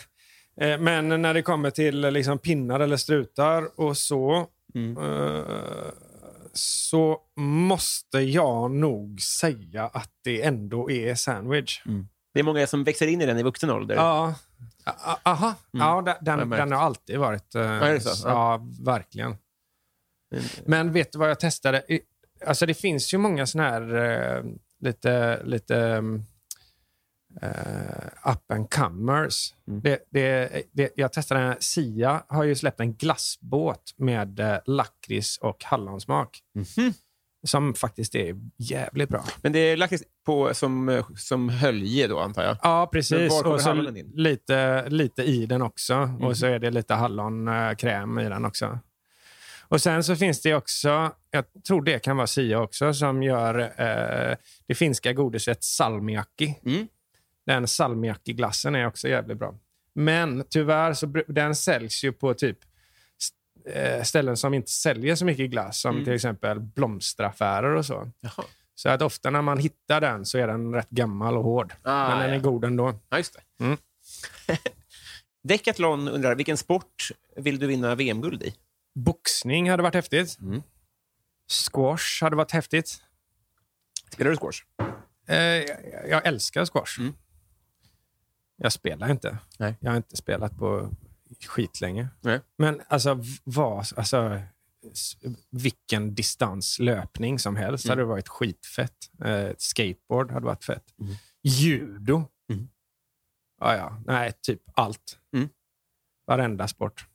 eh, 0.61 0.79
men 0.81 1.23
när 1.23 1.35
det 1.35 1.43
kommer 1.43 1.71
till 1.71 2.05
eh, 2.05 2.11
liksom, 2.13 2.39
pinnar 2.39 2.81
eller 2.81 2.97
strutar 2.97 3.81
och 3.81 3.97
så, 3.97 4.47
Mm. 4.75 4.97
eh, 4.99 5.45
så 6.53 7.21
måste 7.37 8.19
jag 8.19 8.71
nog 8.71 9.21
säga 9.21 9.87
att 9.87 10.11
det 10.25 10.43
ändå 10.43 10.91
är 10.91 11.15
sandwich. 11.15 11.83
Det 12.35 12.41
är 12.41 12.45
många 12.45 12.67
som 12.67 12.85
växer 12.85 13.07
in 13.07 13.21
i 13.21 13.27
den 13.27 13.39
i 13.39 13.43
vuxen 13.43 13.71
ålder. 13.71 13.95
Ja. 13.95 14.35
A- 14.85 15.17
Aha. 15.23 15.55
Ja, 15.71 16.03
den, 16.21 16.41
Mm. 16.41 16.51
Jag 16.51 16.59
den, 16.59 16.69
den 16.69 16.73
har 16.79 16.85
alltid 16.87 17.19
varit... 17.19 17.55
eh, 17.55 17.81
det 17.81 18.01
så? 18.01 18.29
Ja, 18.29 18.67
verkligen. 18.85 19.37
Men 20.67 20.93
vet 20.93 21.13
du 21.13 21.19
vad 21.19 21.31
jag 21.31 21.41
testade? 21.41 21.83
Alltså 22.47 22.67
det 22.67 22.75
finns 22.75 23.15
ju 23.15 23.19
många 23.19 23.47
såna 23.47 23.65
här 23.65 23.95
eh, 23.97 24.43
lite, 24.81 25.43
lite 25.45 26.03
uh, 27.43 28.33
up 28.33 28.53
and 28.53 28.71
comers. 28.71 29.55
Mm. 29.69 29.81
Det, 29.81 29.99
det, 30.11 30.63
det, 30.73 30.93
jag 30.97 31.13
testade, 31.13 31.41
en- 31.41 31.57
Sia 31.61 32.23
har 32.29 32.45
ju 32.45 32.55
släppt 32.55 32.81
en 32.81 32.95
glassbåt 32.95 33.95
med 33.97 34.41
uh, 34.41 34.57
lakrits 34.67 35.39
och 35.39 35.65
hallonsmak. 35.65 36.39
Mhm. 36.55 36.93
Som 37.47 37.75
faktiskt 37.75 38.15
är 38.15 38.37
jävligt 38.57 39.09
bra. 39.09 39.25
Men 39.43 39.53
det 39.53 39.59
är 39.59 39.77
lakrits 39.77 40.05
på 40.27 40.55
som, 40.55 40.89
eh, 40.89 41.07
som 41.17 41.49
hölje 41.49 42.07
då, 42.07 42.19
antar 42.19 42.43
jag. 42.43 42.57
Ja, 42.63 42.89
precis. 42.93 43.43
Och 43.43 43.61
så 43.61 43.73
lite, 44.15 44.89
lite 44.89 45.23
i 45.23 45.47
den 45.47 45.63
också. 45.63 45.95
Mm. 45.95 46.23
Och 46.23 46.37
så 46.37 46.47
är 46.47 46.59
det 46.59 46.71
lite 46.71 46.95
hallonkräm 46.95 48.19
i 48.19 48.29
den 48.29 48.45
också. 48.45 48.79
Och 49.69 49.81
sen 49.83 50.05
så 50.05 50.17
finns 50.17 50.43
det 50.43 50.55
också, 50.55 51.13
jag 51.31 51.45
tror 51.67 51.83
det 51.83 51.99
kan 51.99 52.17
vara 52.17 52.27
Sia 52.27 52.61
också, 52.61 52.95
som 52.95 53.23
gör 53.23 53.59
eh, 53.61 54.37
det 54.67 54.75
finska 54.75 55.13
godiset 55.13 55.65
salmiakki. 55.65 56.59
Mm. 56.67 56.89
Den 57.47 57.67
salmiakki-glassen 57.69 58.75
är 58.75 58.87
också 58.87 59.09
jävligt 59.09 59.39
bra. 59.39 59.55
Men 59.95 60.45
tyvärr 60.51 60.93
så 60.95 61.07
den 61.29 61.55
säljs 61.55 62.05
ju 62.05 62.13
på 62.13 62.35
typ 62.35 62.59
eh, 63.73 64.03
ställen 64.03 64.37
som 64.37 64.55
inte 64.55 64.71
säljer 64.71 65.15
så 65.15 65.25
mycket 65.25 65.51
glass, 65.51 65.81
som 65.81 65.91
Mm. 65.95 66.05
till 66.05 66.15
exempel 66.15 66.61
blomsteraffärer 66.61 67.75
och 67.75 67.87
så. 67.87 68.11
Jaha. 68.21 68.45
Så 68.75 68.89
att 68.89 69.03
ofta 69.03 69.31
när 69.31 69.43
man 69.43 69.59
hittar 69.59 70.01
den 70.01 70.25
så 70.27 70.39
är 70.39 70.47
den 70.47 70.75
rätt 70.75 70.91
gammal 70.91 71.37
och 71.37 71.45
hård. 71.45 71.73
Ah, 71.83 72.09
Men 72.09 72.19
den 72.19 72.29
ja. 72.29 72.35
är 72.35 72.41
god 72.41 72.65
ändå. 72.65 73.01
Ja, 73.09 73.17
just 73.17 73.35
det. 73.59 73.65
Mm. 73.65 73.77
Decathlon 75.43 76.09
undrar, 76.09 76.35
vilken 76.35 76.57
sport 76.57 77.11
vill 77.37 77.59
du 77.59 77.67
vinna 77.67 77.95
VM-guld 77.95 78.43
i? 78.43 78.55
Boxning 78.95 79.71
hade 79.71 79.83
varit 79.83 79.95
häftigt. 79.95 80.39
Mm. 80.41 80.63
Squash 81.71 82.23
hade 82.23 82.37
varit 82.37 82.51
häftigt. 82.53 83.03
Spelar 84.13 84.31
du 84.31 84.37
squash? 84.37 84.63
Eh, 85.27 85.37
jag, 85.37 86.09
jag 86.09 86.27
älskar 86.27 86.65
squash. 86.67 86.99
Mm. 87.01 87.15
Jag 88.57 88.73
spelar 88.73 89.11
inte. 89.11 89.39
Nej. 89.59 89.77
Jag 89.81 89.91
har 89.91 89.97
inte 89.97 90.17
spelat 90.17 90.59
på 90.59 90.91
skitlänge. 91.47 92.09
Nej. 92.21 92.41
Men 92.57 92.83
alltså, 92.89 93.25
vad, 93.45 93.87
alltså, 93.97 94.41
vilken 95.51 96.15
distans 96.15 96.79
löpning 96.79 97.39
som 97.39 97.57
helst 97.57 97.85
Mm. 97.85 97.93
hade 97.99 98.05
varit 98.09 98.29
skitfett. 98.29 99.11
Eh, 99.25 99.51
skateboard 99.59 100.31
hade 100.31 100.47
varit 100.47 100.65
fett. 100.65 100.85
Mm. 101.01 101.15
Judo. 101.43 102.25
Mm. 102.51 102.69
Ja, 103.61 103.77
ja. 103.77 104.03
Nej, 104.07 104.33
typ 104.43 104.63
allt. 104.75 105.19
Mm. 105.37 105.49
Varenda 106.27 106.69
sport. 106.69 107.07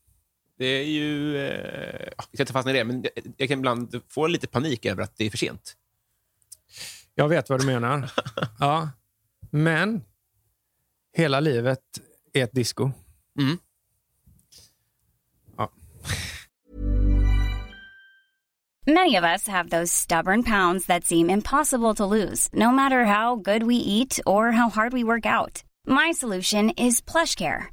Det 0.58 0.66
är 0.66 0.86
ju... 0.86 1.38
Eh, 1.38 2.08
ja, 2.18 2.24
vi 2.32 2.38
ska 2.38 2.44
inte 2.44 2.54
fastna 2.54 2.72
i 2.72 2.76
det, 2.76 2.84
men 2.84 3.04
jag, 3.04 3.34
jag 3.38 3.50
kan 3.50 3.60
ibland 3.60 4.02
få 4.10 4.28
lite 4.28 4.48
panik 4.48 4.86
över 4.86 5.04
att 5.04 5.18
det 5.18 5.26
är 5.26 5.30
för 5.30 5.38
sent. 5.38 5.78
Jag 7.16 7.30
vet 7.30 7.50
vad 7.50 7.60
du 7.62 7.66
menar. 7.66 8.12
ja. 8.60 8.90
Men 9.50 10.02
hela 11.14 11.40
livet 11.40 11.80
är 12.34 12.44
ett 12.44 12.54
disco. 12.54 12.92
Mm. 13.40 13.58
Many 18.86 19.16
of 19.16 19.24
us 19.24 19.48
have 19.48 19.70
those 19.70 19.94
stubborn 19.94 20.44
pounds 20.44 20.88
that 20.88 21.06
seem 21.06 21.30
impossible 21.30 21.94
to 21.94 22.06
lose, 22.06 22.50
no 22.52 22.70
matter 22.70 23.06
how 23.06 23.38
good 23.38 23.64
we 23.64 23.76
eat 23.76 24.20
or 24.26 24.52
how 24.52 24.68
hard 24.70 24.92
we 24.92 25.06
work 25.06 25.26
out. 25.26 25.64
My 25.86 26.12
solution 26.12 26.70
is 26.72 27.02
PlushCare. 27.02 27.73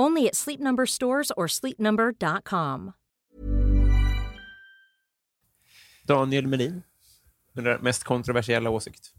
Only 0.00 0.26
at 0.28 0.34
Sleep 0.34 0.60
Number 0.60 0.86
stores 0.86 1.30
or 1.36 1.46
sleepnumber.com. 1.46 2.92
Daniel 6.02 6.46
Melin, 6.46 6.82
undrar 7.54 7.78
mest 7.78 8.04
kontroversiella 8.04 8.70
åsikt. 8.70 9.12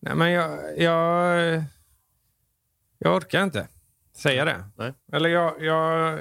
Nej, 0.00 0.14
men 0.14 0.30
jag, 0.30 0.78
jag, 0.78 1.64
jag 2.98 3.16
orkar 3.16 3.44
inte 3.44 3.68
säga 4.16 4.44
det. 4.44 4.64
Nej. 4.76 4.92
Eller 5.12 5.28
jag, 5.28 5.62
jag, 5.62 6.20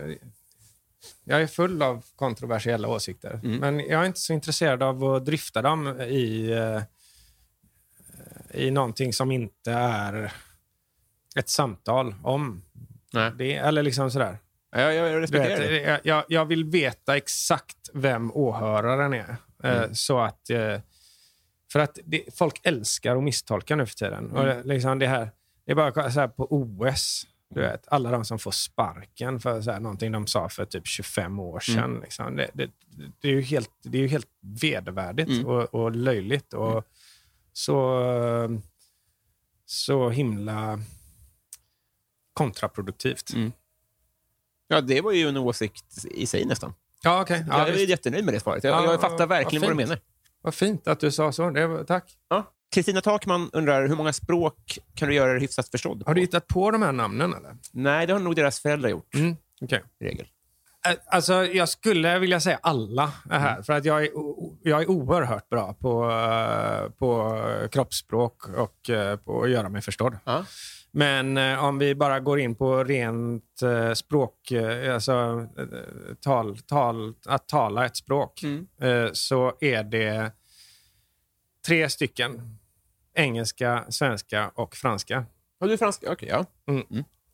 jag 1.23 1.41
är 1.41 1.47
full 1.47 1.81
av 1.81 2.05
kontroversiella 2.15 2.87
åsikter. 2.87 3.39
Mm. 3.43 3.57
Men 3.57 3.79
jag 3.79 4.01
är 4.01 4.05
inte 4.05 4.19
så 4.19 4.33
intresserad 4.33 4.83
av 4.83 5.03
att 5.03 5.25
dryfta 5.25 5.61
dem 5.61 6.01
i, 6.01 6.51
eh, 6.51 6.81
i 8.61 8.71
någonting 8.71 9.13
som 9.13 9.31
inte 9.31 9.71
är 9.71 10.33
ett 11.36 11.49
samtal 11.49 12.15
om 12.23 12.61
Nej. 13.13 13.31
det. 13.38 13.53
Eller 13.55 13.84
liksom 13.84 14.11
sådär. 14.11 14.38
Ja, 14.71 14.79
jag, 14.81 14.93
jag 15.13 15.21
respekterar 15.21 15.59
det. 15.59 15.67
vet, 15.67 15.84
jag, 15.88 15.99
jag, 16.03 16.23
jag 16.27 16.45
vill 16.45 16.63
veta 16.65 17.17
exakt 17.17 17.89
vem 17.93 18.31
åhöraren 18.31 19.13
är. 19.13 19.36
Eh, 19.63 19.77
Mm. 19.77 19.95
Så 19.95 20.19
att... 20.19 20.49
eh, 20.49 20.79
För 21.71 21.79
att 21.79 21.99
det, 22.05 22.23
folk 22.38 22.59
älskar 22.63 23.15
att 23.17 23.23
misstolka 23.23 23.75
nu 23.75 23.86
för 23.86 23.95
tiden. 23.95 24.31
Och 24.31 24.43
Mm. 24.43 24.57
det, 24.57 24.63
liksom 24.73 24.99
det, 24.99 25.07
här, 25.07 25.29
det 25.65 25.71
är 25.71 25.75
bara 25.75 26.11
så 26.11 26.19
här 26.19 26.27
på 26.27 26.47
OS. 26.53 27.27
Du 27.49 27.59
Mm. 27.59 27.71
vet, 27.71 27.88
alla 27.88 28.11
de 28.11 28.25
som 28.25 28.39
får 28.39 28.51
sparken 28.51 29.39
för 29.39 29.61
så 29.61 29.71
här, 29.71 29.79
någonting 29.79 30.11
de 30.11 30.27
sa 30.27 30.49
för 30.49 30.65
typ 30.65 30.88
25 30.88 31.39
år 31.39 31.59
sedan. 31.59 31.77
Mm. 31.84 32.01
Liksom. 32.01 32.36
Det, 32.36 32.49
det, 32.53 32.69
det, 33.21 33.27
är 33.27 33.31
ju 33.31 33.41
helt, 33.41 33.69
det 33.84 33.97
är 33.97 34.01
ju 34.01 34.07
helt 34.07 34.27
vedervärdigt 34.41 35.29
Mm. 35.29 35.45
och, 35.45 35.73
och 35.73 35.91
löjligt. 35.95 36.53
Och 36.53 36.84
så, 37.53 37.99
så 39.65 40.09
himla 40.09 40.79
kontraproduktivt. 42.34 43.34
Mm. 43.34 43.51
Ja, 44.67 44.81
det 44.81 45.01
var 45.01 45.11
ju 45.11 45.27
en 45.27 45.38
åsikt 45.38 46.05
i 46.11 46.25
sig 46.25 46.45
nästan. 46.45 46.73
Ja, 47.03 47.21
okej. 47.21 47.45
Ja, 47.49 47.67
jag 47.67 47.81
är 47.81 47.89
jättenöjd 47.89 48.25
med 48.25 48.34
det 48.34 48.39
svaret. 48.39 48.63
Jag, 48.63 48.84
Ja, 48.86 48.91
jag 48.91 49.01
fattar 49.01 49.17
vad 49.17 49.29
verkligen 49.29 49.61
vad 49.61 49.71
du 49.71 49.77
fint. 49.77 49.89
menar. 49.89 50.01
Vad 50.41 50.53
fint 50.55 50.88
att 50.88 50.99
du 50.99 51.11
sa 51.11 51.31
så. 51.31 51.43
Var, 51.51 51.84
tack. 51.84 52.11
Ja. 52.29 52.51
Kristina 52.75 53.01
Takman 53.01 53.49
undrar, 53.53 53.88
hur 53.88 53.95
många 53.95 54.13
språk 54.13 54.79
kan 54.95 55.07
du 55.09 55.15
göra 55.15 55.31
dig 55.31 55.41
hyfsat 55.41 55.69
förstådd 55.69 55.99
på? 56.05 56.09
Har 56.09 56.15
du 56.15 56.21
hittat 56.21 56.47
på 56.47 56.71
de 56.71 56.81
här 56.81 56.91
namnen? 56.91 57.34
eller? 57.34 57.55
Nej, 57.71 58.07
det 58.07 58.13
har 58.13 58.19
nog 58.19 58.36
deras 58.36 58.59
föräldrar 58.59 58.89
gjort, 58.89 59.13
Mm. 59.15 59.36
i 59.99 60.05
regel. 60.05 60.27
Alltså, 61.07 61.34
jag 61.45 61.69
skulle 61.69 62.19
vilja 62.19 62.39
säga 62.39 62.59
alla 62.61 63.11
är 63.29 63.39
här. 63.39 63.61
För 63.61 63.73
att 63.73 63.86
jag 63.86 64.03
är, 64.03 64.09
jag 64.63 64.81
är 64.81 64.89
oerhört 64.89 65.49
bra 65.49 65.73
på, 65.73 66.11
eh, 66.11 66.89
på 66.89 67.39
kroppsspråk 67.71 68.47
och 68.49 68.89
eh, 68.89 69.15
på 69.17 69.43
att 69.43 69.49
göra 69.49 69.69
mig 69.69 69.81
förstådd. 69.81 70.17
Ja. 70.23 70.45
Men 70.95 71.37
eh, 71.37 71.63
om 71.63 71.77
vi 71.79 71.95
bara 71.95 72.19
går 72.19 72.39
in 72.39 72.55
på 72.55 72.83
rent 72.83 73.61
eh, 73.61 73.93
språk, 73.93 74.51
eh, 74.51 74.93
alltså 74.93 75.47
eh, 75.57 75.65
tal, 76.21 76.57
tal, 76.57 77.13
att 77.25 77.47
tala 77.47 77.85
ett 77.85 77.97
språk, 77.97 78.43
Mm. 78.43 78.67
eh, 78.81 79.09
så 79.13 79.57
är 79.61 79.83
det 79.83 80.31
tre 81.65 81.89
stycken. 81.89 82.57
Engelska, 83.15 83.85
svenska 83.89 84.51
och 84.55 84.75
franska. 84.75 85.25
Har 85.59 85.67
du 85.67 85.77
franska? 85.77 86.11
Okej, 86.11 86.29
ja. 86.29 86.45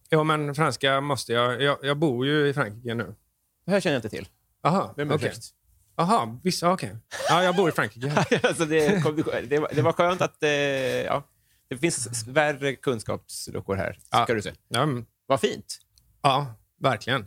Jo, 0.09 0.23
men 0.23 0.55
franska 0.55 1.01
måste 1.01 1.33
jag. 1.33 1.61
Jag, 1.61 1.77
jag 1.81 1.97
bor 1.97 2.25
ju 2.25 2.47
i 2.47 2.53
Frankrike 2.53 2.93
nu. 2.93 3.15
Det 3.65 3.71
här 3.71 3.79
känner 3.79 3.93
jag 3.95 3.97
inte 3.99 4.09
till. 4.09 4.27
Aha, 4.63 4.93
Vem 4.97 5.11
är 5.11 5.15
okej. 5.15 5.29
först? 5.29 5.53
Aha, 5.95 6.39
vissa, 6.43 6.71
okej. 6.71 6.95
Ja, 7.29 7.43
jag 7.43 7.55
bor 7.55 7.69
i 7.69 7.71
Frankrike. 7.71 8.11
alltså 8.47 8.65
det, 8.65 9.03
kom, 9.03 9.15
det, 9.49 9.59
var, 9.59 9.69
det 9.75 9.81
var 9.81 9.93
skönt 9.93 10.21
att... 10.21 10.43
Eh, 10.43 10.49
ja, 10.49 11.23
det 11.69 11.77
finns 11.77 12.27
värre 12.27 12.75
kunskapsluckor 12.75 13.75
här, 13.75 13.97
Ja. 14.11 14.23
ska 14.23 14.33
du 14.33 14.41
säga. 14.41 14.55
Ja, 14.67 14.81
mm. 14.83 15.05
Vad 15.27 15.39
fint. 15.41 15.79
ja 16.21 16.47
verkligen. 16.81 17.25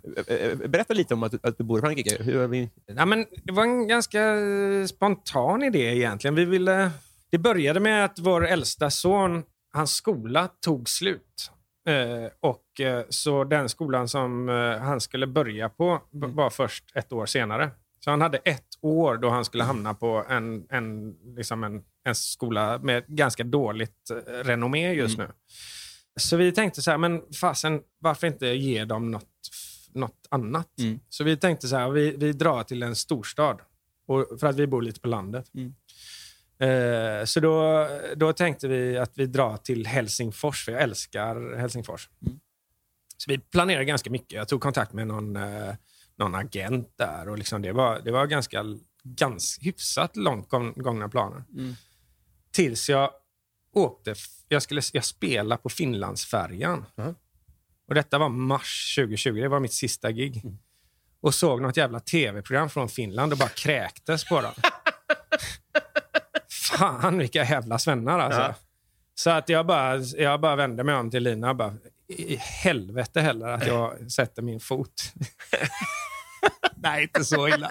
Berätta 0.67 0.95
lite 0.95 1.15
om 1.15 1.23
att, 1.23 1.45
att 1.47 1.59
du 1.59 1.65
bor 1.65 1.79
i 1.79 1.83
Frankrike. 1.83 2.23
Hur 2.23 2.47
vi... 2.49 2.71
Ja, 2.87 3.05
men 3.07 3.27
det 3.45 3.53
var 3.53 3.63
en 3.63 3.89
ganska 3.89 4.23
eh, 4.23 4.87
spontan 4.87 5.63
idé 5.63 5.79
egentligen. 5.97 6.35
Vi 6.35 6.45
ville... 6.45 6.91
Det 7.31 7.39
började 7.39 7.81
med 7.81 8.05
att 8.05 8.19
vår 8.19 8.47
äldsta 8.47 8.91
son, 8.91 9.43
hans 9.73 9.95
skola 9.95 10.49
tog 10.65 10.89
slut. 10.89 11.51
Eh, 11.89 12.31
och 12.41 12.81
eh, 12.81 13.05
Så 13.09 13.45
den 13.45 13.69
skolan 13.69 14.09
som 14.09 14.49
eh, 14.49 14.79
han 14.79 15.01
skulle 15.01 15.27
börja 15.27 15.69
på 15.69 16.03
b- 16.11 16.27
var 16.27 16.51
först 16.51 16.85
ett 16.97 17.13
år 17.13 17.27
senare. 17.27 17.71
Så 18.01 18.11
han 18.11 18.21
hade 18.21 18.39
ett 18.39 18.69
år 18.81 19.17
då 19.17 19.29
han 19.29 19.45
skulle 19.45 19.65
hamna 19.65 19.95
på 19.95 20.25
en, 20.29 20.67
en, 20.71 21.15
liksom 21.37 21.65
en, 21.65 21.83
en 22.05 22.15
skola 22.15 22.79
med 22.79 23.05
ganska 23.07 23.45
dåligt 23.45 24.11
eh, 24.11 24.45
renommé 24.45 24.93
just 24.93 25.19
nu. 25.19 25.29
Så 26.17 26.37
vi 26.37 26.53
tänkte 26.53 26.83
så 26.83 26.91
här, 26.91 26.99
men 26.99 27.23
fasen, 27.41 27.81
varför 27.99 28.27
inte 28.27 28.47
ge 28.47 28.85
dem 28.85 29.11
något, 29.11 29.31
något 29.95 30.27
annat? 30.31 30.79
Mm. 30.79 31.01
Så 31.09 31.25
vi 31.25 31.37
tänkte 31.37 31.69
så 31.69 31.77
här, 31.77 31.91
vi, 31.91 32.17
vi 32.17 32.33
drar 32.33 32.63
till 32.63 32.83
en 32.83 32.97
storstad. 32.97 33.61
Och, 34.07 34.41
för 34.41 34.47
att 34.47 34.57
vi 34.57 34.67
bor 34.67 34.83
lite 34.83 35.01
på 35.01 35.09
landet. 35.09 35.51
Mm. 35.55 35.75
Eh, 36.59 37.25
så 37.25 37.41
då, 37.41 37.89
då 38.17 38.33
tänkte 38.33 38.69
vi 38.69 38.99
att 38.99 39.13
vi 39.15 39.27
drar 39.27 39.57
till 39.57 39.87
Helsingfors, 39.87 40.65
för 40.65 40.73
jag 40.73 40.83
älskar 40.83 41.57
Helsingfors. 41.57 42.09
Mm. 42.27 42.41
Så 43.17 43.31
vi 43.31 43.39
planerade 43.39 43.85
ganska 43.85 44.11
mycket. 44.11 44.33
Jag 44.33 44.49
tog 44.49 44.61
kontakt 44.61 44.93
med 44.93 45.07
någon, 45.07 45.37
eh, 45.37 45.75
någon 46.19 46.35
agent 46.35 46.93
där. 46.97 47.29
Och 47.29 47.39
liksom 47.39 47.63
det, 47.63 47.73
var, 47.73 48.01
det 48.01 48.11
var 48.13 48.27
ganska, 48.27 48.65
ganska 49.03 49.65
hyfsat 49.65 50.17
långt 50.17 50.49
gång- 50.49 50.75
gångna 50.77 51.09
planer. 51.09 51.45
Mm. 51.59 51.75
Tills 52.53 52.89
jag 52.89 53.11
åkte, 53.75 54.15
jag 54.49 54.63
skulle 54.63 54.83
jag 54.93 55.05
spela 55.05 55.57
på 55.57 55.69
Finlandsfärjan. 55.69 56.85
Mhm. 56.97 57.15
Och 57.89 57.95
detta 57.95 58.19
var 58.19 58.29
mars 58.29 58.95
2020, 58.99 59.33
det 59.33 59.49
var 59.49 59.61
mitt 59.61 59.73
sista 59.73 60.13
gig. 60.13 60.43
Och 61.21 61.35
såg 61.35 61.63
något 61.63 61.77
jävla 61.77 62.01
tv-program 62.01 62.71
från 62.71 62.89
Finland 62.89 63.33
och 63.33 63.39
bara 63.39 63.49
kräktes 63.49 64.25
på 64.29 64.41
dem. 64.41 64.53
Fan 66.79 67.19
vilka 67.19 67.45
jävla 67.45 67.79
svennar 67.79 68.19
alltså. 68.19 68.41
Ja. 68.41 68.55
Så 69.15 69.31
att 69.31 69.49
jag 69.49 69.67
bara, 69.67 69.97
jag 69.97 70.41
bara 70.41 70.57
vände 70.57 70.85
mig 70.85 70.95
om 70.95 71.11
till 71.11 71.23
Lina 71.23 71.51
och 71.51 71.57
bara, 71.57 71.75
i 72.09 72.37
helvete 72.37 73.21
heller 73.21 73.49
att 73.49 73.67
jag 73.67 74.11
sätter 74.13 74.43
min 74.43 74.61
fot. 74.61 75.13
Nej, 76.83 77.03
inte 77.03 77.25
så 77.25 77.49
illa. 77.49 77.69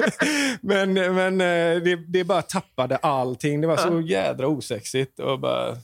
men 0.60 0.92
men 0.92 1.40
eh, 1.40 1.82
det, 1.82 1.96
det 1.96 2.24
bara 2.24 2.42
tappade 2.42 2.96
allting. 2.96 3.60
Det 3.60 3.66
var 3.66 3.76
så 3.76 4.00
jädra 4.00 4.46
osexigt. 4.46 5.20
Och, 5.20 5.40
bara... 5.40 5.76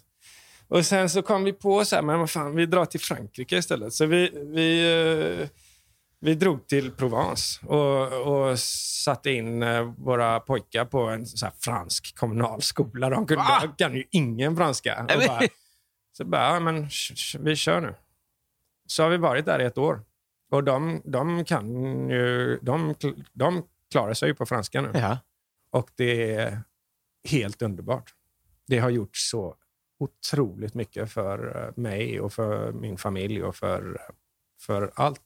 och 0.68 0.86
sen 0.86 1.10
så 1.10 1.22
kom 1.22 1.44
vi 1.44 1.52
på 1.52 1.84
så 1.84 1.96
här, 1.96 2.02
men 2.02 2.18
vad 2.18 2.30
fan, 2.30 2.56
vi 2.56 2.66
drar 2.66 2.84
till 2.84 3.00
Frankrike 3.00 3.56
istället. 3.56 3.92
Så 3.92 4.06
vi, 4.06 4.30
vi, 4.54 5.00
eh, 5.40 5.48
vi 6.20 6.34
drog 6.34 6.66
till 6.66 6.90
Provence 6.90 7.66
och, 7.66 8.12
och 8.12 8.58
satte 8.58 9.30
in 9.30 9.62
eh, 9.62 9.82
våra 9.82 10.40
pojkar 10.40 10.84
på 10.84 11.00
en 11.00 11.26
så 11.26 11.46
fransk 11.60 12.16
kommunalskola. 12.16 13.10
De 13.10 13.26
kunde, 13.26 13.44
de 13.62 13.84
kan 13.84 13.94
ju 13.94 14.04
ingen 14.10 14.56
franska. 14.56 15.00
Och 15.00 15.22
bara, 15.26 15.40
så 16.16 16.24
bara, 16.24 16.54
ja, 16.54 16.60
men 16.60 16.88
vi 17.38 17.56
kör 17.56 17.80
nu. 17.80 17.94
Så 18.86 19.02
har 19.02 19.10
vi 19.10 19.16
varit 19.16 19.44
där 19.44 19.60
i 19.60 19.64
ett 19.64 19.78
år. 19.78 20.00
Och 20.50 20.64
de, 20.64 21.02
de 21.04 21.44
kan 21.44 21.68
ju, 22.10 22.58
de, 22.62 22.94
de 23.32 23.62
klarar 23.90 24.14
sig 24.14 24.28
ju 24.28 24.34
på 24.34 24.46
franska 24.46 24.80
nu. 24.80 24.90
Ja. 24.94 25.18
Och 25.70 25.90
det 25.94 26.34
är 26.34 26.60
helt 27.28 27.62
underbart. 27.62 28.14
Det 28.66 28.78
har 28.78 28.90
gjort 28.90 29.16
så 29.16 29.56
otroligt 29.98 30.74
mycket 30.74 31.12
för 31.12 31.62
eh, 31.66 31.72
mig 31.82 32.20
och 32.20 32.32
för 32.32 32.72
min 32.72 32.98
familj 32.98 33.42
och 33.42 33.56
för, 33.56 34.00
för 34.60 34.92
allt. 34.94 35.22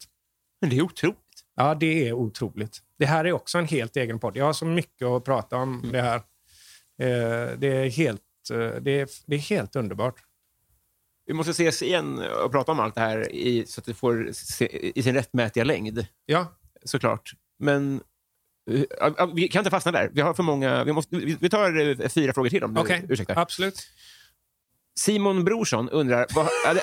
Men 0.61 0.71
det 0.71 0.77
är 0.77 0.83
otroligt. 0.83 1.19
Ja, 1.57 1.75
det 1.75 2.09
är 2.09 2.12
otroligt. 2.12 2.79
Det 2.99 3.07
här 3.07 3.25
är 3.25 3.33
också 3.33 3.59
en 3.59 3.66
helt 3.69 3.97
egen 3.97 4.19
podd. 4.19 4.37
Jag 4.37 4.45
har 4.45 4.53
så 4.53 4.64
mycket 4.66 5.07
att 5.07 5.25
prata 5.25 5.57
om 5.57 5.79
Mm. 5.79 5.93
det 5.93 6.03
här. 6.03 6.16
Eh, 7.03 7.59
Det 7.59 7.66
är 7.69 7.91
helt, 7.91 8.23
eh, 8.53 8.59
det 8.81 9.01
är, 9.01 9.09
det 9.27 9.35
är 9.37 9.41
helt 9.41 9.77
underbart. 9.77 10.14
Vi 11.29 11.35
måste 11.35 11.51
ses 11.51 11.83
igen 11.83 12.18
och 12.45 12.53
prata 12.53 12.72
om 12.72 12.81
allt 12.81 12.95
det 12.95 13.01
här 13.01 13.33
i, 13.33 13.66
så 13.66 13.81
att 13.81 13.85
det 13.85 13.95
får 13.95 14.29
se, 14.33 14.99
i 14.99 15.03
sin 15.03 15.14
rättmätiga 15.14 15.64
längd, 15.64 16.07
Ja, 16.26 16.59
såklart. 16.85 17.33
Men 17.59 18.01
eh, 18.70 19.26
vi 19.35 19.49
kan 19.49 19.61
inte 19.61 19.70
fastna 19.70 19.93
där. 19.93 20.11
Vi 20.12 20.20
har 20.20 20.35
för 20.35 20.43
många... 20.43 20.85
Vi, 20.85 20.93
måste, 20.93 21.16
vi, 21.16 21.49
tar 21.51 22.01
eh, 22.01 22.09
fyra 22.09 22.33
frågor 22.33 22.51
till 22.51 22.64
om 22.64 22.74
du 22.74 22.81
okej. 22.81 23.07
ursäktar. 23.09 23.37
Absolut. 23.37 23.81
Simon 24.99 25.45
Brorsson 25.45 25.89
undrar... 25.89 26.26
Vad, 26.35 26.47
det, 26.74 26.83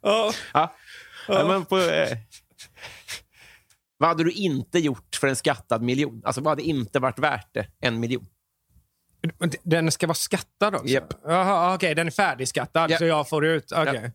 Ja. 0.00 0.32
Ja. 0.52 0.74
Ja. 1.28 1.48
Men 1.48 1.64
på, 1.64 1.78
eh, 1.78 2.18
vad 3.98 4.08
hade 4.08 4.24
du 4.24 4.30
inte 4.32 4.78
gjort 4.78 5.16
för 5.20 5.26
en 5.28 5.36
skattad 5.36 5.82
miljon? 5.82 6.22
Alltså, 6.24 6.40
vad 6.40 6.50
hade 6.50 6.62
inte 6.62 6.98
varit 6.98 7.18
värt 7.18 7.54
det? 7.54 7.66
En 7.80 8.00
miljon? 8.00 8.26
Den 9.62 9.90
ska 9.92 10.06
vara 10.06 10.14
skattad 10.14 10.74
också? 10.74 10.86
Japp. 10.86 11.14
Jaha, 11.24 11.74
okej. 11.74 11.94
Den 11.94 12.06
är 12.06 12.10
färdigskattad, 12.10 12.90
Ja. 12.90 12.98
så 12.98 13.04
jag 13.04 13.28
får 13.28 13.44
ut... 13.46 13.72
Okej. 13.72 14.12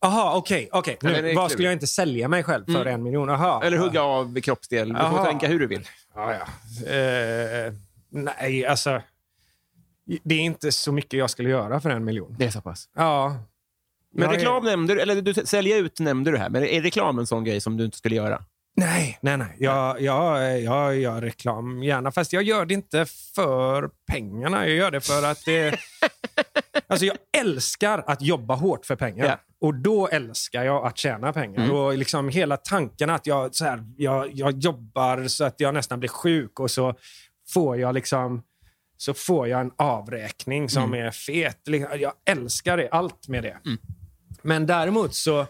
Jaha, 0.00 0.36
okej. 0.36 0.68
men 1.02 1.12
det 1.12 1.22
Nu, 1.22 1.34
Vad 1.34 1.44
kul. 1.48 1.52
skulle 1.52 1.68
jag 1.68 1.72
inte 1.72 1.86
sälja 1.86 2.28
mig 2.28 2.42
själv 2.42 2.64
för 2.72 2.86
en 2.86 3.02
miljon? 3.02 3.30
Aha. 3.30 3.62
Eller 3.64 3.76
hugga 3.78 4.02
av 4.02 4.40
kroppsdel. 4.40 4.88
Du 4.88 4.94
får 4.94 5.24
tänka 5.24 5.46
hur 5.46 5.58
du 5.58 5.66
vill. 5.66 5.88
Ja, 6.14 6.34
ja. 6.34 6.92
Eh, 6.92 7.72
nej, 8.10 8.66
alltså... 8.66 9.02
Det 10.24 10.34
är 10.34 10.40
inte 10.40 10.72
så 10.72 10.92
mycket 10.92 11.18
jag 11.18 11.30
skulle 11.30 11.50
göra 11.50 11.80
för 11.80 11.90
en 11.90 12.04
miljon. 12.04 12.34
Det 12.38 12.44
är 12.44 12.50
så 12.50 12.60
pass. 12.60 12.88
Ja. 12.96 13.36
Men 14.12 14.22
Jag 14.24 14.34
är- 14.34 14.38
reklam 14.38 14.64
nämnde 14.64 14.94
du, 14.94 15.00
eller 15.00 15.22
du 15.22 15.34
sälja 15.34 15.76
ut 15.76 16.00
nämnde 16.00 16.30
du 16.30 16.38
här. 16.38 16.48
Men 16.50 16.64
är 16.64 16.82
reklam 16.82 17.18
en 17.18 17.26
sån 17.26 17.44
grej 17.44 17.60
som 17.60 17.76
du 17.76 17.84
inte 17.84 17.96
skulle 17.98 18.14
göra? 18.16 18.44
Nej, 18.78 19.18
nej, 19.20 19.36
nej. 19.36 19.56
Jag, 19.58 20.00
jag, 20.00 20.60
jag 20.60 20.96
gör 20.96 21.20
reklam 21.20 21.82
gärna, 21.82 22.12
fast 22.12 22.32
jag 22.32 22.42
gör 22.42 22.66
det 22.66 22.74
inte 22.74 23.06
för 23.34 23.90
pengarna. 24.06 24.66
Jag 24.66 24.76
gör 24.76 24.90
det 24.90 25.00
för 25.00 25.22
att 25.22 25.44
det... 25.44 25.78
alltså 26.86 27.06
jag 27.06 27.16
älskar 27.38 28.04
att 28.06 28.22
jobba 28.22 28.54
hårt 28.54 28.86
för 28.86 28.96
pengar. 28.96 29.26
Ja. 29.26 29.38
Och 29.60 29.74
då 29.74 30.08
älskar 30.08 30.64
jag 30.64 30.86
att 30.86 30.98
tjäna 30.98 31.32
pengar. 31.32 31.72
Och 31.72 31.98
liksom 31.98 32.28
hela 32.28 32.56
tanken 32.56 33.10
att 33.10 33.26
jag, 33.26 33.54
så 33.54 33.64
här, 33.64 33.84
jag, 33.96 34.30
jag 34.32 34.58
jobbar 34.58 35.28
så 35.28 35.44
att 35.44 35.60
jag 35.60 35.74
nästan 35.74 35.98
blir 35.98 36.08
sjuk 36.08 36.60
och 36.60 36.70
så 36.70 36.94
får 37.48 37.78
jag 37.78 37.94
liksom 37.94 38.42
så 38.96 39.14
får 39.14 39.48
jag 39.48 39.60
en 39.60 39.72
avräkning 39.76 40.68
som 40.68 40.94
är 40.94 41.10
fet. 41.10 41.68
Liksom, 41.68 42.00
Jag 42.00 42.12
älskar 42.24 42.76
det, 42.76 42.88
allt 42.88 43.28
med 43.28 43.42
det. 43.42 43.56
Men 44.42 44.66
däremot 44.66 45.14
så, 45.14 45.46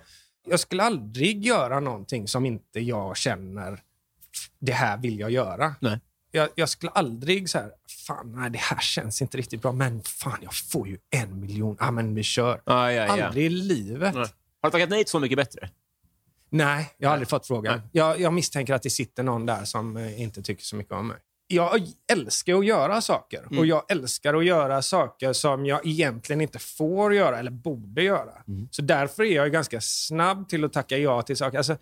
jag 0.51 0.61
skulle 0.61 0.83
aldrig 0.83 1.45
göra 1.45 1.81
någonting 1.81 2.29
som 2.29 2.47
inte 2.47 2.81
jag 2.81 3.17
känner, 3.17 3.83
det 4.59 4.73
här 4.73 4.99
vill 4.99 5.19
jag 5.19 5.31
göra. 5.31 5.75
Nej. 5.81 6.01
Jag, 6.31 6.49
jag 6.55 6.69
skulle 6.69 6.93
aldrig 6.93 7.51
så 7.51 7.59
här, 7.59 7.71
fan 8.07 8.33
nej 8.33 8.51
det 8.51 8.59
här 8.59 8.81
känns 8.81 9.23
inte 9.23 9.39
riktigt 9.39 9.63
bra, 9.63 9.73
men 9.73 10.03
fan 10.03 10.39
jag 10.43 10.55
får 10.55 10.89
ju 10.89 10.99
en 11.11 11.41
miljon, 11.41 11.77
ja 11.81 11.91
men 11.91 12.15
vi 12.15 12.23
kör. 12.23 12.61
Ja, 12.65 12.93
ja, 12.93 13.17
ja. 13.17 13.27
Aldrig 13.27 13.47
i 13.47 13.49
livet. 13.49 14.15
Nej. 14.15 14.27
Har 14.63 14.71
du 14.71 14.71
tackat 14.71 14.91
nej 14.91 15.05
till 15.05 15.11
Så 15.11 15.21
mycket 15.21 15.37
bättre? 15.37 15.71
Nej, 16.51 16.95
jag 16.99 17.09
har 17.09 17.13
aldrig 17.13 17.29
fått 17.29 17.47
frågan. 17.47 17.81
Jag, 17.93 18.21
jag 18.21 18.33
misstänker 18.33 18.75
att 18.75 18.83
det 18.83 18.91
sitter 18.91 19.23
någon 19.23 19.47
där 19.47 19.65
som 19.65 19.97
eh, 19.97 20.21
inte 20.21 20.43
tycker 20.43 20.65
så 20.65 20.77
mycket 20.77 20.93
om 20.93 21.09
mig. 21.09 21.17
Jag 21.51 21.81
älskar 22.13 22.55
att 22.55 22.67
göra 22.67 23.01
saker. 23.01 23.59
Och 23.59 23.67
jag 23.67 23.83
älskar 23.91 24.35
att 24.35 24.45
göra 24.45 24.83
saker 24.83 25.33
som 25.33 25.67
jag 25.67 25.87
egentligen 25.87 26.41
inte 26.41 26.59
får 26.59 27.15
göra 27.15 27.39
eller 27.39 27.51
borde 27.51 28.03
göra. 28.03 28.33
Så 28.71 28.83
därför 28.83 29.23
är 29.23 29.37
jag 29.37 29.53
ganska 29.53 29.81
snabb 29.81 30.49
till 30.49 30.65
att 30.65 30.73
tacka 30.73 30.99
ja 30.99 31.23
till 31.23 31.37
saker. 31.37 31.59
Alltså, 31.59 31.77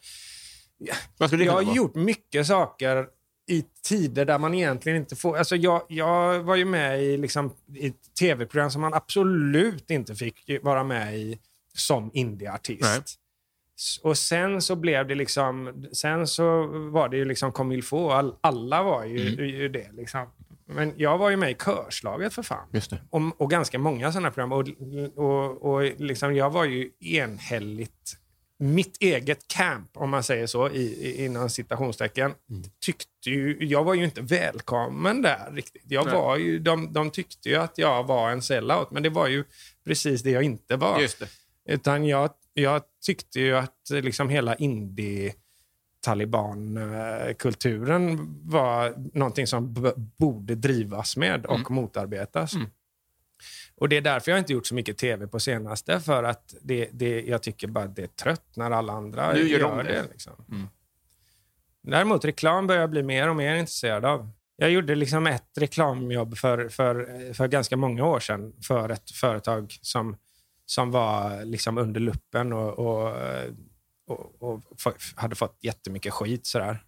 jag 1.19 1.53
har 1.53 1.62
gjort 1.75 1.95
mycket 1.95 2.47
saker 2.47 3.07
i 3.49 3.64
tider 3.85 4.25
där 4.25 4.39
man 4.39 4.55
egentligen 4.55 4.99
inte 4.99 5.17
får... 5.17 5.37
Alltså 5.39 5.57
jag, 5.57 5.83
jag 5.89 6.41
var 6.41 6.57
ju 6.57 6.64
med 6.64 7.03
i, 7.03 7.17
liksom, 7.17 7.53
i 7.75 7.91
tv-program 8.19 8.71
som 8.71 8.81
man 8.81 8.95
absolut 8.95 9.91
inte 9.91 10.14
fick 10.14 10.51
vara 10.62 10.85
med 10.85 11.19
i 11.19 11.39
som 11.75 12.11
indieartist. 12.14 13.19
Och 14.03 14.18
sen 14.18 14.62
så 14.62 14.77
blev 14.77 15.07
det 15.09 15.14
liksom... 15.14 15.85
Sen 15.93 16.27
så 16.27 16.66
var 16.66 17.09
det 17.09 17.16
ju 17.16 17.24
liksom 17.24 17.53
comme 17.53 17.74
il 17.74 17.83
faut. 17.83 18.12
All, 18.12 18.35
alla 18.41 18.83
var 18.83 19.05
ju, 19.05 19.20
Mm. 19.33 19.45
ju 19.47 19.68
det. 19.68 19.93
Liksom. 19.93 20.27
Men 20.68 20.93
jag 20.97 21.18
var 21.18 21.31
ju 21.31 21.37
med 21.37 21.51
i 21.51 21.55
Körslaget 21.55 22.35
för 22.35 22.43
fan. 22.43 22.68
Just 22.72 22.91
det. 22.91 22.99
Och, 23.11 23.41
och 23.41 23.51
ganska 23.51 23.79
många 23.79 24.12
sådana 24.12 24.31
program. 24.31 24.53
Och, 24.53 24.68
och, 25.16 25.62
och 25.74 25.83
liksom 26.01 26.35
jag 26.35 26.51
var 26.51 26.64
ju 26.64 26.91
enhälligt 27.01 28.16
mitt 28.59 28.97
eget 29.01 29.49
camp, 29.49 29.91
om 29.95 30.11
man 30.11 30.22
säger 30.22 30.47
så, 30.47 30.70
i, 30.70 30.83
i, 30.83 31.24
inom 31.24 31.51
citationstecken, 31.51 32.35
tyckte 32.85 33.31
ju, 33.31 33.57
jag 33.61 33.85
var 33.85 33.95
ju 33.95 34.05
inte 34.05 34.20
välkommen 34.20 35.22
där 35.22 35.51
riktigt. 35.53 35.83
Jag 35.89 36.07
Nej. 36.07 36.14
var 36.14 36.37
ju, 36.37 36.59
de, 36.59 36.93
de 36.93 37.11
tyckte 37.11 37.49
ju 37.49 37.57
att 37.57 37.79
jag 37.79 38.05
var 38.05 38.31
en 38.31 38.43
sellout, 38.43 38.91
men 38.91 39.03
det 39.03 39.09
var 39.11 39.29
ju 39.29 39.45
precis 39.85 40.22
det 40.22 40.31
jag 40.31 40.43
inte 40.43 40.77
var. 40.77 41.01
Just 41.01 41.18
det. 41.20 41.29
Utan 41.72 42.05
jag, 42.05 42.31
jag 42.62 42.82
tyckte 43.07 43.40
ju 43.40 43.57
att 43.57 43.90
liksom 43.90 44.28
hela 44.28 44.54
indie 44.54 45.34
talibankulturen 46.00 48.18
var 48.42 48.94
någonting 49.18 49.46
som 49.46 49.92
borde 50.16 50.54
drivas 50.54 51.16
med 51.16 51.46
och 51.46 51.70
motarbetas. 51.70 52.52
Och 53.74 53.88
Det 53.88 53.96
är 53.96 54.00
därför 54.00 54.30
jag 54.30 54.38
inte 54.38 54.52
gjort 54.52 54.66
så 54.66 54.74
mycket 54.74 54.98
tv 54.98 55.26
på 55.26 55.40
senaste, 55.40 56.00
för 56.00 56.24
att 56.24 56.54
det, 56.61 56.88
det, 56.92 57.22
jag 57.22 57.42
tycker 57.42 57.68
bara 57.68 57.84
att 57.84 57.96
det 57.96 58.02
är 58.02 58.07
trött 58.07 58.57
när 58.57 58.70
alla 58.70 58.92
andra 58.92 59.32
Nu 59.32 59.48
gör 59.48 59.61
de 59.61 59.76
det. 59.76 60.04
Liksom. 60.11 60.68
Däremot 61.82 62.24
reklam 62.24 62.66
börjar 62.66 62.80
jag 62.80 62.90
bli 62.90 63.02
mer 63.02 63.28
och 63.28 63.36
mer 63.36 63.54
intresserad 63.54 64.04
av. 64.04 64.30
Jag 64.57 64.70
gjorde 64.70 64.94
liksom 64.94 65.26
ett 65.26 65.59
reklamjobb 65.59 66.36
för, 66.36 66.68
för, 66.68 67.32
för 67.34 67.48
ganska 67.48 67.76
många 67.76 68.04
år 68.04 68.20
sedan 68.20 68.52
för 68.62 68.88
ett 68.88 69.11
företag 69.11 69.78
som, 69.82 70.16
som 70.67 70.91
var 70.91 71.45
liksom 71.45 71.79
under 71.79 72.01
luppen 72.01 72.53
och, 72.53 72.79
och, 72.79 73.12
och, 74.09 74.43
och 74.43 74.62
hade 75.14 75.35
fått 75.35 75.59
jättemycket 75.62 76.12
skit. 76.12 76.47
Sådär. 76.47 76.83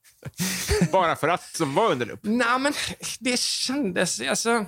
Bara 0.92 1.16
för 1.16 1.28
att 1.28 1.56
som 1.56 1.74
var 1.74 1.92
under 1.92 2.06
lupp? 2.06 2.20
Nej, 2.22 2.58
men 2.58 2.72
det 3.20 3.40
kändes... 3.40 4.20
Alltså, 4.20 4.64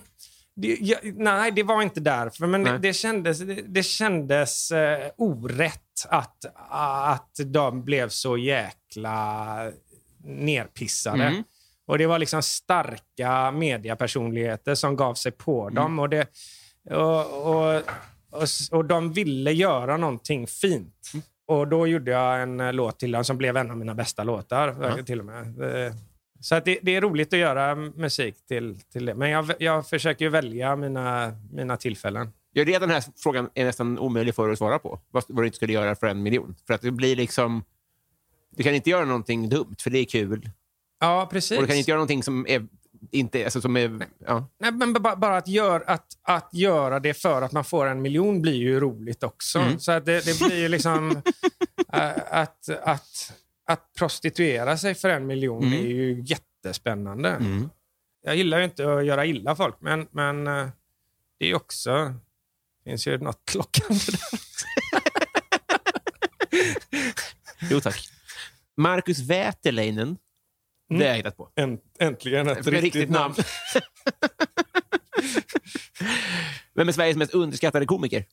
det, 0.56 0.76
jag, 0.80 0.98
nej, 1.16 1.50
det 1.50 1.62
var 1.62 1.82
inte 1.82 2.00
därför. 2.00 2.46
Men 2.46 2.64
det, 2.64 2.78
det 2.78 2.92
kändes, 2.92 3.38
det, 3.38 3.54
det 3.54 3.82
kändes 3.82 4.70
eh, 4.70 5.10
orätt 5.16 6.06
att, 6.08 6.44
att 6.70 7.40
de 7.44 7.84
blev 7.84 8.08
så 8.08 8.38
jäkla 8.38 9.72
nerpissade. 10.24 11.24
Mm. 11.24 11.44
Och 11.86 11.98
Det 11.98 12.06
var 12.06 12.18
liksom 12.18 12.42
starka 12.42 13.50
mediapersonligheter 13.50 14.74
som 14.74 14.96
gav 14.96 15.14
sig 15.14 15.32
på 15.32 15.68
dem. 15.68 15.98
Och, 15.98 16.08
det, 16.08 16.28
och, 16.90 17.56
och, 17.56 17.82
och, 18.30 18.78
och 18.78 18.84
de 18.84 19.12
ville 19.12 19.52
göra 19.52 19.96
någonting 19.96 20.46
fint. 20.46 21.12
Och 21.46 21.68
Då 21.68 21.86
gjorde 21.86 22.10
jag 22.10 22.42
en 22.42 22.60
eh, 22.60 22.72
låt 22.72 22.98
till 22.98 23.12
dem 23.12 23.24
som 23.24 23.38
blev 23.38 23.56
en 23.56 23.70
av 23.70 23.76
mina 23.76 23.94
bästa 23.94 24.24
låtar. 24.24 25.02
till 25.02 25.20
och 25.20 25.26
med. 25.26 25.54
Så 26.40 26.54
att 26.54 26.64
det, 26.64 26.78
det 26.82 26.96
är 26.96 27.00
roligt 27.00 27.32
att 27.32 27.38
göra 27.38 27.74
musik 27.74 28.46
till, 28.48 28.78
till 28.92 29.04
det. 29.04 29.14
Men 29.14 29.30
jag, 29.30 29.52
jag 29.58 29.88
försöker 29.88 30.24
ju 30.24 30.28
välja 30.30 30.76
mina, 30.76 31.32
mina 31.52 31.76
tillfällen. 31.76 32.32
Gör 32.54 32.64
det 32.64 32.78
den 32.78 32.90
här 32.90 33.04
frågan 33.16 33.50
är 33.54 33.64
nästan 33.64 33.98
omöjlig 33.98 34.34
för 34.34 34.50
att 34.50 34.58
svara 34.58 34.78
på? 34.78 35.00
Vad, 35.10 35.24
vad 35.28 35.42
du 35.42 35.46
inte 35.46 35.56
skulle 35.56 35.72
göra 35.72 35.94
för 35.94 36.06
en 36.06 36.22
miljon? 36.22 36.54
För 36.66 36.74
att 36.74 36.80
det 36.82 36.90
blir 36.90 37.16
liksom... 37.16 37.64
Du 38.56 38.62
kan 38.62 38.74
inte 38.74 38.90
göra 38.90 39.04
någonting 39.04 39.48
dumt, 39.48 39.76
för 39.78 39.90
det 39.90 39.98
är 39.98 40.04
kul. 40.04 40.50
Ja, 41.00 41.28
precis. 41.30 41.58
Och 41.58 41.62
du 41.62 41.66
kan 41.66 41.76
inte 41.76 41.90
göra 41.90 41.98
någonting 41.98 42.22
som 42.22 42.46
är... 42.48 42.66
Inte, 43.10 43.44
alltså, 43.44 43.60
som 43.60 43.76
är 43.76 44.06
ja. 44.18 44.48
Nej, 44.60 44.72
men 44.72 44.92
ba- 44.92 45.16
bara 45.16 45.36
att, 45.36 45.48
gör, 45.48 45.84
att, 45.86 46.06
att 46.22 46.48
göra 46.52 47.00
det 47.00 47.14
för 47.14 47.42
att 47.42 47.52
man 47.52 47.64
får 47.64 47.86
en 47.86 48.02
miljon 48.02 48.42
blir 48.42 48.54
ju 48.54 48.80
roligt 48.80 49.22
också. 49.22 49.58
Mm. 49.58 49.78
Så 49.80 49.92
att 49.92 50.04
det, 50.04 50.24
det 50.24 50.38
blir 50.46 50.68
liksom... 50.68 51.10
äh, 51.92 52.10
att, 52.30 52.68
att, 52.68 53.32
att 53.66 53.92
prostituera 53.98 54.78
sig 54.78 54.94
för 54.94 55.08
en 55.08 55.26
miljon 55.26 55.62
Mm. 55.64 55.78
är 55.78 55.86
ju 55.88 56.22
jättespännande. 56.26 57.38
Jag 58.22 58.36
gillar 58.36 58.58
ju 58.58 58.64
inte 58.64 58.92
att 58.94 59.04
göra 59.06 59.26
illa 59.26 59.56
folk, 59.56 59.76
men, 59.80 60.06
men 60.10 60.44
det 60.44 61.44
är 61.44 61.46
ju 61.48 61.54
också... 61.54 62.14
Det 62.84 62.90
finns 62.90 63.06
ju 63.06 63.18
något 63.18 63.54
lockande 63.54 64.00
där. 64.08 64.40
Jo, 67.70 67.80
tack. 67.80 68.08
Marcus 68.76 69.18
Wäterleinen. 70.88 70.98
Det 70.98 71.04
har 71.04 71.08
jag 71.10 71.16
hittat 71.16 71.36
på. 71.36 71.50
Änt- 71.56 71.80
Äntligen 71.98 72.48
ett 72.48 72.56
riktigt, 72.66 72.82
riktigt 72.82 73.10
namn. 73.10 73.34
Vem 76.74 76.88
är 76.88 76.92
Sveriges 76.92 77.16
mest 77.16 77.34
underskattade 77.34 77.86
komiker? 77.86 78.24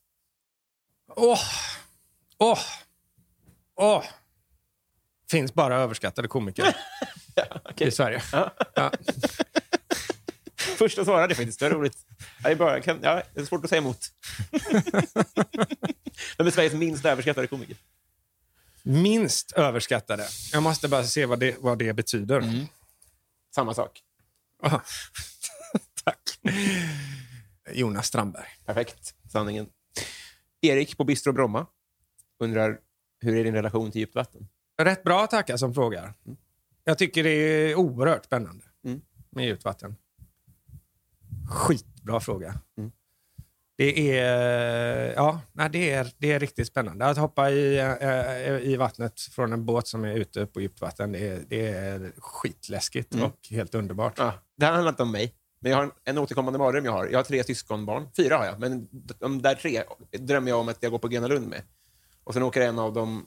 Åh! 1.15 1.39
Åh! 2.37 2.59
Åh! 3.75 4.03
Finns 5.31 5.53
bara 5.53 5.75
överskattade 5.75 6.27
komiker 6.27 6.75
i 7.77 7.91
Sverige. 7.91 8.21
Ja. 8.31 8.51
Första 10.77 11.05
svarade 11.05 11.35
faktiskt. 11.35 11.59
Det 11.59 11.65
är 11.65 11.69
roligt. 11.69 11.97
Ja, 12.19 12.25
Det 12.43 12.49
är, 12.51 12.55
bara, 12.55 12.81
kan, 12.81 12.99
ja, 13.03 13.21
det 13.33 13.41
är 13.41 13.45
svårt 13.45 13.63
att 13.63 13.69
säga 13.69 13.81
emot. 13.81 13.97
Vem 16.37 16.47
är 16.47 16.51
Sveriges 16.51 16.73
minst 16.73 17.05
överskattade 17.05 17.47
komiker? 17.47 17.75
Minst 18.83 19.51
överskattade. 19.51 20.27
Jag 20.53 20.63
måste 20.63 20.87
bara 20.87 21.03
se 21.03 21.25
vad 21.25 21.39
det, 21.39 21.55
vad 21.59 21.77
det 21.79 21.93
betyder. 21.93 22.67
Samma 23.55 23.73
sak. 23.73 24.03
Tack. 26.03 26.39
Jonas 27.73 28.07
Strandberg. 28.07 28.47
Perfekt. 28.65 29.15
Sanningen. 29.31 29.69
Erik 30.61 30.97
på 30.97 31.03
Bistro 31.03 31.33
Bromma 31.33 31.65
undrar, 32.39 32.79
hur 33.19 33.37
är 33.37 33.43
din 33.43 33.53
relation 33.53 33.91
till 33.91 33.99
djupt 34.01 34.15
vatten? 34.15 34.47
Rätt 34.77 35.03
bra 35.03 35.27
tackar 35.27 35.57
som 35.57 35.73
frågar. 35.73 36.13
Jag 36.83 36.97
tycker 36.97 37.23
det 37.23 37.29
är 37.29 37.75
oerhört 37.75 38.25
spännande 38.25 38.65
Mm. 38.85 39.01
med 39.29 39.45
djupt 39.45 39.65
vatten. 39.65 39.95
Skitbra 41.49 42.19
fråga. 42.19 42.59
Mm. 42.77 42.91
Det 43.83 44.19
är, 44.19 45.13
ja, 45.13 45.41
det, 45.71 45.91
är, 45.91 46.07
det 46.17 46.31
är 46.31 46.39
riktigt 46.39 46.67
spännande. 46.67 47.05
Att 47.05 47.17
hoppa 47.17 47.49
i, 47.51 47.79
eh, 48.01 48.57
i 48.71 48.75
vattnet 48.75 49.21
från 49.21 49.53
en 49.53 49.65
båt 49.65 49.87
som 49.87 50.03
är 50.03 50.13
ute 50.15 50.45
på 50.45 50.61
djupt 50.61 50.81
vatten, 50.81 51.11
det 51.11 51.27
är, 51.27 51.41
det 51.47 51.67
är 51.67 52.11
skitläskigt 52.17 53.13
Mm. 53.13 53.25
och 53.25 53.37
helt 53.49 53.75
underbart. 53.75 54.13
Ja, 54.17 54.33
det 54.57 54.65
här 54.65 54.73
handlar 54.73 54.91
inte 54.91 55.03
om 55.03 55.11
mig. 55.11 55.35
Men 55.59 55.71
jag 55.71 55.77
har 55.77 55.83
en, 55.83 55.91
en 56.05 56.17
återkommande 56.17 56.59
mardröm 56.59 56.85
jag 56.85 56.91
har. 56.91 57.05
Jag 57.07 57.19
har 57.19 57.23
tre 57.23 57.43
syskonbarn. 57.43 58.07
Fyra 58.17 58.37
har 58.37 58.45
jag, 58.45 58.59
men 58.59 58.87
de 59.19 59.41
där 59.41 59.55
tre 59.55 59.83
drömmer 60.19 60.49
jag 60.49 60.59
om 60.59 60.69
att 60.69 60.77
jag 60.83 60.91
går 60.91 60.99
på 60.99 61.07
Gröna 61.07 61.27
Lund 61.27 61.47
med. 61.47 61.61
Och 62.23 62.33
sen 62.33 62.43
åker 62.43 62.61
en 62.61 62.79
av 62.79 62.93
dem 62.93 63.25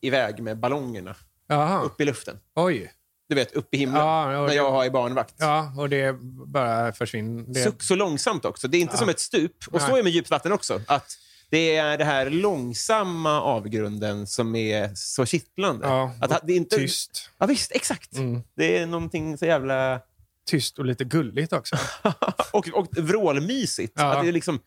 iväg 0.00 0.42
med 0.42 0.58
ballongerna 0.58 1.16
Jaha, 1.46 1.82
upp 1.82 2.00
i 2.00 2.04
luften. 2.04 2.38
oj. 2.54 2.92
Du 3.28 3.34
vet, 3.34 3.52
upp 3.52 3.74
i 3.74 3.78
himlen. 3.78 4.00
Ja, 4.00 4.32
ja, 4.32 4.40
när 4.40 4.48
det- 4.48 4.54
jag 4.54 4.70
har 4.70 4.84
i 4.84 4.90
barnvakt. 4.90 5.34
Ja, 5.38 5.72
och 5.76 5.88
det 5.88 6.16
bara 6.46 6.92
försvinner. 6.92 7.44
Det, 7.54 7.62
Så, 7.62 7.72
så 7.78 7.94
långsamt 7.94 8.44
också. 8.44 8.68
Det 8.68 8.76
är 8.76 8.80
inte 8.80 8.96
som 8.96 9.08
ett 9.08 9.20
stup. 9.20 9.52
Och 9.70 9.82
så 9.82 9.96
är 9.96 10.02
med 10.02 10.12
djupt 10.12 10.30
vatten 10.30 10.52
också. 10.52 10.80
Att 10.86 11.18
det 11.50 11.76
är 11.76 11.98
det 11.98 12.04
här 12.04 12.30
långsamma 12.30 13.40
avgrunden 13.40 14.26
som 14.26 14.54
är 14.56 14.94
så 14.94 15.26
kittlande. 15.26 15.86
Ja, 15.86 16.14
att, 16.20 16.46
det 16.46 16.52
är 16.52 16.56
inte... 16.56 16.76
tyst. 16.76 17.30
Ja, 17.38 17.46
visst, 17.46 17.72
exakt. 17.72 18.16
Mm. 18.16 18.42
Det 18.56 18.78
är 18.78 18.86
någonting 18.86 19.38
så 19.38 19.46
jävla... 19.46 20.00
Tyst 20.46 20.78
och 20.78 20.84
lite 20.84 21.04
gulligt 21.04 21.52
också. 21.52 21.76
och, 22.52 22.68
och 22.68 22.86
vrålmysigt. 22.96 23.92
Ja. 23.96 24.04
Att 24.04 24.22
det 24.22 24.28
är 24.28 24.32
liksom... 24.32 24.60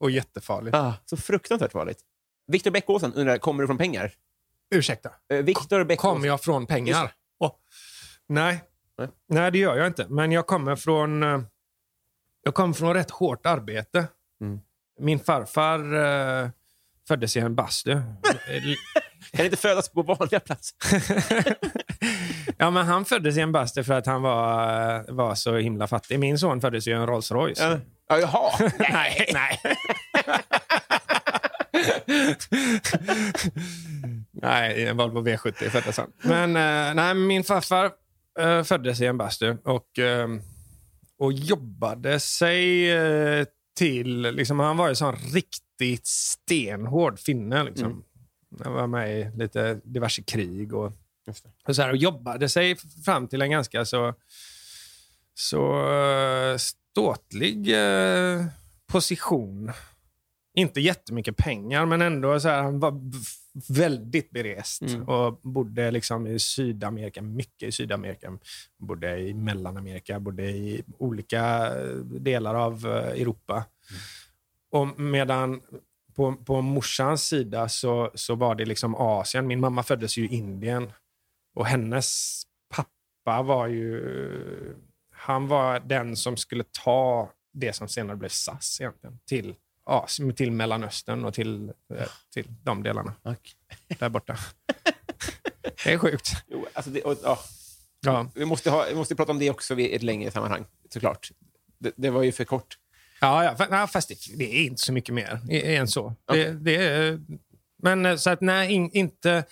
Och 0.00 0.10
jättefarligt. 0.10 0.76
Ah, 0.76 0.92
så 1.04 1.16
fruktansvärt 1.16 1.72
farligt. 1.72 1.98
Viktor 2.46 2.70
Bäckåsen 2.70 3.14
undrar, 3.14 3.38
kommer 3.38 3.62
du 3.62 3.66
från 3.66 3.78
pengar? 3.78 4.12
Ursäkta. 4.74 5.10
Eh, 5.32 5.38
Viktor 5.38 5.84
Bäckåsen. 5.84 6.14
Kommer 6.14 6.26
jag 6.26 6.40
från 6.42 6.62
Just 6.62 6.68
pengar? 6.68 7.02
det. 7.02 7.10
Nej. 8.28 8.60
Nej. 8.98 9.08
Nej, 9.28 9.50
det 9.50 9.58
gör 9.58 9.76
jag 9.76 9.86
inte. 9.86 10.06
Men 10.08 10.32
jag 10.32 10.46
kommer 10.46 10.76
från, 10.76 11.22
eh, 11.22 11.40
jag 12.42 12.54
kommer 12.54 12.74
från 12.74 12.94
rätt 12.94 13.10
hårt 13.10 13.46
arbete. 13.46 14.06
Mm. 14.40 14.60
Min 15.00 15.18
farfar 15.18 15.78
eh, 16.44 16.50
föddes 17.08 17.36
i 17.36 17.40
en 17.40 17.54
bastu. 17.54 17.92
Kan 19.32 19.44
inte 19.44 19.56
födas 19.56 19.88
på 19.88 20.02
vanliga 20.02 20.40
platser? 20.40 20.76
ja, 22.58 22.70
men 22.70 22.86
han 22.86 23.04
föddes 23.04 23.36
i 23.36 23.40
en 23.40 23.52
bastu 23.52 23.84
för 23.84 23.94
att 23.94 24.06
han 24.06 24.22
var, 24.22 24.96
eh, 24.96 25.14
var 25.14 25.34
så 25.34 25.56
himla 25.56 25.86
fattig. 25.86 26.18
Min 26.18 26.38
son 26.38 26.60
föddes 26.60 26.86
i 26.86 26.92
en 26.92 27.06
Rolls 27.06 27.32
Royce. 27.32 27.62
Ja, 27.62 27.78
ja, 28.08 28.18
jaha. 28.18 28.70
nej, 28.78 29.30
nej. 29.32 29.60
nej, 34.32 34.86
en 34.86 34.96
Volvo 34.96 35.20
V70 35.20 35.68
föddes 35.68 35.96
han. 35.98 36.12
Men 36.22 36.56
eh, 36.56 36.94
nej, 36.94 37.14
min 37.14 37.44
farfar 37.44 37.90
eh, 38.38 38.62
föddes 38.62 39.00
i 39.00 39.06
en 39.06 39.18
bastu 39.18 39.56
och, 39.64 39.98
eh, 39.98 40.28
och 41.18 41.32
jobbade 41.32 42.20
sig 42.20 42.90
eh, 42.92 43.46
till... 43.76 44.20
Liksom, 44.20 44.60
han 44.60 44.76
var 44.76 44.88
ju 44.88 44.94
sån 44.94 45.16
riktigt 45.16 46.06
stenhård 46.06 47.18
finne. 47.18 47.64
Liksom. 47.64 48.04
Han 48.64 48.72
var 48.72 48.86
med 48.86 49.20
i 49.20 49.30
lite 49.36 49.80
diverse 49.84 50.22
krig 50.22 50.74
och, 50.74 50.92
och, 51.66 51.76
så 51.76 51.82
här, 51.82 51.90
och 51.90 51.96
jobbade 51.96 52.48
sig 52.48 52.76
fram 53.04 53.28
till 53.28 53.42
en 53.42 53.50
ganska 53.50 53.84
så, 53.84 54.14
så 55.34 55.92
eh, 55.92 56.56
ståtlig 56.56 57.74
position. 58.86 59.72
Inte 60.56 60.80
jättemycket 60.80 61.36
pengar, 61.36 61.86
men 61.86 62.02
ändå 62.02 62.40
så 62.40 62.48
här, 62.48 62.62
han 62.62 62.80
var 62.80 63.00
väldigt 63.68 64.30
berest 64.30 64.82
Mm. 64.82 65.08
och 65.08 65.40
bodde 65.42 65.90
liksom 65.90 66.26
i 66.26 66.38
Sydamerika, 66.38 67.22
mycket 67.22 67.68
i 67.68 67.72
Sydamerika. 67.72 68.38
Bodde 68.78 69.18
i 69.18 69.34
Mellanamerika, 69.34 70.20
bodde 70.20 70.50
i 70.50 70.82
olika 70.98 71.66
eh, 71.66 71.96
delar 72.04 72.54
av 72.54 72.86
eh, 72.86 73.20
Europa. 73.20 73.64
Och 74.70 75.00
medan 75.00 75.60
på, 76.14 76.32
på 76.36 76.60
morsans 76.60 77.24
sida 77.24 77.68
så, 77.68 78.10
så 78.14 78.34
var 78.34 78.54
det 78.54 78.64
liksom 78.64 78.94
Asien. 78.94 79.46
Min 79.46 79.60
mamma 79.60 79.82
föddes 79.82 80.16
ju 80.18 80.24
i 80.24 80.34
Indien 80.34 80.92
och 81.54 81.66
hennes 81.66 82.42
pappa 82.68 83.42
var 83.42 83.66
ju... 83.66 84.04
Han 85.16 85.48
var 85.48 85.80
den 85.80 86.16
som 86.16 86.36
skulle 86.36 86.64
ta 86.84 87.30
det 87.52 87.72
som 87.72 87.88
senare 87.88 88.16
blev 88.16 88.28
SAS 88.28 88.80
egentligen 88.80 89.18
till 89.26 89.54
Asien, 89.84 90.34
till 90.34 90.52
Mellanöstern 90.52 91.24
och 91.24 91.34
till, 91.34 91.68
eh, 91.68 92.06
till 92.32 92.46
de 92.62 92.82
delarna 92.82 93.14
där 93.98 94.08
borta. 94.08 94.36
Det 95.84 95.92
är 95.92 95.98
sjukt. 95.98 96.30
Jo, 96.46 96.66
alltså 96.74 96.90
det, 96.90 97.02
och, 97.02 97.18
ja, 97.22 97.38
Ja, 98.04 98.26
vi, 98.34 98.44
måste 98.44 98.70
ha, 98.70 98.86
vi 98.88 98.94
måste 98.94 99.14
prata 99.14 99.32
om 99.32 99.38
det 99.38 99.50
också 99.50 99.78
i 99.78 99.94
ett 99.94 100.02
längre 100.02 100.30
sammanhang, 100.30 100.64
såklart. 100.92 101.30
Det, 101.78 101.92
det 101.96 102.10
var 102.10 102.22
ju 102.22 102.32
för 102.32 102.44
kort. 102.44 102.78
ja, 103.20 103.44
ja 103.44 103.66
nej, 103.70 103.86
fast 103.86 104.08
det, 104.08 104.16
det 104.36 104.56
är 104.56 104.64
inte 104.64 104.82
så 104.82 104.92
mycket 104.92 105.14
mer 105.14 105.40
än 105.50 105.88
så. 105.88 106.14
Det, 106.26 106.50
det 106.50 106.76
är, 106.76 107.20
men 107.82 108.06
eh, 108.06 108.16
så 108.16 108.30
att 108.30 108.40
nej, 108.40 108.72
in, 108.72 108.90
inte, 108.92 109.44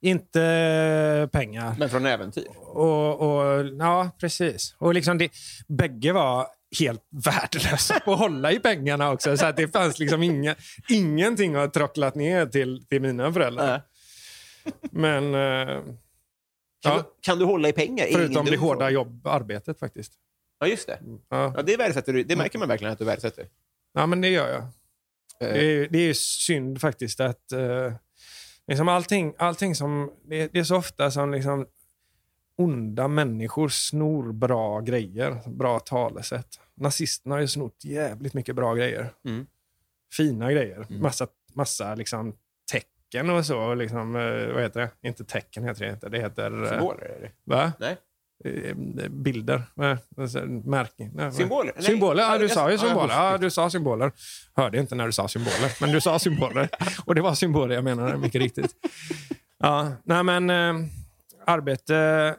inte 0.00 1.28
pengar. 1.32 1.74
Men 1.78 1.90
från 1.90 2.06
äventyr. 2.06 2.48
Och, 2.56 3.20
och, 3.20 3.66
ja, 3.78 4.10
precis. 4.18 4.74
Och 4.78 4.94
liksom 4.94 5.18
det, 5.18 5.32
bägge 5.68 6.12
var 6.12 6.46
helt 6.78 7.02
värdelösa 7.24 8.00
på 8.00 8.12
att 8.12 8.18
hålla 8.18 8.52
i 8.52 8.58
pengarna 8.58 9.10
också. 9.10 9.36
Så 9.36 9.46
att 9.46 9.56
det 9.56 9.68
fanns 9.68 9.98
liksom 9.98 10.22
inga, 10.22 10.54
ingenting 10.88 11.54
att 11.54 11.74
trocklat 11.74 12.14
ner 12.14 12.46
till, 12.46 12.86
till 12.86 13.02
mina 13.02 13.32
föräldrar. 13.32 13.82
Nej. 14.64 14.72
Men 14.92 15.34
eh, 15.34 15.82
Kan, 15.84 15.96
Ja. 16.84 16.96
du, 16.96 17.02
kan 17.22 17.38
du 17.38 17.44
hålla 17.44 17.68
i 17.68 17.72
pengar? 17.72 18.06
Förutom 18.12 18.44
det 18.46 18.56
hårda 18.56 18.90
jobb, 18.90 19.26
arbetet 19.26 19.78
faktiskt. 19.78 20.12
Ja, 20.60 20.66
just 20.66 20.86
det. 20.86 20.98
Ja, 21.30 21.52
Ja, 21.56 21.62
det, 21.62 21.76
värdesätter 21.76 22.12
du, 22.12 22.22
det 22.24 22.36
märker 22.36 22.58
man 22.58 22.68
verkligen 22.68 22.92
att 22.92 22.98
du 22.98 23.04
värdesätter. 23.04 23.46
ja 23.94 24.06
men 24.06 24.20
det 24.20 24.28
gör 24.28 24.48
jag. 24.48 24.62
Eh, 25.48 25.54
Det 25.54 25.64
är, 25.64 25.88
det 25.90 25.98
är 25.98 26.14
synd 26.14 26.80
faktiskt 26.80 27.20
att 27.20 27.52
eh, 27.52 27.92
liksom 28.68 28.88
allting, 28.88 29.34
allting 29.38 29.74
som... 29.74 30.12
Det, 30.28 30.52
det 30.52 30.58
är 30.58 30.64
så 30.64 30.76
ofta 30.76 31.10
som 31.10 31.32
liksom 31.32 31.66
onda 32.62 33.08
människor 33.08 33.68
snor 33.68 34.32
bra 34.32 34.80
grejer, 34.80 35.36
bra 35.46 35.78
talesätt. 35.80 36.60
Nazisterna 36.74 37.34
har 37.34 37.40
ju 37.40 37.48
snott 37.48 37.84
jävligt 37.84 38.34
mycket 38.34 38.56
bra 38.56 38.74
grejer. 38.74 39.12
Mm. 39.24 39.46
Fina 40.16 40.52
grejer. 40.52 40.86
Massa, 40.88 41.26
massa 41.54 41.94
liksom 41.94 42.34
tecken 42.72 43.30
och 43.30 43.46
så. 43.46 43.74
Liksom, 43.74 44.16
eh, 44.16 44.54
vad 44.54 44.62
heter 44.62 44.80
det? 44.80 45.08
Inte 45.08 45.24
tecken 45.24 45.64
heter 45.64 45.84
det 45.86 45.90
inte. 45.92 46.08
Det 46.08 46.18
heter... 46.18 46.62
eh, 46.64 46.68
Symboler, 46.70 47.04
är 47.04 47.20
det? 47.20 47.30
Va? 47.44 47.72
Nej. 47.80 47.96
Eh, 48.44 48.74
Bilder. 49.08 49.62
Alltså, 50.16 50.38
Märken. 50.46 51.32
Symboler? 51.32 51.72
Symboler, 51.78 52.22
ja, 52.22 52.38
du 52.38 52.48
sa 52.48 52.70
ju 52.70 52.78
symboler. 52.78 53.14
Ja, 53.14 53.38
du 53.38 53.50
sa 53.50 53.70
symboler. 53.70 54.12
Hörde 54.54 54.78
inte 54.78 54.94
när 54.94 55.06
du 55.06 55.12
sa 55.12 55.28
symboler, 55.28 55.80
men 55.80 55.92
du 55.92 56.00
sa 56.00 56.18
symboler. 56.18 56.68
Och 57.04 57.14
det 57.14 57.20
var 57.20 57.34
symboler 57.34 57.74
jag 57.74 57.84
menade, 57.84 58.16
mycket 58.18 58.40
riktigt. 58.40 58.74
Ja, 59.58 59.92
nej 60.04 60.22
men 60.22 60.50
arbete, 61.46 62.34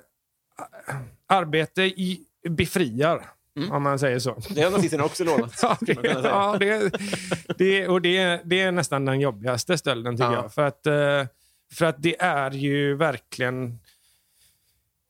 arbete 1.27 1.83
i, 1.83 2.21
befriar, 2.49 3.29
om 3.71 3.83
man 3.83 3.99
säger 3.99 4.19
så. 4.19 4.37
Det 4.49 4.61
har 4.61 4.71
nazisterna 4.71 5.03
också 5.03 5.23
lånat. 5.23 5.59
Ja, 5.61 5.77
det, 5.81 5.97
ja, 6.23 6.57
det, 6.59 6.91
det, 7.57 7.87
och 7.87 8.01
det, 8.01 8.41
det 8.45 8.61
är 8.61 8.71
nästan 8.71 9.05
den 9.05 9.19
jobbigaste 9.19 9.77
stölden, 9.77 10.15
tycker 10.17 10.31
Ja. 10.31 10.33
jag. 10.33 10.53
För 10.53 10.65
att, 10.65 10.85
eh, 10.87 11.27
för 11.73 11.85
att 11.85 11.95
det 12.03 12.21
är 12.21 12.51
ju 12.51 12.95
verkligen... 12.95 13.79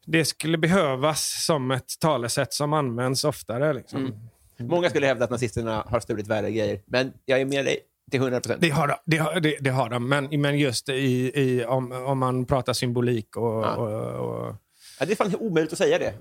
Det 0.05 0.25
skulle 0.25 0.57
behövas 0.57 1.45
som 1.45 1.71
ett 1.71 1.99
talesätt 1.99 2.53
som 2.53 2.73
används 2.73 3.23
oftare. 3.23 3.73
Liksom. 3.73 3.99
Mm. 4.05 4.69
Många 4.69 4.89
skulle 4.89 5.07
hävda 5.07 5.23
att 5.25 5.31
nazisterna 5.31 5.83
har 5.87 5.99
stulit 5.99 6.27
värre 6.27 6.51
grejer, 6.51 6.81
men 6.85 7.13
jag 7.25 7.41
är 7.41 7.45
med 7.45 7.65
dig 7.65 7.79
till 8.11 8.19
100 8.19 8.39
procent. 8.39 8.61
Det 8.61 8.69
har 8.69 8.87
de, 8.87 8.95
det 9.05 9.17
har, 9.17 9.39
det, 9.39 9.57
det 9.59 9.69
har 9.69 9.89
de. 9.89 10.09
Men, 10.09 10.41
men 10.41 10.57
just 10.59 10.89
i, 10.89 11.31
i, 11.41 11.65
om, 11.65 11.91
om 11.91 12.17
man 12.19 12.45
pratar 12.45 12.73
symbolik 12.73 13.37
och... 13.37 13.63
Ja. 13.63 13.75
och, 13.75 14.29
och 14.47 14.55
Ja, 15.03 15.07
det 15.07 15.13
är 15.13 15.15
fan 15.15 15.35
omöjligt 15.35 15.71
att 15.71 15.77
säga 15.77 15.99
det 15.99 16.13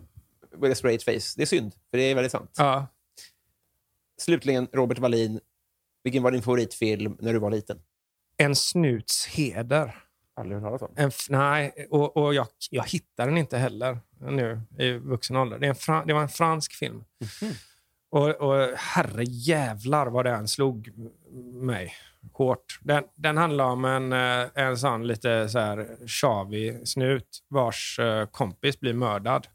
a 0.72 0.74
straight 0.74 1.02
face. 1.02 1.34
Det 1.36 1.42
är 1.42 1.46
synd, 1.46 1.74
för 1.90 1.98
det 1.98 2.02
är 2.02 2.14
väldigt 2.14 2.32
sant. 2.32 2.54
ja. 2.58 2.86
Slutligen, 4.18 4.68
Robert 4.72 4.98
Wallin. 4.98 5.40
Vilken 6.04 6.22
var 6.22 6.30
din 6.30 6.42
favoritfilm 6.42 7.16
när 7.20 7.32
du 7.32 7.38
var 7.38 7.50
liten? 7.50 7.82
En 8.36 8.56
snuts 8.56 9.26
heder. 9.26 9.94
Aldrig 10.34 10.60
hört 10.60 10.80
talas 10.80 10.82
om. 10.82 10.94
En, 10.96 11.10
nej, 11.28 11.86
och, 11.90 12.16
och 12.16 12.34
jag, 12.34 12.46
jag 12.70 12.84
hittar 12.84 13.26
den 13.26 13.38
inte 13.38 13.58
heller 13.58 13.98
nu 14.20 14.60
i 14.78 14.92
vuxen 14.92 15.36
ålder. 15.36 15.58
Det, 15.58 15.66
är 15.66 15.68
en 15.68 15.74
fra, 15.74 16.04
det 16.04 16.12
var 16.12 16.22
en 16.22 16.28
fransk 16.28 16.72
film. 16.72 17.04
Och, 18.10 18.28
och 18.28 18.78
herre 18.78 19.24
jävlar 19.24 20.06
vad 20.06 20.24
den 20.24 20.48
slog 20.48 20.90
mig 21.54 21.94
hårt. 22.32 22.78
Den, 22.80 23.04
den 23.14 23.36
handlar 23.36 23.64
om 23.64 23.84
en, 23.84 24.12
eh, 24.12 24.48
en 24.54 24.78
sån 24.78 25.06
lite 25.06 25.48
så 25.48 25.58
här 25.58 26.06
tjavig 26.06 26.88
snut 26.88 27.38
vars 27.48 27.98
eh, 27.98 28.26
kompis 28.26 28.80
blir 28.80 28.94
mördad. 28.94 29.46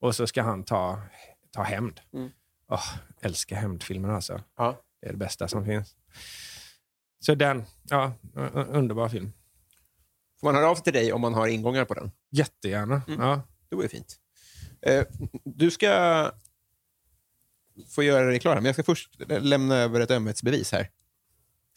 Och 0.00 0.14
så 0.14 0.26
ska 0.26 0.42
han 0.42 0.64
ta, 0.64 1.02
ta 1.50 1.62
hämnd. 1.62 2.00
Mm. 2.12 2.30
Åh, 2.68 2.94
älskar 3.20 3.56
hämndfilmer 3.56 4.08
alltså. 4.08 4.40
Ja. 4.56 4.76
Det 5.00 5.08
är 5.08 5.12
det 5.12 5.18
bästa 5.18 5.48
som 5.48 5.64
finns. 5.64 5.96
Så 7.20 7.34
den, 7.34 7.64
ja, 7.82 8.12
underbar 8.54 9.08
film. 9.08 9.32
Får 10.40 10.46
man 10.46 10.54
höra 10.54 10.68
av 10.68 10.74
sig 10.74 10.84
till 10.84 10.92
dig 10.92 11.12
om 11.12 11.20
man 11.20 11.34
har 11.34 11.46
ingångar 11.46 11.84
på 11.84 11.94
den? 11.94 12.10
Jättegärna. 12.30 13.02
Ja. 13.08 13.42
Det 13.68 13.76
vore 13.76 13.88
fint. 13.88 14.16
Eh, 14.82 15.04
du 15.44 15.70
ska 15.70 16.32
få 17.88 18.02
göra 18.02 18.26
dig 18.26 18.40
klar. 18.40 18.54
Men 18.54 18.64
jag 18.64 18.74
ska 18.74 18.82
först 18.82 19.20
lämna 19.28 19.76
över 19.76 20.00
ett 20.00 20.10
ömhetsbevis 20.10 20.72
här. 20.72 20.88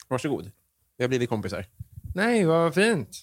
Varsågod. 0.08 0.50
Vi 0.96 1.04
har 1.04 1.08
blivit 1.08 1.28
kompisar. 1.28 1.66
Nej, 2.14 2.44
vad 2.44 2.74
fint. 2.74 3.18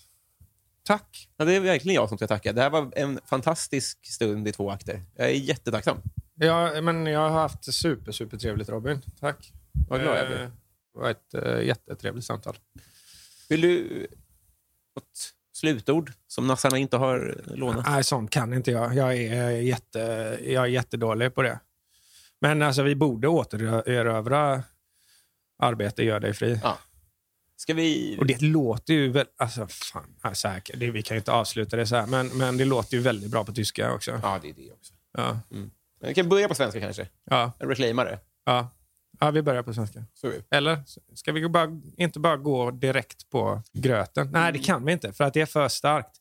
Tack. 0.83 1.29
Ja, 1.37 1.45
det 1.45 1.55
är 1.55 1.59
verkligen 1.59 1.95
jag 1.95 2.09
som 2.09 2.17
ska 2.17 2.27
tacka. 2.27 2.53
Det 2.53 2.61
här 2.61 2.69
var 2.69 2.91
en 2.95 3.19
fantastisk 3.25 4.05
stund 4.05 4.47
i 4.47 4.51
två 4.51 4.71
akter. 4.71 5.03
Jag 5.15 5.27
är 5.29 5.33
jättetacksam. 5.33 5.97
Ja, 6.35 6.81
men 6.81 7.05
jag 7.05 7.19
har 7.19 7.39
haft 7.39 7.73
super, 7.73 8.11
super 8.11 8.37
trevligt 8.37 8.69
Robin. 8.69 9.01
Tack. 9.19 9.51
Vad 9.89 10.01
glad 10.01 10.17
jag 10.17 10.23
Eh, 10.23 10.27
blir. 10.29 10.37
Det 10.93 10.99
var 10.99 11.09
ett 11.09 11.33
äh, 11.33 11.61
jättetrevligt 11.67 12.25
samtal. 12.25 12.57
Vill 13.49 13.61
du 13.61 14.07
något 14.95 15.33
slutord 15.53 16.11
som 16.27 16.47
nassarna 16.47 16.77
inte 16.77 16.97
har 16.97 17.41
lånat? 17.45 17.85
Nej, 17.85 18.03
sånt 18.03 18.31
kan 18.31 18.53
inte 18.53 18.71
jag. 18.71 18.95
Jag 18.95 19.17
är, 19.17 19.49
jätte, 19.51 19.99
jag 20.43 20.63
är 20.63 20.67
jättedålig 20.69 21.35
på 21.35 21.41
det. 21.41 21.59
Men 22.39 22.61
alltså, 22.61 22.83
vi 22.83 22.95
borde 22.95 23.27
återerövra 23.27 24.63
arbete 25.61 26.03
gör 26.03 26.19
dig 26.19 26.33
fri. 26.33 26.59
Ja. 26.63 26.77
Ska 27.61 27.73
vi... 27.73 28.17
Och 28.19 28.25
det 28.25 28.41
låter 28.41 28.93
ju 28.93 29.09
väl... 29.11 29.25
Alltså, 29.37 29.67
fan. 29.67 30.35
Säkert. 30.35 30.79
Det, 30.79 30.91
vi 30.91 31.01
kan 31.01 31.15
ju 31.15 31.19
inte 31.19 31.31
avsluta 31.31 31.77
det 31.77 31.85
så 31.85 31.95
här, 31.95 32.07
men, 32.07 32.27
men 32.27 32.57
det 32.57 32.65
låter 32.65 32.97
ju 32.97 33.03
väldigt 33.03 33.31
bra 33.31 33.43
på 33.43 33.51
tyska 33.51 33.93
också. 33.93 34.19
Ja, 34.23 34.39
det 34.41 34.49
är 34.49 34.53
det 34.53 34.71
också. 34.71 34.93
Ja. 35.17 35.39
Men 35.49 35.71
Vi 36.07 36.13
kan 36.13 36.29
börja 36.29 36.47
på 36.47 36.55
svenska 36.55 36.79
kanske. 36.79 37.07
Ja. 37.29 37.51
Jag 37.59 37.69
reclaimar 37.69 38.05
det. 38.05 38.19
Ja. 38.45 38.69
ja, 39.19 39.31
vi 39.31 39.41
börjar 39.41 39.63
på 39.63 39.73
svenska. 39.73 40.03
Eller 40.51 40.83
ska 41.15 41.31
vi 41.31 41.49
bara, 41.49 41.81
inte 41.97 42.19
bara 42.19 42.37
gå 42.37 42.71
direkt 42.71 43.29
på 43.29 43.61
gröten? 43.73 44.29
Nej, 44.31 44.53
det 44.53 44.59
kan 44.59 44.85
vi 44.85 44.91
inte, 44.91 45.13
för 45.13 45.23
att 45.23 45.33
det 45.33 45.41
är 45.41 45.45
för 45.45 45.67
starkt. 45.67 46.19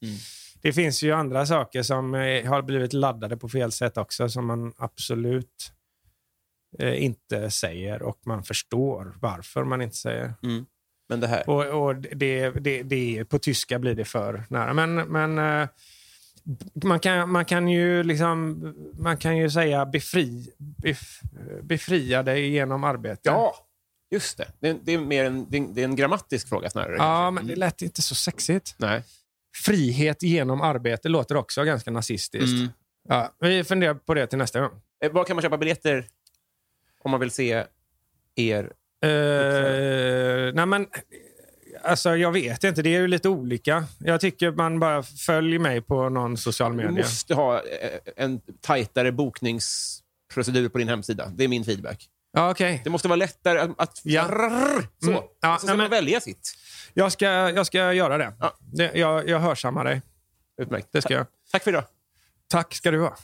Det 0.63 0.73
finns 0.73 1.03
ju 1.03 1.13
andra 1.13 1.47
saker 1.47 1.83
som 1.83 2.15
eh, 2.15 2.45
har 2.45 2.63
blivit 2.63 2.93
laddade 2.93 3.37
på 3.37 3.49
fel 3.49 3.73
sätt 3.73 3.97
också, 3.97 4.29
som 4.29 4.47
man 4.47 4.73
absolut 4.77 5.73
eh, 6.79 7.05
inte 7.05 7.51
säger 7.51 8.03
och 8.03 8.21
man 8.27 8.43
förstår 8.43 9.15
varför 9.21 9.65
man 9.65 9.83
inte 9.83 9.97
säger. 9.97 10.35
Men 11.09 11.21
det 11.21 11.27
här. 11.27 11.51
Och, 11.51 11.87
och 11.87 11.97
det, 11.97 12.51
det, 12.51 12.83
det, 12.83 13.25
på 13.25 13.39
tyska 13.39 13.79
blir 13.79 13.95
det 13.95 14.05
för 14.05 14.45
nära. 14.49 14.75
Men, 14.75 14.95
men 14.95 15.39
eh, 15.39 15.69
man, 16.85 17.01
kan, 17.01 17.31
man, 17.31 17.45
kan 17.45 17.69
ju 17.69 18.03
liksom, 18.03 18.61
man 18.99 19.17
kan 19.17 19.37
ju 19.37 19.51
säga 19.51 19.87
befri, 19.87 20.53
bef, 20.59 21.21
befria 21.63 22.23
dig 22.23 22.49
genom 22.49 22.85
arbete. 22.85 23.21
Ja, 23.23 23.55
just 24.11 24.39
det. 24.39 24.49
Det 24.61 24.69
är, 24.69 24.77
det 24.83 24.93
är 24.93 24.99
mer 24.99 25.25
en, 25.25 25.47
det 25.51 25.81
är, 25.81 25.85
en 25.85 25.97
grammatisk 25.97 26.49
fråga 26.49 26.71
snarare. 26.71 26.97
Ja, 26.97 27.31
men 27.31 27.47
det 27.47 27.57
lät 27.57 27.83
inte 27.83 28.03
så 28.03 28.15
sexigt. 28.15 28.75
Nej. 28.79 29.03
Frihet 29.65 30.23
genom 30.23 30.61
arbete 30.61 31.09
låter 31.09 31.37
också 31.37 31.65
ganska 31.65 31.91
nazistiskt. 31.91 32.59
Mm. 32.59 32.69
Ja, 33.09 33.35
vi 33.41 33.65
funderar 33.65 33.95
på 33.95 34.15
det 34.15 34.27
till 34.27 34.39
nästa 34.39 34.61
gång. 34.61 34.71
Eh, 35.05 35.13
Var 35.13 35.25
kan 35.25 35.37
man 35.37 35.43
köpa 35.43 35.59
biljetter 35.59 36.07
om 37.05 37.11
man 37.11 37.21
vill 37.21 37.31
se 37.31 37.65
er? 38.37 38.65
Uh, 39.07 40.55
nej 40.55 40.67
men, 40.67 40.87
alltså 41.83 42.17
jag 42.17 42.33
vet 42.33 42.65
inte. 42.65 42.83
Det 42.83 42.95
är 42.95 43.01
ju 43.01 43.09
lite 43.09 43.29
olika. 43.29 43.85
Jag 43.99 44.21
tycker 44.21 44.51
man 44.53 44.81
bara 44.81 45.03
följer 45.03 45.59
mig 45.59 45.81
på 45.81 46.09
någon 46.09 46.37
social 46.37 46.71
Du 46.71 46.77
media. 46.77 46.91
måste 47.05 47.35
ha 47.35 47.57
eh, 47.57 47.63
en 48.17 48.41
tajtare 48.61 49.13
bokningsprocedur 49.13 50.69
på 50.69 50.79
din 50.79 50.89
hemsida. 50.89 51.33
Det 51.35 51.45
är 51.45 51.49
min 51.49 51.65
feedback. 51.65 52.09
Ja, 52.33 52.51
okej. 52.51 52.81
Det 52.85 52.91
måste 52.91 53.09
vara 53.09 53.17
lättare 53.17 53.59
att... 53.59 53.71
att 53.81 54.01
Ja. 54.05 54.25
Så. 55.05 55.11
Mm. 55.11 55.23
Ja, 55.41 55.55
så 55.55 55.59
ska 55.59 55.67
nej, 55.67 55.77
man 55.77 55.79
men- 55.85 55.91
välja 55.91 56.21
sitt. 56.21 56.53
Jag 56.95 57.13
ska, 57.13 57.27
jag 57.27 57.67
ska 57.67 57.93
göra 57.93 58.19
det. 58.19 58.33
Ja. 58.41 58.57
det 58.73 58.93
jag, 58.95 59.29
jag 59.29 59.39
hörsammar 59.41 59.85
dig. 59.85 60.03
Utmärkt. 60.63 60.89
Det 60.93 61.03
ska 61.03 61.15
jag. 61.15 61.27
Tack 61.53 61.63
för 61.65 61.71
idag. 61.71 61.85
Tack 62.49 62.75
ska 62.75 62.91
du 62.91 63.01
ha. 63.01 63.17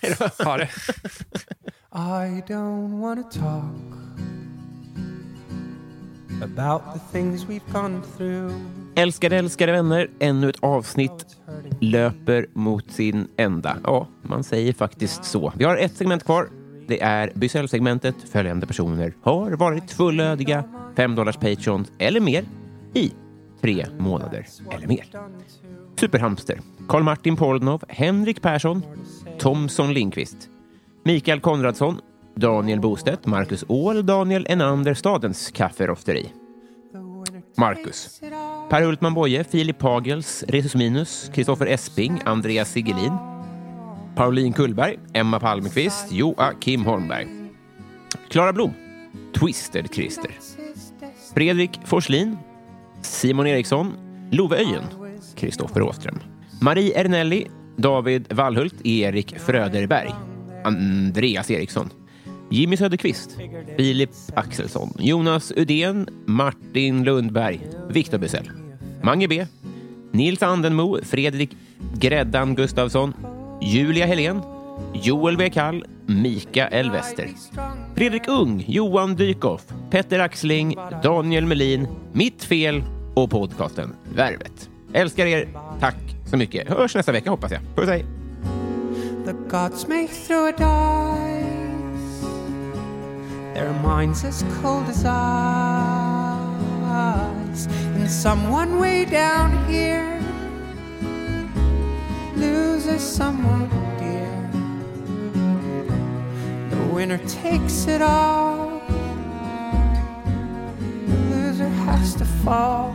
Ha 0.44 0.56
det. 0.56 0.68
I 1.98 2.42
don't 2.46 3.00
want 3.00 3.32
to 3.32 3.38
talk 3.40 3.64
about 6.42 6.82
the 6.94 7.00
things 7.12 7.46
we've 7.48 7.72
gone 7.72 8.02
through. 8.16 8.52
Älskade, 8.94 9.36
älskade 9.36 9.72
vänner, 9.72 10.10
ännu 10.18 10.50
ett 10.50 10.62
avsnitt 10.62 11.26
löper 11.80 12.46
mot 12.52 12.90
sin 12.90 13.28
ända. 13.36 13.76
Ja, 13.84 14.08
man 14.22 14.44
säger 14.44 14.72
faktiskt 14.72 15.24
så. 15.24 15.52
Vi 15.56 15.64
har 15.64 15.76
ett 15.76 15.96
segment 15.96 16.24
kvar. 16.24 16.48
Det 16.88 17.02
är 17.02 17.32
Bysell-segmentet. 17.34 18.14
Följande 18.32 18.66
personer 18.66 19.14
har 19.22 19.50
varit 19.50 19.90
fullödiga 19.90 20.64
5 20.96 21.14
dollars 21.14 21.36
Patreon 21.36 21.84
eller 21.98 22.20
mer 22.20 22.44
i 22.94 23.12
tre 23.60 23.86
månader 23.98 24.46
eller 24.70 24.86
mer. 24.86 25.04
Superhamster, 26.00 26.60
Karl-Martin 26.88 27.36
Polnov, 27.36 27.82
Henrik 27.88 28.42
Persson, 28.42 28.82
Thomson 29.38 29.94
Lindqvist, 29.94 30.48
Mikael 31.06 31.40
Konradsson, 31.40 32.00
Daniel 32.34 32.80
Bostedt, 32.80 33.26
Marcus 33.26 33.64
Åhl, 33.68 34.06
Daniel 34.06 34.46
Enander, 34.48 34.94
Stadens 34.94 35.50
kafferosteri. 35.54 36.32
Marcus. 37.56 38.20
Per 38.70 38.82
Hultman 38.82 39.14
Boye, 39.14 39.44
Filip 39.44 39.78
Pagels, 39.78 40.44
Resus 40.48 40.74
Minus, 40.74 41.30
Kristoffer 41.34 41.66
Esping, 41.66 42.18
Andreas 42.24 42.72
Sigelin, 42.72 43.12
Pauline 44.16 44.52
Kullberg, 44.52 44.98
Emma 45.12 45.38
Palmqvist, 45.38 46.10
Joakim 46.10 46.84
Holmberg. 46.84 47.28
Klara 48.28 48.52
Blom, 48.52 48.74
Twisted 49.32 49.92
Christer. 49.94 50.30
Fredrik 51.34 51.80
Forslin, 51.84 52.36
Simon 53.00 53.46
Eriksson, 53.46 53.94
Love 54.30 54.56
Öjen, 54.56 54.84
Kristoffer 55.36 55.82
Åström. 55.82 56.18
Marie 56.60 56.92
Ernelli, 56.94 57.46
David 57.76 58.32
Wallhult, 58.32 58.86
Erik 58.86 59.38
Fröderberg, 59.38 60.35
Andreas 60.66 61.50
Eriksson, 61.50 61.90
Jimmy 62.50 62.76
Söderqvist, 62.76 63.36
Filip 63.76 64.10
Axelsson, 64.34 64.92
Jonas 64.98 65.52
Udén, 65.56 66.06
Martin 66.26 67.04
Lundberg, 67.04 67.60
Viktor 67.88 68.18
Bysell, 68.18 68.50
Mange 69.02 69.28
B, 69.28 69.46
Nils 70.12 70.42
Andenmo, 70.42 70.98
Fredrik 71.02 71.56
Gräddan 72.00 72.54
Gustafsson, 72.54 73.14
Julia 73.60 74.06
Helén, 74.06 74.40
Joel 75.02 75.36
W. 75.36 75.50
Kall, 75.50 75.84
Mika 76.06 76.68
Wester, 76.92 77.28
Fredrik 77.94 78.28
Ung, 78.28 78.64
Johan 78.68 79.16
Dykhoff, 79.16 79.64
Petter 79.90 80.20
Axling, 80.20 80.76
Daniel 81.02 81.46
Melin, 81.46 81.88
Mitt 82.12 82.44
Fel 82.44 82.82
och 83.14 83.30
podcasten 83.30 83.94
Värvet. 84.14 84.70
Älskar 84.92 85.26
er. 85.26 85.48
Tack 85.80 85.96
så 86.26 86.36
mycket. 86.36 86.68
Hörs 86.68 86.94
nästa 86.94 87.12
vecka 87.12 87.30
hoppas 87.30 87.52
jag. 87.52 87.60
Puss 87.76 87.88
hej! 87.88 88.25
The 89.26 89.34
gods 89.48 89.88
may 89.88 90.06
throw 90.06 90.46
a 90.46 90.52
dice. 90.52 92.20
Their 93.54 93.72
minds 93.82 94.22
as 94.22 94.44
cold 94.60 94.86
as 94.88 95.04
ice. 95.04 95.16
And 97.96 98.08
someone 98.08 98.78
way 98.78 99.04
down 99.04 99.68
here 99.68 100.22
loses 102.36 103.02
someone 103.02 103.68
dear. 103.98 104.30
The 106.70 106.76
winner 106.94 107.18
takes 107.26 107.88
it 107.88 108.02
all. 108.02 108.80
The 111.08 111.16
loser 111.30 111.68
has 111.68 112.14
to 112.14 112.24
fall. 112.24 112.94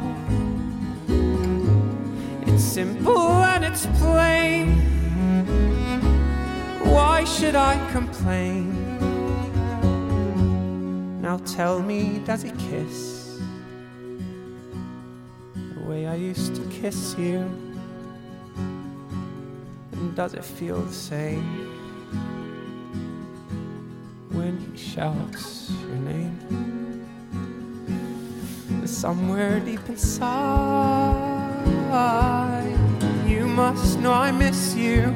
It's 2.48 2.64
simple 2.64 3.44
and 3.44 3.66
it's 3.66 3.86
plain. 4.00 4.91
Why 6.92 7.24
should 7.24 7.56
I 7.56 7.78
complain? 7.92 8.66
Now 11.22 11.38
tell 11.38 11.82
me, 11.82 12.20
does 12.26 12.42
he 12.42 12.52
kiss 12.70 13.40
the 15.56 15.80
way 15.88 16.06
I 16.08 16.16
used 16.16 16.56
to 16.56 16.62
kiss 16.70 17.16
you? 17.18 17.38
And 19.94 20.16
does 20.16 20.34
it 20.34 20.44
feel 20.44 20.82
the 20.82 20.94
same 20.94 21.70
when 24.32 24.58
he 24.60 24.78
shouts 24.78 25.72
your 25.88 25.98
name? 26.12 26.38
Somewhere 28.86 29.62
deep 29.62 29.88
inside, 29.88 31.56
you 33.26 33.48
must 33.48 34.00
know 34.00 34.12
I 34.12 34.32
miss 34.32 34.76
you. 34.76 35.16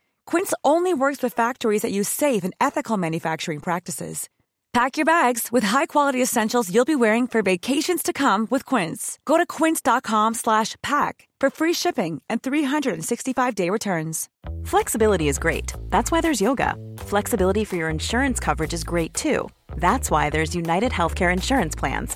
Quince 0.31 0.53
only 0.63 0.93
works 0.93 1.21
with 1.21 1.33
factories 1.35 1.81
that 1.81 1.91
use 1.91 2.07
safe 2.07 2.45
and 2.45 2.53
ethical 2.61 2.95
manufacturing 2.95 3.59
practices. 3.59 4.29
Pack 4.71 4.95
your 4.95 5.05
bags 5.05 5.49
with 5.51 5.63
high-quality 5.63 6.21
essentials 6.21 6.73
you'll 6.73 6.85
be 6.85 6.95
wearing 6.95 7.27
for 7.27 7.41
vacations 7.41 8.01
to 8.01 8.13
come 8.13 8.47
with 8.49 8.65
Quince. 8.65 9.19
Go 9.25 9.37
to 9.37 9.45
quince.com 9.45 10.33
slash 10.33 10.77
pack 10.81 11.27
for 11.41 11.49
free 11.49 11.73
shipping 11.73 12.21
and 12.29 12.41
365-day 12.41 13.69
returns. 13.69 14.29
Flexibility 14.63 15.27
is 15.27 15.37
great. 15.37 15.73
That's 15.89 16.09
why 16.09 16.21
there's 16.21 16.39
yoga. 16.39 16.77
Flexibility 16.99 17.65
for 17.65 17.75
your 17.75 17.89
insurance 17.89 18.39
coverage 18.39 18.73
is 18.73 18.85
great 18.85 19.13
too. 19.13 19.49
That's 19.75 20.09
why 20.09 20.29
there's 20.29 20.55
United 20.55 20.93
Healthcare 20.93 21.33
Insurance 21.33 21.75
Plans. 21.75 22.15